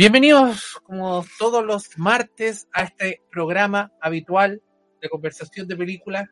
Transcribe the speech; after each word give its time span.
Bienvenidos, 0.00 0.80
como 0.84 1.22
todos 1.38 1.62
los 1.62 1.98
martes, 1.98 2.66
a 2.72 2.84
este 2.84 3.20
programa 3.30 3.92
habitual 4.00 4.62
de 4.98 5.10
conversación 5.10 5.68
de 5.68 5.76
películas 5.76 6.26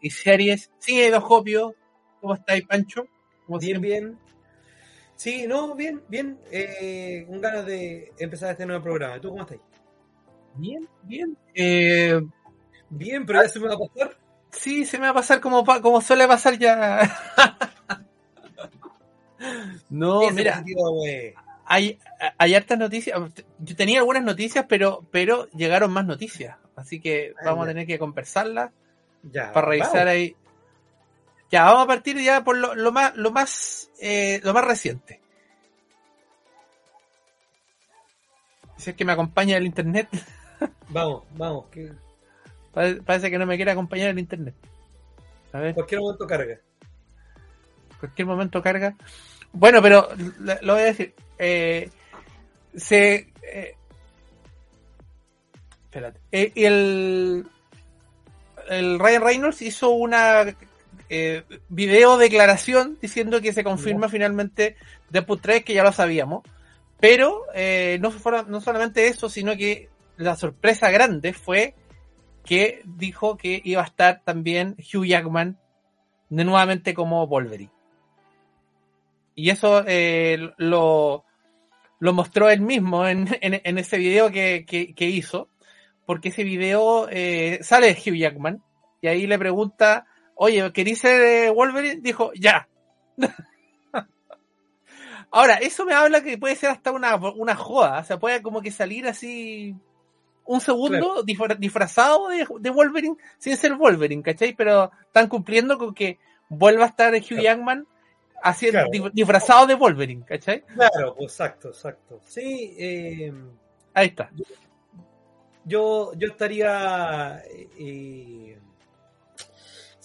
y 0.00 0.10
series. 0.10 0.70
Sí, 0.78 1.10
Dos 1.10 1.24
Jopio, 1.24 1.74
¿cómo 2.20 2.34
estáis, 2.34 2.64
Pancho? 2.64 3.08
¿Cómo 3.44 3.58
bien, 3.58 3.80
bien. 3.80 4.18
Sí, 5.16 5.48
no, 5.48 5.74
bien, 5.74 6.00
bien. 6.08 6.38
Eh, 6.52 7.24
con 7.26 7.40
ganas 7.40 7.66
de 7.66 8.12
empezar 8.20 8.52
este 8.52 8.66
nuevo 8.66 8.84
programa. 8.84 9.20
¿Tú 9.20 9.30
cómo 9.30 9.42
estás? 9.42 9.58
Bien, 10.54 10.88
bien. 11.02 11.36
Eh, 11.56 12.20
bien, 12.88 13.26
pero 13.26 13.42
ya 13.42 13.48
se 13.48 13.58
me 13.58 13.66
va 13.66 13.74
a 13.74 13.78
pasar. 13.78 14.16
Sí, 14.52 14.84
se 14.84 14.96
me 14.96 15.06
va 15.06 15.10
a 15.10 15.14
pasar 15.14 15.40
como, 15.40 15.64
como 15.64 16.00
suele 16.00 16.28
pasar 16.28 16.56
ya. 16.56 17.00
no, 19.90 20.30
mira. 20.30 20.62
Hay, 21.68 21.98
hay 22.38 22.54
hartas 22.54 22.78
noticias. 22.78 23.20
Yo 23.58 23.76
tenía 23.76 23.98
algunas 23.98 24.24
noticias, 24.24 24.64
pero, 24.66 25.04
pero 25.10 25.48
llegaron 25.50 25.92
más 25.92 26.06
noticias. 26.06 26.56
Así 26.76 26.98
que 26.98 27.34
vamos 27.44 27.64
a 27.64 27.68
tener 27.68 27.86
que 27.86 27.98
conversarlas. 27.98 28.70
Ya, 29.22 29.52
para 29.52 29.68
revisar 29.68 30.08
ahí. 30.08 30.34
Ya, 31.50 31.64
vamos 31.64 31.84
a 31.84 31.86
partir 31.86 32.18
ya 32.18 32.42
por 32.42 32.56
lo, 32.56 32.92
más, 32.92 33.16
lo 33.16 33.30
más, 33.30 33.90
eh, 34.00 34.40
lo 34.42 34.54
más 34.54 34.64
reciente. 34.64 35.20
Si 38.78 38.90
es 38.90 38.96
que 38.96 39.04
me 39.04 39.12
acompaña 39.12 39.56
el 39.56 39.66
internet. 39.66 40.08
Vamos, 40.88 41.22
vamos. 41.36 41.66
Parece 42.72 43.30
que 43.30 43.38
no 43.38 43.46
me 43.46 43.56
quiere 43.56 43.70
acompañar 43.70 44.08
el 44.08 44.18
internet. 44.18 44.54
A 45.52 45.60
ver. 45.60 45.74
Cualquier 45.74 46.00
momento 46.00 46.26
carga. 46.26 46.58
Cualquier 48.00 48.26
momento 48.26 48.62
carga. 48.62 48.96
Bueno, 49.52 49.80
pero 49.82 50.08
lo 50.62 50.72
voy 50.72 50.82
a 50.82 50.86
decir. 50.86 51.14
Eh, 51.38 51.90
se. 52.74 53.32
Eh, 53.42 53.74
espérate. 55.84 56.20
Eh, 56.32 56.52
el, 56.54 57.46
el 58.68 58.98
Ryan 58.98 59.22
Reynolds 59.22 59.62
hizo 59.62 59.90
una 59.90 60.54
eh, 61.10 61.44
video 61.70 62.18
declaración 62.18 62.98
diciendo 63.00 63.40
que 63.40 63.52
se 63.52 63.64
confirma 63.64 64.08
finalmente 64.08 64.76
Deadpool 65.10 65.40
3, 65.40 65.64
que 65.64 65.74
ya 65.74 65.82
lo 65.82 65.92
sabíamos. 65.92 66.42
Pero 67.00 67.44
eh, 67.54 67.98
no, 68.00 68.12
no 68.48 68.60
solamente 68.60 69.06
eso, 69.06 69.28
sino 69.28 69.56
que 69.56 69.88
la 70.16 70.36
sorpresa 70.36 70.90
grande 70.90 71.32
fue 71.32 71.74
que 72.44 72.82
dijo 72.84 73.36
que 73.36 73.60
iba 73.64 73.82
a 73.82 73.86
estar 73.86 74.22
también 74.24 74.76
Hugh 74.78 75.06
Jackman 75.06 75.58
de 76.28 76.44
nuevamente 76.44 76.94
como 76.94 77.26
Wolverine. 77.26 77.70
Y 79.34 79.50
eso 79.50 79.84
eh, 79.86 80.50
lo, 80.56 81.24
lo 82.00 82.12
mostró 82.12 82.48
él 82.50 82.60
mismo 82.60 83.06
en, 83.06 83.28
en, 83.40 83.78
ese 83.78 83.98
video 83.98 84.30
que, 84.30 84.64
que, 84.66 85.06
hizo, 85.06 85.48
porque 86.06 86.28
ese 86.28 86.44
video 86.44 87.08
eh, 87.10 87.58
sale 87.62 87.92
Hugh 87.92 88.16
Jackman 88.16 88.62
y 89.00 89.08
ahí 89.08 89.26
le 89.26 89.38
pregunta, 89.38 90.06
oye, 90.34 90.72
¿querís 90.72 91.00
ser 91.00 91.52
Wolverine? 91.52 92.00
Dijo, 92.00 92.32
ya. 92.34 92.68
Ahora, 95.30 95.56
eso 95.56 95.84
me 95.84 95.92
habla 95.92 96.22
que 96.22 96.38
puede 96.38 96.56
ser 96.56 96.70
hasta 96.70 96.92
una, 96.92 97.16
una 97.16 97.54
joda, 97.54 97.98
o 97.98 98.04
sea, 98.04 98.18
puede 98.18 98.40
como 98.42 98.62
que 98.62 98.70
salir 98.70 99.06
así 99.06 99.76
un 100.48 100.62
segundo 100.62 101.22
disfrazado 101.22 102.28
de, 102.28 102.70
Wolverine 102.70 103.16
sin 103.36 103.56
ser 103.58 103.74
Wolverine, 103.74 104.22
¿cachai? 104.22 104.54
Pero 104.54 104.90
están 105.02 105.28
cumpliendo 105.28 105.76
con 105.76 105.92
que 105.92 106.18
vuelva 106.48 106.84
a 106.84 106.88
estar 106.88 107.14
Hugh 107.14 107.42
Jackman 107.42 107.86
haciendo, 108.42 109.10
disfrazado 109.12 109.66
de 109.66 109.74
Wolverine, 109.74 110.24
¿cachai? 110.24 110.62
Claro, 110.62 111.14
pues, 111.16 111.32
exacto, 111.32 111.68
exacto. 111.68 112.20
Sí, 112.24 112.74
eh, 112.78 113.32
ahí 113.94 114.08
está. 114.08 114.30
Yo, 115.64 116.12
yo 116.14 116.28
estaría. 116.28 117.42
Eh, 117.46 118.58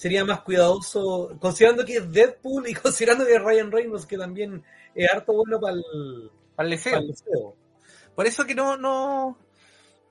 sería 0.03 0.25
más 0.25 0.41
cuidadoso, 0.41 1.38
considerando 1.39 1.85
que 1.85 1.97
es 1.97 2.11
Deadpool 2.11 2.67
y 2.67 2.73
considerando 2.73 3.25
que 3.25 3.35
es 3.35 3.41
Ryan 3.41 3.71
Reynolds, 3.71 4.05
que 4.05 4.17
también 4.17 4.63
es 4.94 5.09
harto 5.09 5.33
bueno 5.33 5.59
para 5.59 5.75
el, 5.75 6.31
para 6.55 6.69
el 6.69 6.79
Por 8.13 8.27
eso 8.27 8.45
que 8.45 8.53
no, 8.53 8.75
no, 8.75 9.38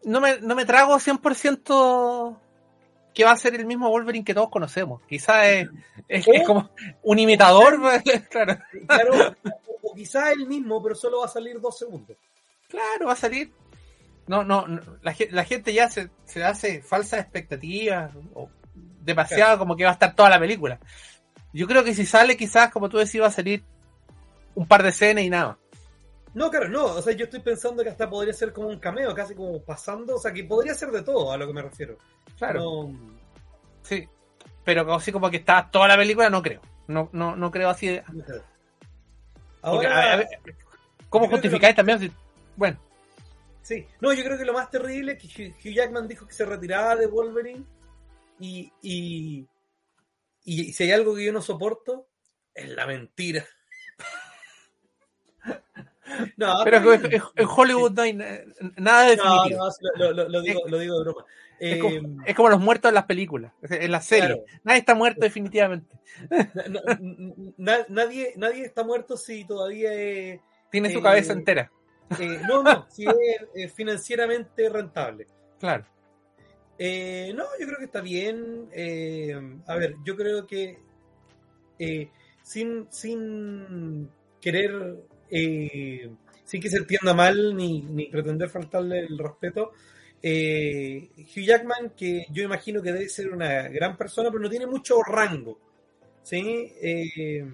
no 0.04 0.20
me, 0.20 0.40
no 0.40 0.54
me 0.54 0.64
trago 0.64 0.94
100% 0.96 2.38
que 3.14 3.24
va 3.24 3.32
a 3.32 3.36
ser 3.36 3.54
el 3.54 3.66
mismo 3.66 3.88
Wolverine 3.90 4.24
que 4.24 4.34
todos 4.34 4.48
conocemos. 4.48 5.02
Quizás 5.08 5.46
es, 5.46 5.68
es, 6.08 6.46
como 6.46 6.70
un 7.02 7.18
imitador. 7.18 7.80
claro. 8.30 8.58
claro. 8.86 9.36
O 9.82 9.94
quizás 9.94 10.32
el 10.32 10.46
mismo, 10.46 10.82
pero 10.82 10.94
solo 10.94 11.20
va 11.20 11.26
a 11.26 11.28
salir 11.28 11.60
dos 11.60 11.78
segundos. 11.78 12.16
Claro, 12.68 13.06
va 13.06 13.12
a 13.12 13.16
salir. 13.16 13.52
No, 14.26 14.44
no, 14.44 14.66
la, 15.02 15.14
la, 15.30 15.44
gente 15.44 15.74
ya 15.74 15.90
se, 15.90 16.08
se 16.24 16.44
hace 16.44 16.80
falsas 16.80 17.20
expectativas, 17.20 18.12
o 18.34 18.48
demasiado 19.00 19.58
como 19.58 19.76
que 19.76 19.84
va 19.84 19.90
a 19.90 19.94
estar 19.94 20.14
toda 20.14 20.30
la 20.30 20.38
película. 20.38 20.78
Yo 21.52 21.66
creo 21.66 21.84
que 21.84 21.94
si 21.94 22.06
sale, 22.06 22.36
quizás, 22.36 22.70
como 22.70 22.88
tú 22.88 22.98
decías, 22.98 23.24
va 23.24 23.28
a 23.28 23.32
salir 23.32 23.64
un 24.54 24.66
par 24.66 24.82
de 24.82 24.90
escenas 24.90 25.24
y 25.24 25.30
nada. 25.30 25.58
No, 26.34 26.50
claro, 26.50 26.69
no. 26.69 26.84
O 26.87 27.03
sea, 27.03 27.12
yo 27.12 27.25
estoy 27.25 27.41
pensando 27.41 27.82
que 27.82 27.91
hasta 27.91 28.09
podría 28.09 28.32
ser 28.32 28.53
como 28.53 28.69
un 28.69 28.78
cameo, 28.78 29.15
casi 29.15 29.34
como 29.34 29.62
pasando. 29.62 30.16
O 30.16 30.19
sea, 30.19 30.32
que 30.32 30.44
podría 30.44 30.75
ser 30.75 30.91
de 30.91 31.03
todo, 31.03 31.32
a 31.32 31.37
lo 31.37 31.47
que 31.47 31.53
me 31.53 31.62
refiero. 31.62 31.98
Claro. 32.38 32.91
Sí. 33.82 34.09
Pero 34.65 34.94
así 34.94 35.12
como 35.12 35.31
que 35.31 35.38
está 35.38 35.69
toda 35.70 35.88
la 35.88 35.97
película, 35.97 36.31
no 36.31 36.43
creo. 36.43 36.60
No, 36.87 37.09
no, 37.12 37.37
no 37.37 37.50
creo 37.50 37.69
así. 37.69 37.88
De... 37.88 38.03
Ahora, 39.60 40.26
¿Cómo 41.09 41.28
justificáis 41.28 41.76
también? 41.76 42.12
Bueno. 42.56 42.78
Sí. 43.60 43.87
No, 44.00 44.12
yo 44.12 44.25
creo 44.25 44.38
que 44.38 44.44
lo 44.44 44.54
más 44.54 44.70
terrible 44.70 45.12
es 45.12 45.19
que 45.19 45.49
Hugh 45.50 45.75
Jackman 45.75 46.09
dijo 46.09 46.26
que 46.26 46.32
se 46.32 46.47
retiraba 46.47 46.97
de 46.97 47.06
Wolverine. 47.06 47.64
Y, 48.41 48.72
y, 48.81 49.47
y 50.44 50.72
si 50.72 50.84
hay 50.84 50.93
algo 50.93 51.14
que 51.14 51.25
yo 51.25 51.32
no 51.32 51.43
soporto, 51.43 52.09
es 52.54 52.69
la 52.70 52.87
mentira. 52.87 53.44
No, 56.36 56.54
pero 56.64 56.94
en, 56.94 57.46
Hollywood 57.46 57.92
no 57.92 58.02
hay 58.02 58.12
nada. 58.12 59.16
No, 59.16 59.44
no, 59.48 60.12
lo, 60.28 60.40
digo, 60.40 60.60
lo 60.66 60.78
digo 60.78 60.98
de 60.98 61.04
broma. 61.04 61.24
Em, 61.64 62.18
es, 62.26 62.34
como, 62.34 62.48
los 62.48 62.60
muertos 62.60 62.88
en 62.88 62.96
las 62.96 63.04
películas, 63.04 63.52
en 63.62 63.92
las 63.92 64.04
series. 64.04 64.38
Nadie 64.64 64.80
está 64.80 64.94
muerto 64.94 65.20
definitivamente. 65.20 65.96
nadie, 67.56 68.32
nadie 68.36 68.64
está 68.64 68.82
muerto 68.82 69.16
si 69.16 69.44
todavía 69.44 69.90
tiene 70.70 70.92
su 70.92 71.00
cabeza 71.00 71.32
entera. 71.32 71.70
Eh, 72.18 72.40
no, 72.48 72.62
no, 72.62 72.86
si 72.90 73.04
es 73.54 73.72
financieramente 73.72 74.68
rentable. 74.68 75.26
Claro. 75.60 75.86
Eh, 76.78 77.32
no, 77.34 77.44
yo 77.60 77.66
creo 77.66 77.78
que 77.78 77.84
está 77.84 78.00
bien. 78.00 78.69
Eh, 78.72 79.40
a 79.66 79.76
ver, 79.76 79.94
yo 80.04 80.16
creo 80.16 80.46
que 80.46 80.81
sin, 82.42 82.88
sin 82.90 84.10
querer 84.40 84.96
eh, 85.32 86.11
sin 86.44 86.61
que 86.61 86.69
se 86.69 86.76
entienda 86.76 87.14
mal 87.14 87.56
ni, 87.56 87.81
ni 87.81 88.06
pretender 88.06 88.50
faltarle 88.50 89.00
el 89.00 89.19
respeto. 89.19 89.73
Eh, 90.23 91.08
Hugh 91.17 91.44
Jackman, 91.44 91.90
que 91.96 92.26
yo 92.31 92.44
imagino 92.44 92.82
que 92.82 92.93
debe 92.93 93.08
ser 93.08 93.32
una 93.32 93.69
gran 93.69 93.96
persona, 93.96 94.31
pero 94.31 94.43
no 94.43 94.50
tiene 94.50 94.67
mucho 94.67 95.02
rango. 95.02 95.58
¿sí? 96.23 96.73
Eh, 96.81 97.44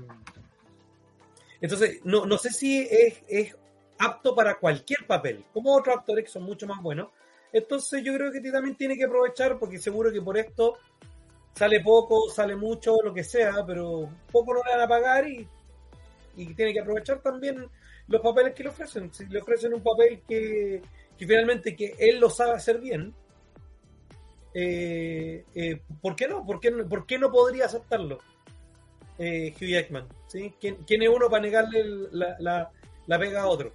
entonces, 1.60 2.00
no, 2.04 2.26
no 2.26 2.36
sé 2.36 2.50
si 2.50 2.80
es, 2.80 3.22
es, 3.28 3.56
apto 3.98 4.34
para 4.34 4.58
cualquier 4.58 5.06
papel, 5.06 5.44
como 5.52 5.74
otros 5.74 5.96
actores 5.96 6.24
que 6.24 6.30
son 6.30 6.42
mucho 6.42 6.66
más 6.66 6.82
buenos. 6.82 7.08
Entonces, 7.52 8.02
yo 8.02 8.12
creo 8.14 8.30
que 8.30 8.40
también 8.50 8.76
tiene 8.76 8.96
que 8.96 9.04
aprovechar, 9.04 9.58
porque 9.58 9.78
seguro 9.78 10.12
que 10.12 10.20
por 10.20 10.36
esto 10.36 10.78
sale 11.54 11.80
poco, 11.80 12.28
sale 12.28 12.54
mucho, 12.54 12.96
lo 13.02 13.14
que 13.14 13.24
sea, 13.24 13.64
pero 13.66 14.10
poco 14.30 14.54
no 14.54 14.60
van 14.60 14.80
a 14.80 14.88
pagar 14.88 15.28
y 15.28 15.48
y 16.38 16.54
tiene 16.54 16.72
que 16.72 16.80
aprovechar 16.80 17.18
también 17.18 17.68
los 18.06 18.20
papeles 18.20 18.54
que 18.54 18.62
le 18.62 18.68
ofrecen. 18.70 19.12
Si 19.12 19.26
le 19.26 19.40
ofrecen 19.40 19.74
un 19.74 19.82
papel 19.82 20.22
que, 20.26 20.80
finalmente 21.16 21.74
que 21.74 21.96
él 21.98 22.20
lo 22.20 22.30
sabe 22.30 22.52
hacer 22.52 22.78
bien, 22.78 23.12
eh, 24.54 25.44
eh, 25.54 25.82
¿por 26.00 26.14
qué 26.14 26.28
no? 26.28 26.46
¿Por 26.46 26.60
qué, 26.60 26.70
¿Por 26.70 27.06
qué 27.06 27.18
no 27.18 27.30
podría 27.30 27.66
aceptarlo 27.66 28.18
eh, 29.18 29.52
Hugh 29.56 29.68
Jackman? 29.68 30.06
¿sí? 30.28 30.54
¿Quién, 30.60 31.02
es 31.02 31.08
uno 31.08 31.28
para 31.28 31.42
negarle 31.42 31.84
la, 32.12 32.36
la, 32.38 32.70
la, 33.06 33.18
pega 33.18 33.42
a 33.42 33.46
otro? 33.48 33.72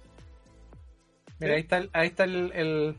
Mira, 1.38 1.54
ahí 1.54 1.60
está 1.60 1.76
el... 1.78 1.90
Ahí 1.92 2.06
está 2.08 2.24
el, 2.24 2.52
el... 2.52 2.96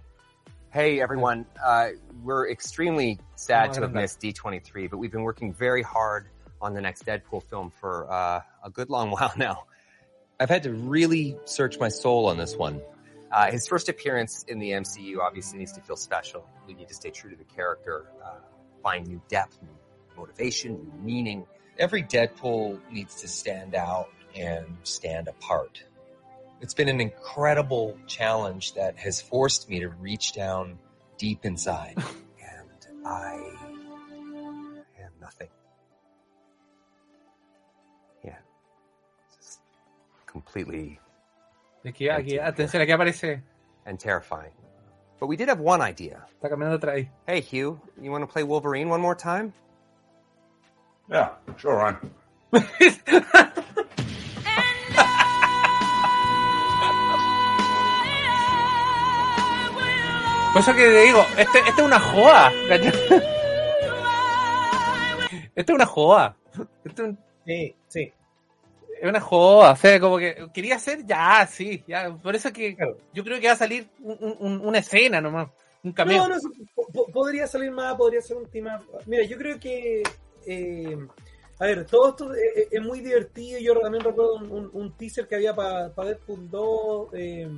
Hey 0.71 0.99
everyone, 0.99 1.45
uh, 1.65 1.91
we're 2.21 2.49
extremely 2.49 3.17
sad 3.37 3.71
to 3.71 3.81
have 3.81 3.93
missed 3.93 4.19
D23, 4.19 4.89
but 4.89 4.97
we've 4.97 5.11
been 5.11 5.23
working 5.23 5.53
very 5.53 5.81
hard 5.81 6.27
on 6.61 6.73
the 6.73 6.81
next 6.81 7.05
Deadpool 7.05 7.43
film 7.43 7.69
for 7.69 8.11
uh, 8.11 8.41
a 8.65 8.69
good 8.69 8.89
long 8.89 9.11
while 9.11 9.31
now. 9.37 9.65
I've 10.37 10.49
had 10.49 10.63
to 10.63 10.73
really 10.73 11.37
search 11.45 11.79
my 11.79 11.87
soul 11.87 12.25
on 12.25 12.37
this 12.37 12.57
one. 12.57 12.81
Uh, 13.31 13.51
his 13.51 13.67
first 13.67 13.87
appearance 13.87 14.43
in 14.47 14.59
the 14.59 14.71
MCU 14.71 15.19
obviously 15.19 15.59
needs 15.59 15.71
to 15.73 15.81
feel 15.81 15.95
special. 15.95 16.45
We 16.67 16.73
need 16.73 16.89
to 16.89 16.93
stay 16.93 17.11
true 17.11 17.29
to 17.29 17.37
the 17.37 17.43
character, 17.43 18.05
uh, 18.23 18.39
find 18.83 19.07
new 19.07 19.21
depth, 19.29 19.61
new 19.61 19.77
motivation, 20.17 20.73
new 20.73 21.03
meaning. 21.03 21.45
Every 21.77 22.03
Deadpool 22.03 22.79
needs 22.91 23.15
to 23.21 23.27
stand 23.27 23.75
out 23.75 24.09
and 24.35 24.77
stand 24.83 25.27
apart. 25.27 25.83
It's 26.61 26.73
been 26.73 26.87
an 26.87 27.01
incredible 27.01 27.97
challenge 28.07 28.73
that 28.75 28.97
has 28.97 29.21
forced 29.21 29.69
me 29.69 29.81
to 29.81 29.89
reach 29.89 30.33
down 30.33 30.79
deep 31.17 31.45
inside. 31.45 31.97
And 32.41 33.05
I 33.05 33.35
am 34.99 35.11
nothing. 35.19 35.49
Completely 40.39 40.99
Aquí, 41.85 42.09
aquí, 42.09 42.39
atención, 42.39 42.81
aquí 42.81 42.91
aparece. 42.91 43.41
and 43.85 43.99
terrifying. 43.99 44.51
But 45.19 45.27
we 45.29 45.37
did 45.37 45.49
have 45.49 45.59
one 45.61 45.81
idea. 45.81 46.25
Está 46.33 46.49
caminando 46.49 46.77
atrás 46.77 46.95
ahí. 46.95 47.09
Hey, 47.27 47.41
Hugh, 47.41 47.79
you 48.01 48.11
want 48.11 48.23
to 48.23 48.27
play 48.27 48.43
Wolverine 48.43 48.89
one 48.89 49.01
more 49.01 49.15
time? 49.15 49.53
Yeah, 51.09 51.35
sure, 51.57 51.75
Ryan. 51.75 53.15
Por 60.53 60.61
eso 60.61 60.73
que 60.73 60.83
te 60.83 61.01
digo, 61.01 61.21
este, 61.37 61.59
este 61.59 61.81
es 61.81 61.85
una 61.85 61.99
joda. 61.99 62.51
Este 62.69 63.21
es 65.55 65.69
una 65.69 65.85
joda. 65.85 66.37
Este 66.85 67.01
es 67.03 67.09
un- 67.09 67.19
Sí, 67.45 67.75
sí. 67.87 68.13
Es 69.01 69.09
una 69.09 69.19
joda. 69.21 69.71
O 69.71 69.75
sea, 69.75 69.99
como 69.99 70.17
que 70.17 70.47
quería 70.53 70.75
hacer 70.75 71.05
ya, 71.05 71.47
sí. 71.51 71.83
Ya. 71.87 72.15
Por 72.15 72.35
eso 72.35 72.51
que 72.53 72.75
Claro. 72.75 72.97
yo 73.13 73.23
creo 73.23 73.39
que 73.39 73.47
va 73.47 73.53
a 73.53 73.57
salir 73.57 73.87
un- 74.01 74.35
un- 74.39 74.61
una 74.65 74.79
escena 74.79 75.19
nomás. 75.21 75.49
Un 75.83 75.91
cameo. 75.93 76.27
No, 76.27 76.35
no, 76.35 76.41
po- 76.73 76.87
po- 76.91 77.07
podría 77.11 77.45
salir 77.47 77.71
más, 77.71 77.95
podría 77.95 78.21
ser 78.21 78.37
un 78.37 78.45
tema. 78.49 78.83
Mira, 79.05 79.23
yo 79.23 79.37
creo 79.37 79.59
que. 79.59 80.01
eh, 80.47 80.97
a 81.59 81.65
ver, 81.65 81.85
todo 81.85 82.09
esto 82.09 82.33
es, 82.33 82.67
es 82.71 82.81
muy 82.81 82.99
divertido. 82.99 83.59
Yo 83.59 83.79
también 83.79 84.03
recuerdo 84.03 84.35
un, 84.35 84.51
un- 84.51 84.69
un 84.73 84.91
teaser 84.97 85.27
que 85.27 85.35
había 85.35 85.55
para 85.55 85.89
Deadpool 85.89 86.49
2. 86.49 87.09
eh, 87.13 87.49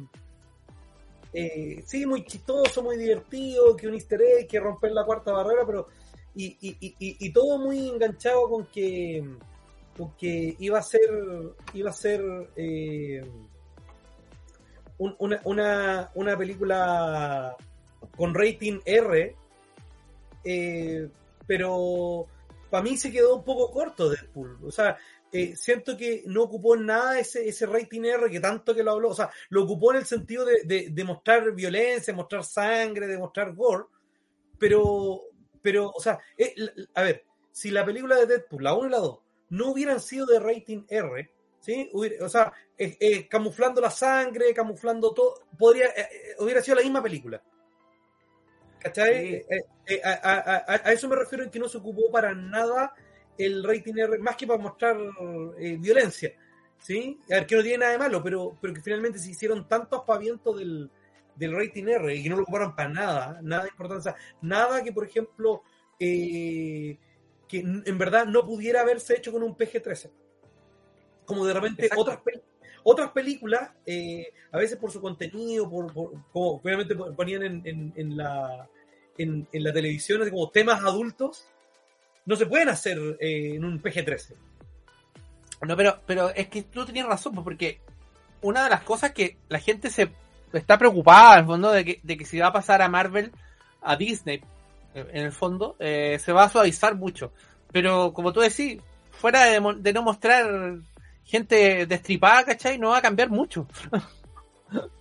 eh, 1.34 1.84
sí, 1.86 2.06
muy 2.06 2.26
chistoso, 2.26 2.82
muy 2.82 2.98
divertido, 2.98 3.76
que 3.76 3.88
un 3.88 3.94
easter 3.96 4.22
egg, 4.22 4.48
que 4.48 4.60
romper 4.60 4.92
la 4.92 5.04
cuarta 5.06 5.32
barrera, 5.32 5.64
pero. 5.66 5.88
Y, 6.36 6.56
y, 6.62 6.78
y, 6.80 6.96
y- 7.00 7.18
y 7.20 7.34
todo 7.34 7.58
muy 7.58 7.90
enganchado 7.90 8.50
con 8.50 8.66
que. 8.68 9.24
Con 9.98 10.16
que 10.16 10.56
iba 10.60 10.80
a 10.80 10.84
ser. 10.84 11.10
iba 11.74 11.90
a 11.90 11.94
ser. 11.94 12.22
eh, 12.56 13.22
un- 15.00 15.16
una, 15.20 15.42
una, 15.44 16.12
una 16.16 16.38
película 16.38 17.56
con 18.16 18.34
rating 18.34 18.80
R, 18.86 19.36
eh, 20.44 21.10
pero 21.46 22.26
para 22.70 22.84
mí 22.84 22.98
se 22.98 23.12
quedó 23.12 23.36
un 23.36 23.44
poco 23.44 23.72
corto 23.72 24.10
Deadpool. 24.10 24.58
O 24.66 24.72
sea, 24.72 24.98
eh, 25.32 25.56
siento 25.56 25.96
que 25.98 26.24
no 26.26 26.44
ocupó 26.44 26.76
nada 26.76 27.20
ese, 27.20 27.48
ese 27.48 27.66
rating 27.66 28.02
R 28.06 28.30
que 28.30 28.40
tanto 28.40 28.74
que 28.74 28.84
lo 28.84 28.92
habló. 28.92 29.10
O 29.10 29.16
sea, 29.16 29.30
lo 29.50 29.64
ocupó 29.64 29.92
en 29.92 29.98
el 29.98 30.06
sentido 30.06 30.46
de, 30.46 30.90
de- 30.90 31.04
mostrar 31.04 31.52
violencia, 31.54 32.14
mostrar 32.14 32.44
sangre, 32.44 33.08
de 33.08 33.18
mostrar 33.18 33.54
gore, 33.54 33.86
pero, 34.58 35.22
pero 35.62 35.92
o 35.96 36.00
sea, 36.02 36.20
a 36.96 37.02
ver, 37.04 37.24
si 37.52 37.70
la 37.72 37.86
película 37.86 38.16
de 38.16 38.26
Deadpool, 38.26 38.64
la 38.64 38.74
1 38.74 38.88
y 38.88 38.92
la 38.92 38.98
2, 38.98 39.20
no 39.50 39.72
hubieran 39.72 40.00
sido 40.00 40.26
de 40.26 40.40
rating 40.40 40.84
R, 40.90 41.32
¿sí? 41.60 41.90
Hubiera- 41.94 42.26
o 42.26 42.30
sea, 42.30 42.52
eh, 42.78 42.98
eh, 43.00 43.28
camuflando 43.28 43.82
la 43.82 43.90
sangre, 43.92 44.54
camuflando 44.54 45.14
todo, 45.14 45.36
podría, 45.58 45.88
eh, 45.88 46.36
hubiera 46.40 46.62
sido 46.62 46.76
la 46.76 46.84
misma 46.84 47.02
película. 47.04 47.42
¿Cachai? 48.80 49.44
Sí. 49.88 50.00
A, 50.04 50.12
a- 50.12 50.58
a- 50.76 50.82
a 50.90 50.92
eso 50.94 51.08
me 51.10 51.16
refiero 51.16 51.44
en 51.44 51.50
que 51.50 51.60
no 51.60 51.68
se 51.68 51.78
ocupó 51.78 52.12
para 52.12 52.34
nada 52.36 52.94
el 53.38 53.64
rating 53.64 53.96
R, 53.98 54.18
más 54.20 54.36
que 54.36 54.48
para 54.48 54.60
mostrar 54.62 54.98
violencia. 55.80 56.34
¿Sí? 56.80 57.20
A 57.32 57.36
ver, 57.36 57.48
que 57.48 57.56
no 57.56 57.64
tiene 57.64 57.80
nada 57.80 57.92
de 57.94 57.98
malo, 57.98 58.22
pero, 58.24 58.56
pero 58.62 58.72
que 58.74 58.82
finalmente 58.82 59.18
se 59.18 59.32
hicieron 59.32 59.68
tantos 59.68 60.04
pavientos 60.06 60.60
del, 60.60 60.92
del 61.36 61.56
rating 61.56 61.86
R 61.88 62.16
y 62.16 62.22
que 62.22 62.30
no 62.30 62.36
lo 62.36 62.44
ocuparon 62.44 62.76
para 62.76 62.90
nada, 62.90 63.40
nada 63.42 63.64
de 63.64 63.70
importancia, 63.70 64.16
nada 64.44 64.84
que, 64.84 64.92
por 64.94 65.04
ejemplo, 65.04 65.64
eh, 66.00 66.96
que 67.48 67.60
en 67.60 67.98
verdad 67.98 68.26
no 68.26 68.46
pudiera 68.46 68.82
haberse 68.82 69.16
hecho 69.16 69.32
con 69.32 69.44
un 69.44 69.56
PG-13. 69.56 70.10
Como 71.26 71.46
de 71.46 71.54
repente 71.54 71.84
Exacto. 71.84 72.02
otras, 72.02 72.20
pel- 72.20 72.42
otras 72.84 73.12
películas, 73.12 73.72
eh, 73.86 74.34
a 74.52 74.58
veces 74.58 74.78
por 74.78 74.92
su 74.92 75.02
contenido, 75.02 75.70
por, 75.70 75.94
por- 75.94 76.12
como 76.32 76.52
obviamente 76.56 76.96
ponían 76.96 77.44
en, 77.44 77.62
en- 77.66 77.94
en 77.96 78.18
la, 78.18 78.68
en, 79.18 79.48
en 79.52 79.64
la 79.64 79.74
televisión 79.74 80.22
así 80.22 80.32
como 80.32 80.50
temas 80.50 80.82
adultos, 80.84 81.48
no 82.26 82.36
se 82.36 82.46
pueden 82.46 82.70
hacer 82.70 82.98
eh, 83.20 83.56
en 83.56 83.64
un 83.66 83.82
PG-13. 83.82 84.36
No, 85.66 85.76
pero, 85.76 86.02
pero 86.06 86.30
es 86.30 86.48
que 86.50 86.64
tú 86.64 86.86
tenías 86.86 87.08
razón, 87.08 87.34
pues, 87.34 87.44
porque 87.44 87.82
una 88.42 88.64
de 88.64 88.70
las 88.70 88.84
cosas 88.84 89.12
que 89.12 89.38
la 89.50 89.60
gente 89.60 89.90
se 89.90 90.12
está 90.54 90.78
preocupada, 90.78 91.34
en 91.36 91.40
el 91.42 91.46
fondo, 91.46 91.72
de 91.72 91.84
que, 91.84 92.00
de 92.04 92.18
que 92.18 92.26
si 92.26 92.38
va 92.40 92.48
a 92.48 92.54
pasar 92.54 92.82
a 92.82 92.90
Marvel, 92.90 93.32
a 93.82 93.96
Disney, 93.96 94.42
en 95.00 95.26
el 95.26 95.32
fondo, 95.32 95.76
eh, 95.80 96.18
se 96.20 96.32
va 96.32 96.44
a 96.44 96.50
suavizar 96.50 96.96
mucho. 96.96 97.32
Pero 97.72 98.14
como 98.14 98.32
tú 98.34 98.40
decís, 98.42 98.82
fuera 99.12 99.46
de, 99.46 99.62
de 99.80 99.94
no 99.94 100.02
mostrar 100.04 100.78
gente 101.24 101.86
destripada, 101.86 102.46
¿cachai? 102.46 102.78
No 102.80 102.90
va 102.90 102.98
a 102.98 103.02
cambiar 103.02 103.30
mucho. 103.30 103.68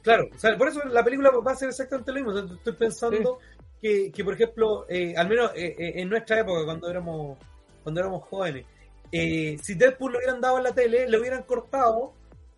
Claro, 0.03 0.29
o 0.33 0.39
sea, 0.39 0.57
por 0.57 0.69
eso 0.69 0.81
la 0.85 1.03
película 1.03 1.31
va 1.45 1.51
a 1.53 1.57
ser 1.57 1.69
exactamente 1.71 2.13
lo 2.13 2.17
mismo. 2.19 2.31
O 2.31 2.35
sea, 2.47 2.57
estoy 2.57 2.73
pensando 2.75 3.39
que, 3.83 4.13
que, 4.13 4.25
por 4.25 4.35
ejemplo, 4.35 4.87
eh, 4.89 5.15
al 5.17 5.29
menos 5.29 5.51
eh, 5.57 5.75
eh, 5.77 5.93
en 5.97 6.09
nuestra 6.09 6.39
época, 6.41 6.65
cuando 6.65 6.89
éramos, 6.89 7.37
cuando 7.83 8.01
éramos 8.01 8.23
jóvenes, 8.29 8.65
eh, 9.11 9.57
si 9.61 9.75
Deadpool 9.75 10.13
lo 10.13 10.19
hubieran 10.19 10.41
dado 10.41 10.59
en 10.59 10.65
la 10.65 10.73
tele, 10.73 11.09
le 11.09 11.19
hubieran 11.19 11.43
cortado 11.43 12.13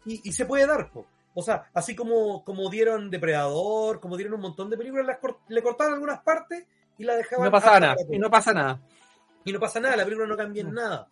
y, 0.04 0.20
y 0.28 0.32
se 0.32 0.44
puede 0.44 0.66
dar. 0.66 0.90
po. 0.90 1.06
O 1.34 1.42
sea, 1.42 1.70
así 1.72 1.94
como, 1.96 2.44
como 2.44 2.68
dieron 2.68 3.08
Depredador, 3.10 4.00
como 4.00 4.16
dieron 4.18 4.34
un 4.34 4.40
montón 4.42 4.68
de 4.68 4.76
películas, 4.76 5.06
las 5.06 5.18
cort- 5.18 5.38
le 5.48 5.62
cortaban 5.62 5.94
algunas 5.94 6.20
partes 6.20 6.66
y 6.98 7.04
la 7.04 7.14
dejaban. 7.16 7.46
no 7.46 7.50
pasaba 7.50 7.80
nada. 7.80 7.96
Y 8.10 8.18
no 8.18 8.30
pasa 8.30 8.52
nada. 8.52 8.80
y 9.44 9.52
no 9.52 9.60
pasa 9.60 9.80
nada, 9.80 9.96
la 9.96 10.04
película 10.04 10.26
no 10.26 10.36
cambia 10.36 10.62
en 10.62 10.74
nada. 10.74 11.08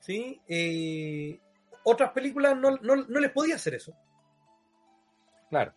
¿sí? 0.00 0.40
Eh, 0.46 1.38
otras 1.82 2.10
películas 2.12 2.56
no, 2.56 2.78
no, 2.82 2.96
no 2.96 3.20
les 3.20 3.30
podía 3.30 3.56
hacer 3.56 3.74
eso. 3.74 3.94
Claro. 5.50 5.72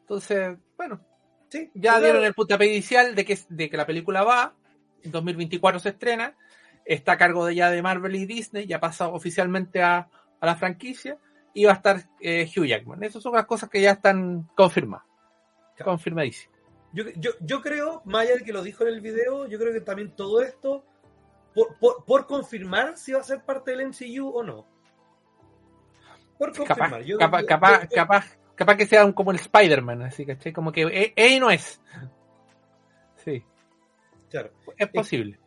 Entonces, 0.00 0.56
bueno, 0.76 1.00
¿sí? 1.48 1.70
ya 1.74 1.92
sea, 1.92 2.00
dieron 2.00 2.24
el 2.24 2.34
puntapié 2.34 2.68
inicial 2.68 3.14
de 3.14 3.24
que, 3.24 3.38
de 3.48 3.70
que 3.70 3.76
la 3.76 3.86
película 3.86 4.24
va, 4.24 4.54
en 5.02 5.10
2024 5.10 5.80
se 5.80 5.90
estrena, 5.90 6.36
está 6.84 7.12
a 7.12 7.18
cargo 7.18 7.46
de 7.46 7.54
ya 7.54 7.70
de 7.70 7.82
Marvel 7.82 8.14
y 8.16 8.26
Disney, 8.26 8.66
ya 8.66 8.80
pasa 8.80 9.08
oficialmente 9.08 9.82
a, 9.82 10.08
a 10.40 10.46
la 10.46 10.56
franquicia, 10.56 11.18
y 11.54 11.64
va 11.64 11.72
a 11.72 11.76
estar 11.76 12.02
eh, 12.20 12.50
Hugh 12.54 12.66
Jackman. 12.66 13.02
Esas 13.02 13.22
son 13.22 13.34
las 13.34 13.46
cosas 13.46 13.68
que 13.68 13.80
ya 13.80 13.92
están 13.92 14.48
confirmadas. 14.54 15.06
Claro. 15.76 15.92
Confirmadísimas. 15.92 16.51
Yo, 16.92 17.04
yo, 17.16 17.30
yo 17.40 17.62
creo, 17.62 18.02
más 18.04 18.22
allá 18.26 18.36
de 18.36 18.44
que 18.44 18.52
lo 18.52 18.62
dijo 18.62 18.82
en 18.86 18.94
el 18.94 19.00
video, 19.00 19.46
yo 19.46 19.58
creo 19.58 19.72
que 19.72 19.80
también 19.80 20.10
todo 20.14 20.42
esto, 20.42 20.84
por, 21.54 21.76
por, 21.78 22.04
por 22.04 22.26
confirmar 22.26 22.96
si 22.98 23.12
va 23.12 23.20
a 23.20 23.24
ser 23.24 23.42
parte 23.44 23.70
del 23.70 23.86
MCU 23.88 24.28
o 24.28 24.42
no. 24.42 24.66
Por 26.38 26.52
Capaz, 26.52 26.66
confirmar. 26.66 26.90
Capaz, 26.90 27.04
yo- 27.40 27.46
capaz, 27.46 27.82
yo- 27.82 27.88
yo- 27.88 27.94
capaz, 27.94 28.38
capaz 28.54 28.76
que 28.76 28.86
sea 28.86 29.04
un- 29.04 29.12
como 29.12 29.30
el 29.30 29.38
Spider-Man, 29.38 30.02
así 30.02 30.26
que 30.26 30.52
como 30.52 30.70
que 30.72 30.82
eh, 30.82 31.12
eh, 31.16 31.40
no 31.40 31.50
es. 31.50 31.80
Sí, 33.24 33.42
claro. 34.28 34.50
es 34.76 34.88
posible. 34.88 35.38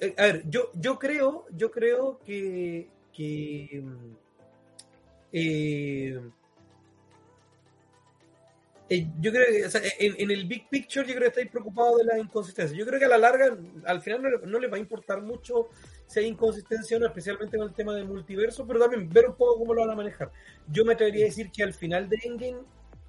Eh, 0.00 0.14
a 0.16 0.22
ver, 0.22 0.42
yo, 0.48 0.70
yo 0.74 0.98
creo, 0.98 1.44
yo 1.50 1.70
creo 1.70 2.18
que, 2.20 2.88
que 3.12 3.82
mm, 3.84 4.14
eh, 5.32 6.20
eh, 8.94 9.06
yo 9.20 9.32
creo 9.32 9.46
que 9.50 9.66
o 9.66 9.70
sea, 9.70 9.80
en, 9.98 10.30
el 10.30 10.46
big 10.46 10.68
picture 10.68 11.06
yo 11.06 11.14
creo 11.14 11.30
que 11.30 11.40
estáis 11.40 11.50
preocupados 11.50 11.98
de 11.98 12.04
la 12.04 12.18
inconsistencia. 12.18 12.76
Yo 12.76 12.86
creo 12.86 12.98
que 12.98 13.06
a 13.06 13.08
la 13.08 13.18
larga, 13.18 13.56
al 13.86 14.00
final 14.00 14.22
no, 14.22 14.28
no 14.46 14.58
les 14.58 14.70
va 14.72 14.76
a 14.76 14.80
importar 14.80 15.22
mucho 15.22 15.68
si 16.06 16.20
hay 16.20 16.26
inconsistencia 16.26 16.96
o 16.96 17.00
no, 17.00 17.06
especialmente 17.06 17.56
con 17.56 17.68
el 17.68 17.74
tema 17.74 17.94
del 17.94 18.06
multiverso, 18.06 18.66
pero 18.66 18.80
también 18.80 19.08
ver 19.08 19.26
un 19.28 19.36
poco 19.36 19.58
cómo 19.58 19.74
lo 19.74 19.80
van 19.82 19.90
a 19.90 19.96
manejar. 19.96 20.30
Yo 20.68 20.84
me 20.84 20.92
atrevería 20.94 21.24
a 21.24 21.28
decir 21.28 21.50
que 21.50 21.62
al 21.62 21.72
final 21.74 22.08
de 22.08 22.18
Endgame 22.24 22.58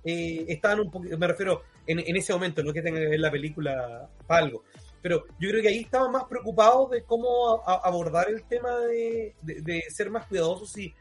eh, 0.04 0.46
estaban 0.48 0.80
un 0.80 0.92
poquito, 0.92 1.18
me 1.18 1.27
refiero 1.27 1.63
en, 1.88 2.00
en 2.00 2.15
ese 2.15 2.32
momento, 2.34 2.63
no 2.63 2.72
que 2.74 2.82
tenga 2.82 3.00
que 3.00 3.08
ver 3.08 3.20
la 3.20 3.32
película 3.32 4.10
para 4.27 4.46
algo, 4.46 4.63
pero 5.01 5.25
yo 5.39 5.50
creo 5.50 5.62
que 5.62 5.68
ahí 5.70 5.80
estaban 5.80 6.12
más 6.12 6.24
preocupados 6.25 6.92
de 6.92 7.04
cómo 7.04 7.62
abordar 7.65 8.30
el 8.30 8.44
tema 8.44 8.80
de, 8.82 9.36
de- 9.42 9.84
ser 9.89 10.10
más 10.10 10.25
cuidadosos 10.27 10.72
si 10.72 10.94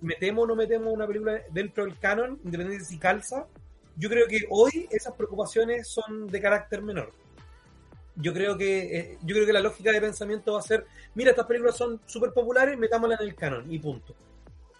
metemos 0.00 0.44
o 0.44 0.46
no 0.48 0.56
metemos 0.56 0.92
una 0.92 1.06
película 1.06 1.40
dentro 1.52 1.84
del 1.84 1.98
canon, 1.98 2.30
independientemente 2.44 2.84
de 2.84 2.84
si 2.84 2.98
calza. 2.98 3.46
Yo 4.00 4.08
creo 4.08 4.26
que 4.26 4.46
hoy 4.48 4.88
esas 4.90 5.12
preocupaciones 5.12 5.86
son 5.86 6.26
de 6.26 6.40
carácter 6.40 6.80
menor. 6.80 7.12
Yo 8.16 8.32
creo 8.32 8.56
que 8.56 8.98
eh, 8.98 9.18
yo 9.22 9.34
creo 9.34 9.44
que 9.44 9.52
la 9.52 9.60
lógica 9.60 9.92
de 9.92 10.00
pensamiento 10.00 10.54
va 10.54 10.60
a 10.60 10.62
ser, 10.62 10.86
mira, 11.14 11.32
estas 11.32 11.44
películas 11.44 11.76
son 11.76 12.00
súper 12.06 12.32
populares, 12.32 12.78
metámoslas 12.78 13.20
en 13.20 13.28
el 13.28 13.34
canon 13.34 13.70
y 13.70 13.78
punto. 13.78 14.16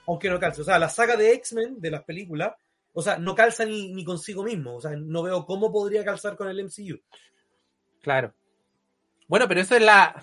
Aunque 0.06 0.30
no 0.30 0.40
calce. 0.40 0.62
O 0.62 0.64
sea, 0.64 0.78
la 0.78 0.88
saga 0.88 1.16
de 1.16 1.34
X-Men 1.34 1.82
de 1.82 1.90
las 1.90 2.02
películas, 2.04 2.54
o 2.94 3.02
sea, 3.02 3.18
no 3.18 3.34
calza 3.34 3.66
ni, 3.66 4.02
consigo 4.04 4.42
mismo. 4.42 4.76
O 4.76 4.80
sea, 4.80 4.92
no 4.96 5.22
veo 5.22 5.44
cómo 5.44 5.70
podría 5.70 6.02
calzar 6.02 6.34
con 6.34 6.48
el 6.48 6.64
MCU. 6.64 6.98
Claro. 8.00 8.32
Bueno, 9.28 9.46
pero 9.46 9.60
eso 9.60 9.76
es 9.76 9.82
la. 9.82 10.14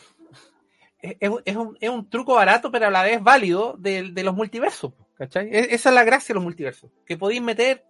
Es, 1.00 1.16
es 1.46 1.56
un, 1.56 1.78
es 1.80 1.90
un 1.90 2.10
truco 2.10 2.34
barato, 2.34 2.72
pero 2.72 2.88
a 2.88 2.92
la 2.92 3.04
vez 3.04 3.22
válido 3.22 3.76
de, 3.78 4.12
de 4.12 4.24
los 4.24 4.34
multiversos. 4.34 4.92
¿Cachai? 5.20 5.50
E, 5.50 5.76
esa 5.76 5.90
es 5.90 5.96
la 5.96 6.04
gracia 6.04 6.34
de 6.34 6.38
los 6.38 6.44
multiversos, 6.44 6.90
que 7.06 7.16
podéis 7.16 7.44
meter 7.44 7.84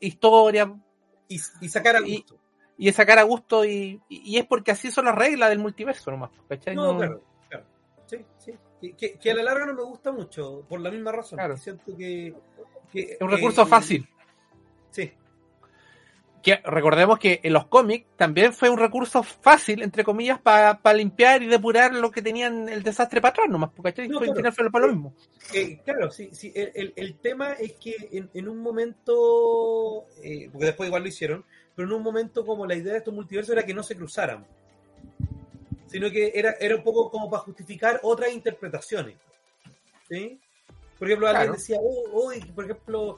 historia 0.00 0.74
y, 1.28 1.38
sacar 1.68 1.96
a 1.96 2.00
gusto. 2.00 2.38
Y, 2.76 2.92
sacar 2.92 3.18
a 3.18 3.22
gusto, 3.22 3.64
y, 3.64 4.00
es 4.08 4.46
porque 4.46 4.72
así 4.72 4.90
son 4.90 5.04
las 5.04 5.14
reglas 5.14 5.50
del 5.50 5.58
multiverso 5.58 6.10
nomás, 6.10 6.30
¿cachai? 6.48 6.74
No, 6.74 6.96
claro, 6.96 7.22
claro. 7.48 7.66
Sí, 8.06 8.24
sí. 8.38 8.54
Que, 8.94 9.30
a 9.30 9.34
la 9.34 9.42
larga 9.42 9.66
no 9.66 9.74
me 9.74 9.82
gusta 9.82 10.10
mucho, 10.10 10.64
por 10.68 10.80
la 10.80 10.90
misma 10.90 11.12
razón. 11.12 11.36
Claro. 11.36 11.56
Siento 11.56 11.96
que, 11.96 12.34
es 12.94 13.20
un 13.20 13.30
recurso 13.30 13.66
fácil. 13.66 14.08
Sí, 14.90 15.12
que 16.42 16.60
recordemos 16.64 17.18
que 17.18 17.40
en 17.42 17.52
los 17.52 17.66
cómics 17.66 18.06
también 18.16 18.52
fue 18.52 18.70
un 18.70 18.78
recurso 18.78 19.22
fácil, 19.22 19.82
entre 19.82 20.04
comillas, 20.04 20.40
para 20.40 20.92
limpiar 20.94 21.42
y 21.42 21.46
depurar 21.46 21.94
lo 21.94 22.10
que 22.10 22.22
tenían 22.22 22.68
el 22.68 22.82
desastre 22.82 23.20
para 23.20 23.30
atrás 23.30 23.48
nomás, 23.48 23.70
porque 23.74 24.08
no, 24.08 24.20
claro. 24.20 24.52
fue 24.52 24.70
para 24.70 24.86
lo 24.86 24.92
mismo. 24.92 25.14
Eh, 25.52 25.80
claro, 25.84 26.10
sí, 26.10 26.30
sí. 26.32 26.52
El, 26.54 26.92
el, 26.96 27.18
tema 27.18 27.52
es 27.52 27.74
que 27.74 28.28
en, 28.32 28.48
un 28.48 28.58
momento, 28.58 30.06
eh, 30.22 30.48
porque 30.50 30.66
después 30.66 30.88
igual 30.88 31.02
lo 31.02 31.08
hicieron, 31.08 31.44
pero 31.74 31.88
en 31.88 31.94
un 31.94 32.02
momento 32.02 32.44
como 32.44 32.66
la 32.66 32.74
idea 32.74 32.92
de 32.92 32.98
estos 32.98 33.14
multiversos 33.14 33.52
era 33.52 33.64
que 33.64 33.74
no 33.74 33.82
se 33.82 33.96
cruzaran, 33.96 34.46
sino 35.86 36.10
que 36.10 36.32
era, 36.34 36.52
era 36.60 36.76
un 36.76 36.82
poco 36.82 37.10
como 37.10 37.28
para 37.30 37.42
justificar 37.42 38.00
otras 38.02 38.32
interpretaciones. 38.32 39.16
¿sí? 40.08 40.40
Por 40.98 41.08
ejemplo, 41.08 41.28
alguien 41.28 41.52
decía, 41.52 41.78
oh, 41.80 42.30
por 42.54 42.64
ejemplo, 42.64 43.16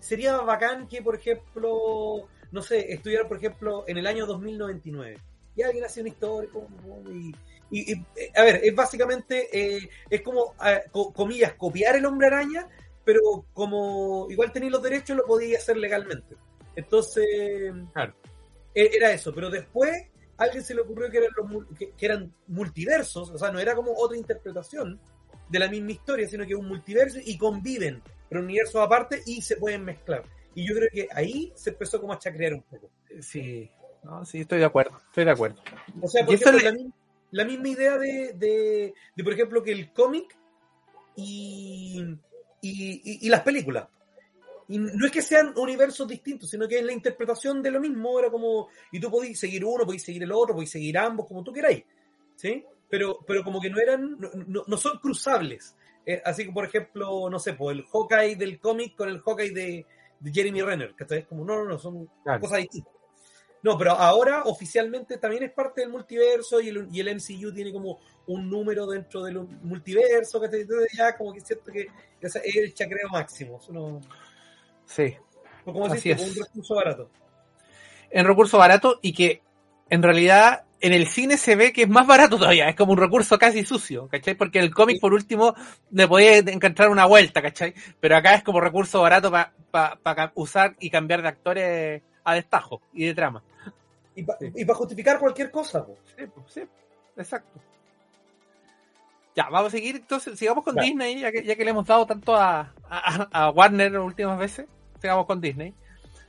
sería 0.00 0.38
bacán 0.38 0.88
que, 0.88 1.02
por 1.02 1.14
ejemplo, 1.14 2.26
no 2.50 2.62
sé, 2.62 2.92
estudiar, 2.92 3.28
por 3.28 3.38
ejemplo, 3.38 3.84
en 3.86 3.98
el 3.98 4.06
año 4.06 4.26
2099. 4.26 5.18
Y 5.56 5.62
alguien 5.62 5.84
hace 5.84 6.00
una 6.00 6.10
historia 6.10 6.50
y, 7.70 7.94
a 8.34 8.42
ver, 8.42 8.60
es 8.62 8.74
básicamente, 8.74 9.48
eh, 9.52 9.88
es 10.08 10.22
como, 10.22 10.54
comillas, 11.14 11.54
copiar 11.54 11.96
el 11.96 12.06
hombre 12.06 12.28
araña, 12.28 12.66
pero 13.04 13.44
como 13.52 14.26
igual 14.30 14.52
tenéis 14.52 14.72
los 14.72 14.82
derechos, 14.82 15.16
lo 15.16 15.26
podía 15.26 15.58
hacer 15.58 15.76
legalmente. 15.76 16.36
Entonces, 16.76 17.26
claro. 17.92 18.14
E, 18.74 18.90
era 18.94 19.12
eso, 19.12 19.34
pero 19.34 19.50
después 19.50 19.90
a 20.36 20.44
alguien 20.44 20.62
se 20.62 20.74
le 20.74 20.82
ocurrió 20.82 21.10
que 21.10 21.18
eran, 21.18 21.30
los, 21.36 21.66
que, 21.76 21.92
eran 21.98 22.32
multiversos, 22.46 23.30
o 23.30 23.38
sea, 23.38 23.50
no 23.50 23.58
era 23.58 23.74
como 23.74 23.92
otra 23.92 24.16
interpretación 24.16 24.98
de 25.48 25.58
la 25.58 25.68
misma 25.68 25.92
historia, 25.92 26.28
sino 26.28 26.46
que 26.46 26.52
es 26.52 26.58
un 26.58 26.68
multiverso 26.68 27.18
y 27.22 27.36
conviven, 27.36 28.02
pero 28.28 28.40
universos 28.40 28.80
aparte 28.80 29.22
y 29.26 29.42
se 29.42 29.56
pueden 29.56 29.84
mezclar. 29.84 30.22
Y 30.58 30.66
yo 30.66 30.74
creo 30.74 30.88
que 30.92 31.08
ahí 31.14 31.52
se 31.54 31.70
empezó 31.70 32.00
como 32.00 32.12
a 32.12 32.18
chacrear 32.18 32.52
un 32.52 32.62
poco. 32.62 32.90
Sí, 33.20 33.70
no, 34.02 34.24
sí, 34.24 34.40
estoy 34.40 34.58
de 34.58 34.64
acuerdo, 34.64 34.98
estoy 35.06 35.24
de 35.24 35.30
acuerdo. 35.30 35.62
O 36.02 36.08
sea, 36.08 36.26
por 36.26 36.34
ejemplo, 36.34 36.92
la, 37.30 37.44
misma 37.44 37.68
idea 37.68 37.96
de, 37.96 38.32
de, 38.34 39.22
por 39.22 39.34
ejemplo, 39.34 39.62
que 39.62 39.70
el 39.70 39.92
cómic 39.92 40.36
y, 41.14 42.02
y, 42.60 43.28
las 43.28 43.42
películas. 43.42 43.86
Y 44.66 44.78
no 44.78 45.06
es 45.06 45.12
que 45.12 45.22
sean 45.22 45.52
universos 45.56 46.08
distintos, 46.08 46.50
sino 46.50 46.66
que 46.66 46.80
es 46.80 46.84
la 46.84 46.92
interpretación 46.92 47.62
de 47.62 47.70
lo 47.70 47.78
mismo. 47.78 48.18
Era 48.18 48.28
como, 48.28 48.66
y 48.90 48.98
tú 48.98 49.12
podés 49.12 49.38
seguir 49.38 49.64
uno, 49.64 49.86
podés 49.86 50.02
seguir 50.02 50.24
el 50.24 50.32
otro, 50.32 50.56
podés 50.56 50.70
seguir 50.70 50.98
ambos, 50.98 51.28
como 51.28 51.44
tú 51.44 51.52
queráis. 51.52 51.84
¿Sí? 52.34 52.64
Pero, 52.90 53.20
pero 53.24 53.44
como 53.44 53.60
que 53.60 53.70
no 53.70 53.78
eran, 53.78 54.18
no, 54.48 54.64
no 54.66 54.76
son 54.76 54.98
cruzables. 54.98 55.76
Eh, 56.04 56.20
así 56.24 56.46
que, 56.46 56.52
por 56.52 56.64
ejemplo, 56.64 57.30
no 57.30 57.38
sé, 57.38 57.52
pues 57.52 57.76
el 57.78 57.84
Hawkeye 57.84 58.34
del 58.34 58.58
cómic 58.58 58.96
con 58.96 59.08
el 59.08 59.20
Hawkeye 59.20 59.52
de, 59.52 59.86
de 60.20 60.32
Jeremy 60.32 60.62
Renner, 60.62 60.94
que 60.94 61.04
es 61.16 61.26
como, 61.26 61.44
no, 61.44 61.56
no, 61.56 61.64
no, 61.64 61.78
son 61.78 62.08
cosas 62.40 62.58
distintas. 62.58 62.92
No, 63.62 63.76
pero 63.76 63.92
ahora 63.92 64.42
oficialmente 64.44 65.18
también 65.18 65.42
es 65.42 65.52
parte 65.52 65.80
del 65.80 65.90
multiverso 65.90 66.60
y 66.60 66.68
el, 66.68 66.88
y 66.92 67.00
el 67.00 67.16
MCU 67.16 67.52
tiene 67.52 67.72
como 67.72 67.98
un 68.28 68.48
número 68.48 68.86
dentro 68.86 69.24
del 69.24 69.40
multiverso, 69.40 70.40
que 70.40 70.66
ya 70.96 71.16
como 71.16 71.32
que 71.32 71.40
siento 71.40 71.72
que 71.72 71.88
es 72.20 72.36
el 72.36 72.72
chacreo 72.72 73.08
máximo. 73.10 73.60
sí. 74.86 75.16
como 75.64 75.86
así 75.86 76.10
es. 76.10 76.20
un 76.20 76.44
recurso 76.44 76.74
barato. 76.76 77.10
En 78.10 78.26
recurso 78.26 78.58
barato 78.58 79.00
y 79.02 79.12
que 79.12 79.42
en 79.90 80.02
realidad 80.02 80.64
en 80.80 80.92
el 80.92 81.06
cine 81.06 81.36
se 81.36 81.56
ve 81.56 81.72
que 81.72 81.82
es 81.82 81.88
más 81.88 82.06
barato 82.06 82.38
todavía, 82.38 82.68
es 82.68 82.76
como 82.76 82.92
un 82.92 82.98
recurso 82.98 83.38
casi 83.38 83.64
sucio, 83.64 84.08
¿cachai? 84.08 84.34
Porque 84.34 84.58
en 84.58 84.64
el 84.64 84.74
cómic, 84.74 85.00
por 85.00 85.12
último, 85.12 85.54
le 85.90 86.06
podía 86.06 86.38
encontrar 86.38 86.88
una 86.88 87.06
vuelta, 87.06 87.42
¿cachai? 87.42 87.74
Pero 88.00 88.16
acá 88.16 88.34
es 88.34 88.42
como 88.42 88.60
recurso 88.60 89.00
barato 89.02 89.30
para 89.70 90.32
usar 90.34 90.76
y 90.78 90.90
cambiar 90.90 91.22
de 91.22 91.28
actores 91.28 92.02
a 92.24 92.34
destajo 92.34 92.80
y 92.92 93.06
de 93.06 93.14
trama. 93.14 93.42
Y 94.14 94.22
para 94.64 94.76
justificar 94.76 95.18
cualquier 95.18 95.50
cosa, 95.50 95.86
Sí, 96.16 96.24
sí, 96.48 96.62
exacto. 97.16 97.60
Ya, 99.36 99.48
vamos 99.48 99.68
a 99.68 99.70
seguir, 99.70 99.96
entonces, 99.96 100.36
sigamos 100.36 100.64
con 100.64 100.74
Disney, 100.74 101.20
ya 101.20 101.30
que, 101.30 101.44
ya 101.44 101.54
que 101.54 101.64
le 101.64 101.70
hemos 101.70 101.86
dado 101.86 102.04
tanto 102.06 102.34
a, 102.34 102.72
a, 102.90 103.28
a 103.30 103.50
Warner 103.50 103.92
las 103.92 104.02
últimas 104.02 104.36
veces, 104.36 104.66
sigamos 105.00 105.26
con 105.26 105.40
Disney. 105.40 105.72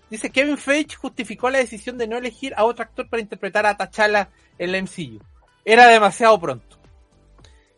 Dice 0.09 0.31
Kevin 0.31 0.57
Feige 0.57 0.95
justificó 0.95 1.49
la 1.49 1.59
decisión 1.59 1.97
de 1.97 2.07
no 2.07 2.17
elegir 2.17 2.53
a 2.55 2.65
otro 2.65 2.83
actor 2.83 3.07
para 3.09 3.21
interpretar 3.21 3.65
a 3.65 3.77
T'Challa 3.77 4.29
en 4.57 4.71
la 4.71 4.81
MCU. 4.81 5.19
Era 5.63 5.87
demasiado 5.87 6.39
pronto. 6.39 6.77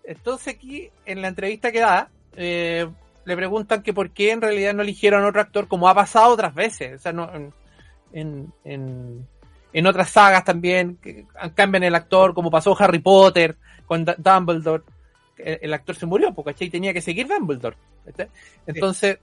Entonces 0.03 0.55
aquí, 0.55 0.89
en 1.05 1.21
la 1.21 1.27
entrevista 1.27 1.71
que 1.71 1.79
da, 1.79 2.09
eh, 2.35 2.87
le 3.25 3.35
preguntan 3.35 3.83
que 3.83 3.93
por 3.93 4.11
qué 4.11 4.31
en 4.31 4.41
realidad 4.41 4.73
no 4.73 4.81
eligieron 4.81 5.23
a 5.23 5.27
otro 5.27 5.41
actor, 5.41 5.67
como 5.67 5.87
ha 5.87 5.93
pasado 5.93 6.33
otras 6.33 6.55
veces. 6.55 6.95
O 6.95 6.99
sea, 6.99 7.11
no, 7.11 7.29
en, 8.13 8.53
en, 8.63 9.27
en 9.73 9.87
otras 9.87 10.09
sagas 10.09 10.43
también, 10.43 10.97
que 10.97 11.25
cambian 11.55 11.83
el 11.83 11.95
actor, 11.95 12.33
como 12.33 12.51
pasó 12.51 12.75
Harry 12.79 12.99
Potter 12.99 13.57
con 13.85 14.05
Dumbledore. 14.05 14.83
El, 15.37 15.73
actor 15.73 15.95
se 15.95 16.05
murió, 16.05 16.33
porque 16.33 16.69
tenía 16.69 16.93
que 16.93 17.01
seguir 17.01 17.27
Dumbledore. 17.27 17.75
Entonces, 18.67 19.19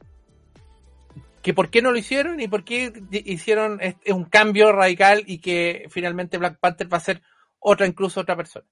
que 1.43 1.55
por 1.55 1.71
qué 1.71 1.83
no 1.83 1.93
lo 1.93 1.99
hicieron 1.99 2.41
y 2.41 2.49
por 2.49 2.65
qué 2.65 2.93
hicieron 3.11 3.81
un 4.09 4.25
cambio 4.25 4.73
radical 4.73 5.23
y 5.27 5.39
que 5.39 5.87
finalmente 5.91 6.39
Black 6.39 6.59
Panther 6.59 6.93
va 6.93 6.99
a 6.99 7.01
ser 7.01 7.23
otra, 7.61 7.87
incluso 7.87 8.21
otra 8.21 8.37
persona. 8.37 8.67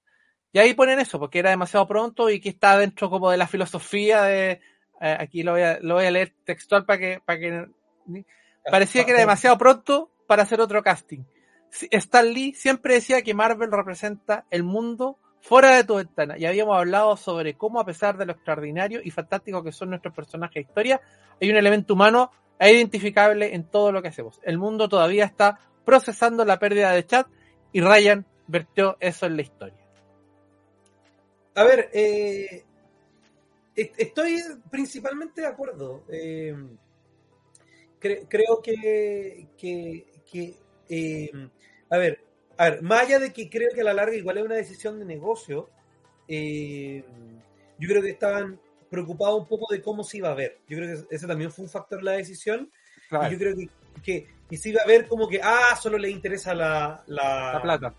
Y 0.51 0.59
ahí 0.59 0.73
ponen 0.73 0.99
eso, 0.99 1.19
porque 1.19 1.39
era 1.39 1.49
demasiado 1.49 1.87
pronto 1.87 2.29
y 2.29 2.39
que 2.39 2.49
está 2.49 2.77
dentro 2.77 3.09
como 3.09 3.29
de 3.31 3.37
la 3.37 3.47
filosofía 3.47 4.23
de, 4.23 4.61
eh, 5.01 5.17
aquí 5.19 5.43
lo 5.43 5.53
voy, 5.53 5.61
a, 5.61 5.79
lo 5.81 5.95
voy 5.95 6.05
a 6.05 6.11
leer 6.11 6.33
textual 6.45 6.85
para 6.85 6.99
que, 6.99 7.21
para 7.23 7.39
que, 7.39 7.67
parecía 8.69 9.05
que 9.05 9.11
era 9.11 9.19
demasiado 9.19 9.57
pronto 9.57 10.11
para 10.25 10.43
hacer 10.43 10.61
otro 10.61 10.81
casting. 10.81 11.23
Stan 11.91 12.33
Lee 12.33 12.53
siempre 12.53 12.95
decía 12.95 13.21
que 13.21 13.33
Marvel 13.33 13.71
representa 13.71 14.45
el 14.49 14.63
mundo 14.63 15.17
fuera 15.41 15.75
de 15.75 15.83
tu 15.83 15.95
ventana 15.95 16.37
y 16.37 16.45
habíamos 16.45 16.77
hablado 16.77 17.15
sobre 17.17 17.55
cómo 17.55 17.79
a 17.79 17.85
pesar 17.85 18.17
de 18.17 18.25
lo 18.25 18.33
extraordinario 18.33 19.01
y 19.03 19.11
fantástico 19.11 19.63
que 19.63 19.71
son 19.71 19.89
nuestros 19.89 20.13
personajes 20.13 20.55
de 20.55 20.61
historia, 20.61 21.01
hay 21.39 21.49
un 21.49 21.57
elemento 21.57 21.93
humano 21.93 22.31
es 22.59 22.73
identificable 22.73 23.53
en 23.53 23.63
todo 23.63 23.91
lo 23.91 24.01
que 24.01 24.07
hacemos. 24.09 24.39
El 24.43 24.57
mundo 24.57 24.89
todavía 24.89 25.25
está 25.25 25.59
procesando 25.85 26.43
la 26.45 26.59
pérdida 26.59 26.91
de 26.91 27.05
chat 27.05 27.27
y 27.71 27.81
Ryan 27.81 28.25
vertió 28.47 28.97
eso 28.99 29.25
en 29.25 29.35
la 29.35 29.41
historia. 29.41 29.87
A 31.55 31.63
ver, 31.63 31.89
eh, 31.93 32.63
estoy 33.75 34.41
principalmente 34.69 35.41
de 35.41 35.47
acuerdo. 35.47 36.03
Eh, 36.09 36.55
creo 37.99 38.61
que, 38.61 39.47
eh, 40.89 41.31
a 41.89 41.97
ver, 41.97 42.23
a 42.57 42.69
ver, 42.69 42.81
más 42.81 43.01
allá 43.03 43.19
de 43.19 43.33
que 43.33 43.49
creo 43.49 43.69
que 43.73 43.81
a 43.81 43.85
la 43.85 43.93
larga 43.93 44.15
igual 44.15 44.37
es 44.37 44.45
una 44.45 44.55
decisión 44.55 44.99
de 44.99 45.05
negocio, 45.05 45.69
yo 46.27 47.87
creo 47.87 48.01
que 48.01 48.09
estaban 48.09 48.59
preocupado 48.89 49.37
un 49.37 49.47
poco 49.47 49.73
de 49.73 49.81
cómo 49.81 50.03
se 50.03 50.17
iba 50.17 50.29
a 50.29 50.35
ver. 50.35 50.59
Yo 50.67 50.77
creo 50.77 50.95
que 51.07 51.15
ese 51.15 51.27
también 51.27 51.51
fue 51.51 51.65
un 51.65 51.71
factor 51.71 51.99
de 51.99 52.05
la 52.05 52.11
decisión. 52.13 52.71
Y 53.09 53.31
yo 53.31 53.37
creo 53.37 53.55
que, 54.03 54.27
que, 54.49 54.57
se 54.57 54.69
iba 54.69 54.81
a 54.81 54.87
ver 54.87 55.07
como 55.07 55.27
que, 55.27 55.39
ah, 55.41 55.77
solo 55.81 55.97
le 55.97 56.09
interesa 56.09 56.53
la, 56.53 57.03
la, 57.07 57.59
plata. 57.61 57.93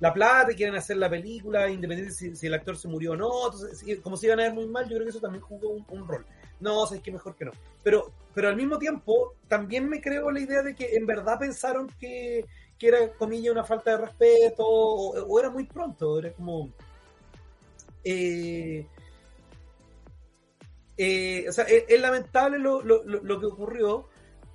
La 0.00 0.12
plata 0.12 0.54
quieren 0.54 0.74
hacer 0.74 0.96
la 0.96 1.08
película, 1.08 1.68
independiente 1.68 2.14
si, 2.14 2.34
si 2.34 2.46
el 2.46 2.54
actor 2.54 2.76
se 2.76 2.88
murió 2.88 3.12
o 3.12 3.16
no. 3.16 3.46
Entonces, 3.46 4.00
como 4.00 4.16
se 4.16 4.26
iban 4.26 4.40
a 4.40 4.44
ver 4.44 4.54
muy 4.54 4.66
mal, 4.66 4.84
yo 4.84 4.96
creo 4.96 5.04
que 5.04 5.10
eso 5.10 5.20
también 5.20 5.42
jugó 5.42 5.70
un, 5.70 6.08
rol. 6.08 6.24
No, 6.60 6.86
sé, 6.86 6.96
es 6.96 7.02
que 7.02 7.12
mejor 7.12 7.34
que 7.36 7.44
no. 7.44 7.52
Pero, 7.82 8.12
pero 8.34 8.48
al 8.48 8.56
mismo 8.56 8.78
tiempo, 8.78 9.34
también 9.48 9.88
me 9.88 10.00
creo 10.00 10.30
la 10.30 10.40
idea 10.40 10.62
de 10.62 10.74
que 10.74 10.96
en 10.96 11.06
verdad 11.06 11.38
pensaron 11.38 11.88
que, 12.00 12.44
que 12.78 12.88
era, 12.88 13.12
comilla, 13.12 13.52
una 13.52 13.64
falta 13.64 13.92
de 13.92 14.06
respeto, 14.06 14.64
o, 14.66 15.26
o 15.26 15.40
era 15.40 15.50
muy 15.50 15.64
pronto, 15.64 16.18
era 16.18 16.32
como... 16.32 16.70
Eh, 18.02 18.86
eh, 20.96 21.46
o 21.48 21.52
sea, 21.52 21.64
es, 21.64 22.00
lamentable 22.00 22.58
lo, 22.58 23.40
que 23.40 23.46
ocurrió, 23.46 24.08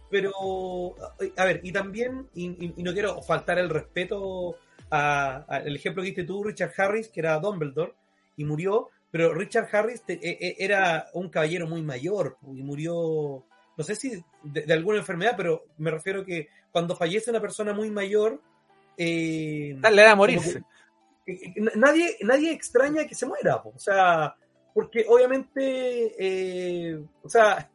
pero, 0.09 0.95
a 1.37 1.45
ver, 1.45 1.59
y 1.63 1.71
también, 1.71 2.27
y, 2.33 2.73
no 2.81 2.93
quiero 2.93 3.21
faltar 3.21 3.59
el 3.59 3.69
respeto 3.69 4.55
al 4.89 5.75
ejemplo 5.75 6.01
que 6.01 6.07
diste 6.07 6.23
tú, 6.23 6.43
Richard 6.43 6.73
Harris, 6.77 7.09
que 7.09 7.19
era 7.19 7.39
Dumbledore, 7.39 7.93
y 8.37 8.45
murió, 8.45 8.89
pero 9.11 9.33
Richard 9.33 9.67
Harris 9.71 10.01
e, 10.07 10.13
e, 10.21 10.55
era 10.59 11.07
un 11.13 11.29
caballero 11.29 11.67
muy 11.67 11.81
mayor, 11.81 12.37
y 12.47 12.63
murió, 12.63 13.43
no 13.77 13.83
sé 13.83 13.95
si 13.95 14.23
de, 14.43 14.73
alguna 14.73 14.99
enfermedad, 14.99 15.33
pero 15.35 15.65
me 15.77 15.91
refiero 15.91 16.23
que 16.25 16.47
cuando 16.71 16.95
fallece 16.95 17.29
una 17.29 17.41
persona 17.41 17.73
muy 17.73 17.91
mayor... 17.91 18.41
Eh, 18.97 19.77
le 19.91 20.01
da 20.01 20.11
a 20.11 20.15
morirse. 20.15 20.61
nadie, 21.75 22.17
nadie 22.21 22.51
extraña 22.51 23.05
que 23.05 23.15
se 23.15 23.25
muera, 23.25 23.57
o 23.57 23.77
sea 23.77 24.35
porque 24.73 25.05
obviamente, 25.07 26.15
eh, 26.17 26.99
o 27.23 27.29
sea, 27.29 27.69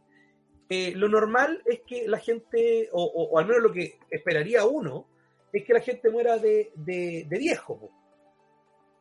eh, 0.69 0.93
lo 0.95 1.09
normal 1.09 1.63
es 1.67 1.81
que 1.87 2.09
la 2.09 2.19
gente, 2.19 2.89
o, 2.93 3.05
o, 3.05 3.39
al 3.39 3.47
menos 3.47 3.63
lo 3.63 3.73
que 3.73 3.99
esperaría 4.11 4.65
uno, 4.65 5.07
es 5.53 5.65
que 5.65 5.75
la 5.75 5.81
gente 5.81 6.11
muera 6.11 6.39
de, 6.39 6.73
de, 6.75 7.27
de 7.29 7.39
viejo, 7.39 7.79
po. 7.79 7.91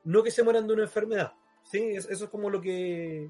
no 0.03 0.21
que 0.23 0.31
se 0.31 0.43
mueran 0.43 0.67
de 0.67 0.73
una 0.73 0.83
enfermedad. 0.83 1.33
¿sí? 1.63 1.95
Eso 1.95 2.11
es 2.11 2.29
como 2.29 2.49
lo 2.49 2.61
que 2.61 3.29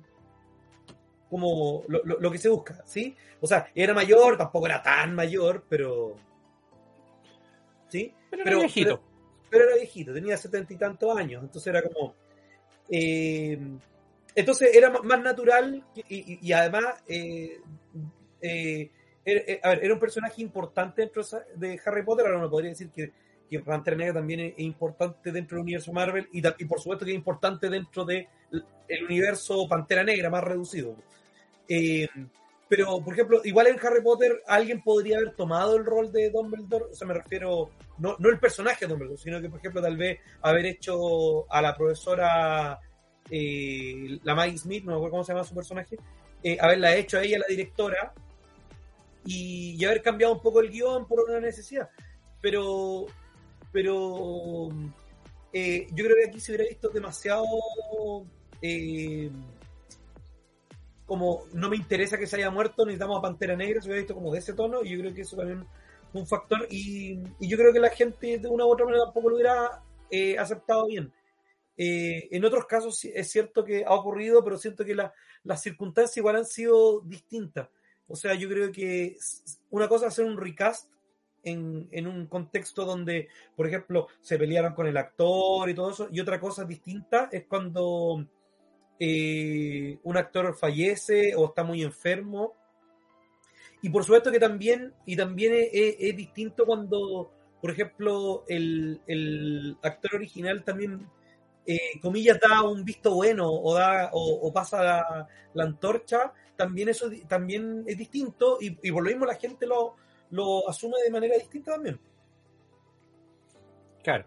como 1.29 1.83
lo, 1.87 2.03
lo, 2.03 2.19
lo, 2.19 2.31
que 2.31 2.37
se 2.37 2.47
busca, 2.47 2.83
¿sí? 2.85 3.15
O 3.41 3.47
sea, 3.47 3.71
era 3.73 3.95
mayor, 3.95 4.37
tampoco 4.37 4.67
era 4.67 4.83
tan 4.83 5.15
mayor, 5.15 5.65
pero... 5.67 6.15
¿Sí? 7.87 8.13
Pero, 8.29 8.43
pero 8.43 8.57
era 8.57 8.59
viejito. 8.59 8.89
Pero, 8.89 9.49
pero, 9.49 9.63
era 9.65 9.75
viejito, 9.77 10.13
tenía 10.13 10.37
setenta 10.37 10.73
y 10.73 10.77
tantos 10.77 11.17
años, 11.17 11.41
entonces 11.41 11.67
era 11.67 11.81
como... 11.81 12.13
Eh, 12.87 13.59
entonces 14.35 14.69
era 14.73 14.89
más 14.89 15.21
natural 15.21 15.83
y, 16.09 16.51
además, 16.51 17.03
eh, 17.07 17.59
eh, 18.41 18.89
era, 19.25 19.41
a 19.63 19.69
ver, 19.69 19.85
era 19.85 19.93
un 19.93 19.99
personaje 19.99 20.41
importante 20.41 21.01
dentro 21.01 21.23
de 21.55 21.79
Harry 21.85 22.03
Potter, 22.03 22.25
ahora 22.25 22.41
no 22.41 22.49
podría 22.49 22.69
decir 22.71 22.89
que, 22.89 23.11
Pantera 23.63 23.95
Negra 23.95 24.15
también 24.15 24.39
es, 24.39 24.53
importante 24.57 25.31
dentro 25.31 25.57
del 25.57 25.63
universo 25.63 25.93
Marvel 25.93 26.27
y, 26.31 26.41
por 26.65 26.79
supuesto 26.79 27.05
que 27.05 27.11
es 27.11 27.17
importante 27.17 27.69
dentro 27.69 28.03
del 28.03 28.27
de 28.49 29.03
universo 29.07 29.67
Pantera 29.67 30.03
Negra 30.03 30.31
más 30.31 30.43
reducido. 30.43 30.95
Eh, 31.67 32.07
pero, 32.67 32.99
por 33.03 33.13
ejemplo, 33.13 33.41
igual 33.43 33.67
en 33.67 33.79
Harry 33.85 34.01
Potter 34.01 34.41
alguien 34.47 34.81
podría 34.81 35.17
haber 35.17 35.35
tomado 35.35 35.77
el 35.77 35.85
rol 35.85 36.11
de 36.11 36.31
Dumbledore, 36.31 36.85
o 36.85 36.95
sea, 36.95 37.07
me 37.07 37.13
refiero, 37.13 37.69
no, 37.99 38.15
no 38.17 38.29
el 38.29 38.39
personaje 38.39 38.85
de 38.85 38.89
Dumbledore, 38.89 39.21
sino 39.21 39.39
que, 39.39 39.49
por 39.49 39.59
ejemplo, 39.59 39.81
tal 39.81 39.95
vez 39.95 40.19
haber 40.41 40.65
hecho 40.65 41.51
a 41.51 41.61
la 41.61 41.75
profesora, 41.75 42.79
eh, 43.29 44.19
la 44.23 44.35
Maggie 44.35 44.57
Smith, 44.57 44.83
no 44.83 44.91
me 44.91 44.97
acuerdo 44.97 45.11
cómo 45.11 45.23
se 45.23 45.33
llama 45.33 45.43
su 45.43 45.55
personaje, 45.55 45.97
eh, 46.43 46.57
haberla 46.59 46.95
hecho 46.95 47.17
a 47.17 47.23
ella 47.23 47.39
la 47.39 47.47
directora 47.47 48.13
y, 49.25 49.75
y, 49.79 49.85
haber 49.85 50.01
cambiado 50.01 50.33
un 50.33 50.41
poco 50.41 50.59
el 50.59 50.69
guion 50.69 51.07
por 51.07 51.21
una 51.21 51.39
necesidad. 51.39 51.89
Pero, 52.41 53.05
pero 53.71 54.69
eh, 55.53 55.87
yo 55.93 56.03
creo 56.03 56.17
que 56.17 56.29
aquí 56.29 56.39
se 56.39 56.51
hubiera 56.51 56.67
visto 56.67 56.89
demasiado 56.89 57.45
eh, 58.59 59.29
como 61.05 61.43
no 61.53 61.69
me 61.69 61.75
interesa 61.75 62.17
que 62.17 62.25
se 62.25 62.37
haya 62.37 62.49
muerto, 62.49 62.85
necesitamos 62.85 63.19
a 63.19 63.21
Pantera 63.21 63.55
Negra, 63.55 63.79
se 63.79 63.87
hubiera 63.87 64.01
visto 64.01 64.15
como 64.15 64.31
de 64.31 64.39
ese 64.39 64.53
tono, 64.53 64.83
y 64.83 64.89
yo 64.89 64.99
creo 64.99 65.13
que 65.13 65.21
eso 65.21 65.35
también 65.35 65.59
es 65.59 66.19
un 66.19 66.25
factor, 66.25 66.65
y, 66.71 67.19
y, 67.39 67.47
yo 67.47 67.57
creo 67.57 67.71
que 67.71 67.79
la 67.79 67.89
gente 67.89 68.39
de 68.39 68.47
una 68.47 68.65
u 68.65 68.71
otra 68.71 68.85
manera 68.85 69.03
tampoco 69.05 69.29
lo 69.29 69.35
hubiera 69.35 69.83
eh, 70.09 70.37
aceptado 70.39 70.87
bien. 70.87 71.13
Eh, 71.75 72.27
en 72.31 72.45
otros 72.45 72.65
casos 72.65 73.03
es 73.03 73.31
cierto 73.31 73.63
que 73.63 73.83
ha 73.85 73.93
ocurrido, 73.93 74.43
pero 74.43 74.57
siento 74.57 74.85
que 74.85 74.95
la, 74.95 75.13
las 75.43 75.61
circunstancias 75.61 76.17
igual 76.17 76.37
han 76.37 76.45
sido 76.45 77.01
distintas. 77.01 77.69
O 78.07 78.15
sea, 78.15 78.35
yo 78.35 78.47
creo 78.49 78.71
que 78.71 79.17
una 79.69 79.87
cosa 79.87 80.07
es 80.07 80.13
hacer 80.13 80.25
un 80.25 80.37
recast 80.37 80.89
en, 81.43 82.07
un 82.07 82.27
contexto 82.27 82.85
donde, 82.85 83.27
por 83.55 83.67
ejemplo, 83.67 84.07
se 84.21 84.37
pelearon 84.37 84.73
con 84.73 84.87
el 84.87 84.97
actor 84.97 85.69
y 85.69 85.73
todo 85.73 85.91
eso, 85.91 86.07
y 86.11 86.19
otra 86.19 86.39
cosa 86.39 86.63
distinta 86.63 87.27
es 87.31 87.45
cuando 87.45 88.25
eh, 88.99 89.99
un 90.03 90.17
actor 90.17 90.55
fallece 90.55 91.35
o 91.35 91.47
está 91.47 91.63
muy 91.63 91.81
enfermo. 91.81 92.53
Y 93.81 93.89
por 93.89 94.03
supuesto 94.03 94.31
que 94.31 94.39
también, 94.39 94.93
y 95.05 95.17
también 95.17 95.53
es, 95.55 96.15
distinto 96.15 96.65
cuando, 96.65 97.33
por 97.61 97.71
ejemplo, 97.71 98.45
el 98.47 99.77
actor 99.81 100.15
original 100.15 100.63
también, 100.63 101.09
eh, 101.65 101.99
comillas, 102.01 102.39
da 102.39 102.61
un 102.61 102.83
visto 102.83 103.13
bueno 103.13 103.49
o, 103.49 103.73
da, 103.73 104.09
o, 104.13 104.51
pasa 104.51 104.83
la, 104.83 105.27
la, 105.53 105.63
antorcha, 105.63 106.33
también 106.55 106.89
eso 106.89 107.09
también 107.27 107.83
es 107.87 107.97
distinto 107.97 108.57
y, 108.59 108.77
y, 108.81 108.91
por 108.91 109.03
lo 109.03 109.09
mismo 109.09 109.25
la 109.25 109.35
gente 109.35 109.65
lo, 109.65 109.95
lo 110.31 110.69
asume 110.69 110.97
de 111.03 111.11
manera 111.11 111.35
distinta 111.35 111.73
también. 111.73 111.99
Claro. 114.03 114.25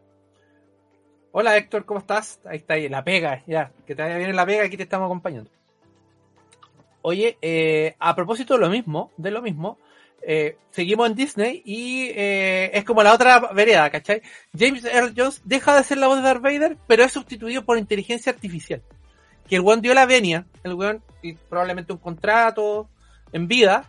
Hola 1.32 1.56
Héctor, 1.56 1.84
¿cómo 1.84 2.00
estás? 2.00 2.40
Ahí 2.46 2.56
está, 2.56 2.74
ahí, 2.74 2.88
la 2.88 3.04
pega, 3.04 3.42
ya, 3.46 3.70
que 3.86 3.94
te 3.94 4.02
vaya 4.02 4.16
bien 4.16 4.30
en 4.30 4.36
la 4.36 4.46
pega, 4.46 4.64
aquí 4.64 4.78
te 4.78 4.84
estamos 4.84 5.06
acompañando. 5.06 5.50
Oye, 7.02 7.36
eh, 7.42 7.94
a 7.98 8.16
propósito 8.16 8.54
de 8.54 8.60
lo 8.60 8.70
mismo, 8.70 9.12
de 9.18 9.30
lo 9.30 9.42
mismo, 9.42 9.78
eh, 10.28 10.56
seguimos 10.72 11.08
en 11.08 11.14
Disney 11.14 11.62
y 11.64 12.10
eh, 12.10 12.72
es 12.74 12.82
como 12.82 13.04
la 13.04 13.14
otra 13.14 13.38
vereda, 13.52 13.88
¿cachai? 13.90 14.22
James 14.58 14.84
Earl 14.84 15.14
Jones 15.16 15.40
deja 15.44 15.76
de 15.76 15.84
ser 15.84 15.98
la 15.98 16.08
voz 16.08 16.16
de 16.16 16.24
Darth 16.24 16.42
Vader, 16.42 16.76
pero 16.88 17.04
es 17.04 17.12
sustituido 17.12 17.64
por 17.64 17.78
inteligencia 17.78 18.32
artificial. 18.32 18.82
Que 19.48 19.54
el 19.54 19.60
weón 19.60 19.82
dio 19.82 19.94
la 19.94 20.04
venia, 20.04 20.44
el 20.64 20.74
weón, 20.74 21.00
y 21.22 21.34
probablemente 21.34 21.92
un 21.92 22.00
contrato 22.00 22.88
en 23.30 23.46
vida, 23.46 23.88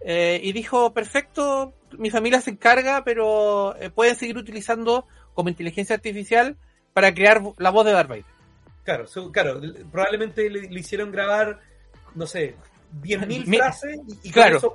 eh, 0.00 0.40
y 0.42 0.54
dijo, 0.54 0.94
perfecto, 0.94 1.74
mi 1.98 2.08
familia 2.08 2.40
se 2.40 2.52
encarga, 2.52 3.04
pero 3.04 3.76
pueden 3.94 4.16
seguir 4.16 4.38
utilizando 4.38 5.06
como 5.34 5.50
inteligencia 5.50 5.96
artificial 5.96 6.56
para 6.94 7.12
crear 7.12 7.42
la 7.58 7.68
voz 7.68 7.84
de 7.84 7.92
Darth 7.92 8.08
Vader. 8.08 8.24
Claro, 8.84 9.04
claro 9.30 9.60
probablemente 9.92 10.48
le, 10.48 10.62
le, 10.62 10.80
hicieron 10.80 11.12
grabar, 11.12 11.60
no 12.14 12.26
sé, 12.26 12.54
10.000 13.02 13.44
frases 13.58 14.00
y, 14.08 14.28
y, 14.28 14.32
claro. 14.32 14.56
eso, 14.56 14.74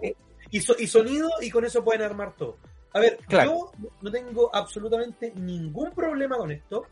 y, 0.51 0.61
so, 0.61 0.75
y, 0.77 0.87
sonido 0.87 1.29
y 1.41 1.49
con 1.49 1.65
eso 1.65 1.83
pueden 1.83 2.01
armar 2.01 2.35
todo. 2.35 2.57
A 2.93 2.99
ver, 2.99 3.17
claro. 3.27 3.71
yo 3.79 3.89
no 4.01 4.11
tengo 4.11 4.53
absolutamente 4.53 5.31
ningún 5.35 5.91
problema 5.91 6.37
con 6.37 6.51
esto, 6.51 6.87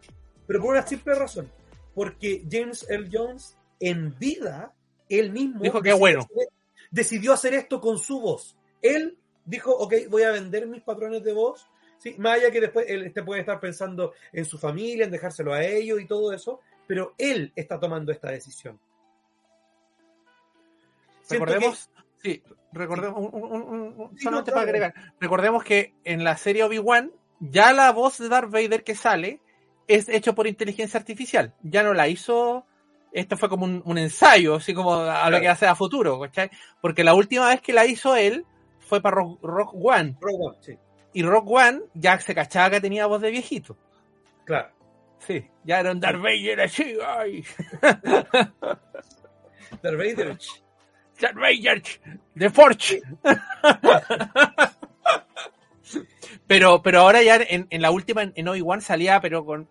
pero 0.46 0.62
por 0.62 0.72
una 0.72 0.86
simple 0.86 1.16
razón. 1.16 1.52
Porque 1.96 2.46
James 2.50 2.86
L. 2.90 3.10
Jones, 3.12 3.58
en 3.80 4.18
vida, 4.20 4.74
él 5.10 5.32
mismo 5.32 5.62
dijo 5.62 5.82
que 5.82 5.94
bueno. 5.94 6.20
Hacer, 6.20 6.50
decidió 6.92 7.34
hacer 7.34 7.56
esto 7.56 7.82
con 7.82 7.98
su 7.98 8.22
voz. 8.22 8.56
Él 8.82 9.18
dijo, 9.46 9.72
ok, 9.72 9.94
voy 10.10 10.24
a 10.24 10.32
vender 10.32 10.68
mis 10.68 10.84
patrones 10.84 11.24
de 11.24 11.34
voz 11.34 11.68
Sí, 11.98 12.16
más 12.20 12.38
allá 12.38 12.52
que 12.52 12.62
después 12.62 12.86
él 12.88 13.06
este 13.06 13.24
puede 13.24 13.42
estar 13.42 13.60
pensando 13.60 14.14
en 14.32 14.46
su 14.46 14.58
familia, 14.58 15.06
en 15.06 15.12
dejárselo 15.12 15.54
a 15.54 15.64
ellos 15.64 16.00
y 16.00 16.06
todo 16.06 16.32
eso, 16.32 16.62
pero 16.86 17.16
él 17.18 17.52
está 17.56 17.80
tomando 17.80 18.12
esta 18.12 18.32
decisión. 18.32 18.80
Recordemos, 21.30 21.90
que... 22.22 22.30
sí, 22.30 22.44
recordemos, 22.78 23.18
un, 23.18 23.30
un, 23.34 23.62
un, 23.62 24.18
sí, 24.18 24.24
solamente 24.24 24.52
para 24.52 24.64
agregar, 24.64 24.94
recordemos 25.20 25.64
que 25.64 25.94
en 26.04 26.24
la 26.24 26.38
serie 26.38 26.64
Obi-Wan, 26.64 27.12
ya 27.40 27.74
la 27.74 27.92
voz 27.92 28.18
de 28.18 28.30
Darth 28.30 28.52
Vader 28.52 28.84
que 28.84 28.96
sale 28.96 29.42
es 29.88 30.10
hecho 30.10 30.36
por 30.36 30.48
inteligencia 30.48 31.00
artificial, 31.00 31.54
ya 31.62 31.84
no 31.84 31.94
la 31.94 32.08
hizo, 32.08 32.66
esto 33.12 33.38
fue 33.38 33.50
como 33.50 33.66
un, 33.66 33.98
ensayo, 33.98 34.56
así 34.56 34.74
como 34.74 34.94
a 34.94 35.06
claro. 35.06 35.32
lo 35.32 35.40
que 35.42 35.50
hace 35.50 35.68
a 35.68 35.76
futuro, 35.76 36.20
¿cachai? 36.20 36.50
Porque 36.82 37.04
la 37.04 37.14
última 37.14 37.48
vez 37.50 37.62
que 37.62 37.74
la 37.74 37.86
hizo 37.86 38.16
él 38.16 38.46
fue 38.80 39.02
para 39.02 39.18
Rock, 39.18 39.40
Rock 39.44 39.74
One. 39.74 40.18
Rock 40.22 40.40
One, 40.40 40.58
sí 40.62 40.78
y 41.18 41.24
Rock 41.24 41.50
One 41.50 41.82
ya 41.96 42.20
se 42.20 42.36
cachaba 42.36 42.70
que 42.70 42.82
tenía 42.82 43.08
voz 43.08 43.22
de 43.22 43.32
viejito. 43.32 43.76
Claro. 44.46 44.70
Sí, 45.18 45.50
ya 45.64 45.80
era 45.80 45.92
un 45.92 46.00
Darth 46.00 46.22
Vader 46.22 46.62
así, 46.62 46.96
ay. 47.04 47.44
Darth 49.82 49.98
Vader. 49.98 50.38
De 52.36 52.50
Forge. 52.50 53.02
pero, 56.48 56.82
pero 56.82 57.00
ahora 57.02 57.24
ya 57.24 57.38
en, 57.38 57.68
en 57.70 57.82
la 57.82 57.92
última, 57.92 58.24
en 58.24 58.48
Obi-Wan 58.48 58.82
salía, 58.82 59.20
pero 59.22 59.46
con 59.46 59.68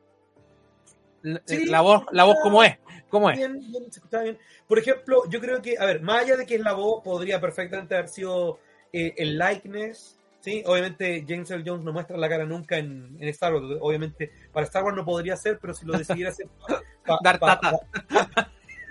sí, 1.45 1.67
la 1.67 1.81
voz, 1.81 2.05
la 2.13 2.25
voz 2.25 2.37
como 2.43 2.63
es. 2.63 2.79
¿Cómo 3.09 3.31
es? 3.31 3.39
Bien, 3.39 3.61
bien, 3.61 3.85
se 3.91 4.01
escuchaba 4.01 4.25
bien. 4.25 4.39
Por 4.67 4.79
ejemplo, 4.79 5.23
yo 5.31 5.41
creo 5.41 5.63
que, 5.63 5.79
a 5.79 5.85
ver, 5.85 6.03
más 6.03 6.25
allá 6.25 6.37
de 6.37 6.45
que 6.45 6.57
es 6.57 6.61
la 6.61 6.73
voz, 6.73 7.03
podría 7.05 7.41
perfectamente 7.41 7.95
haber 7.95 8.09
sido 8.09 8.59
eh, 8.93 9.15
el 9.17 9.39
likeness, 9.39 10.17
Sí, 10.47 10.63
obviamente 10.65 11.25
James 11.27 11.51
Earl 11.51 11.65
Jones 11.67 11.85
no 11.85 11.93
muestra 11.93 12.17
la 12.17 12.29
cara 12.29 12.45
nunca 12.45 12.79
en, 12.79 13.17
en, 13.19 13.29
Star 13.31 13.53
Wars. 13.53 13.67
Obviamente 13.81 14.31
para 14.53 14.65
Star 14.65 14.85
Wars 14.85 14.97
no 14.97 15.05
podría 15.05 15.37
ser, 15.37 15.59
pero 15.59 15.75
si 15.75 15.85
lo 15.85 15.99
decidiera 15.99 16.31
hacer. 16.31 16.47
Pa, 17.05 17.19
Dar 17.21 17.41
pa, 17.41 17.59
tata. 17.59 17.81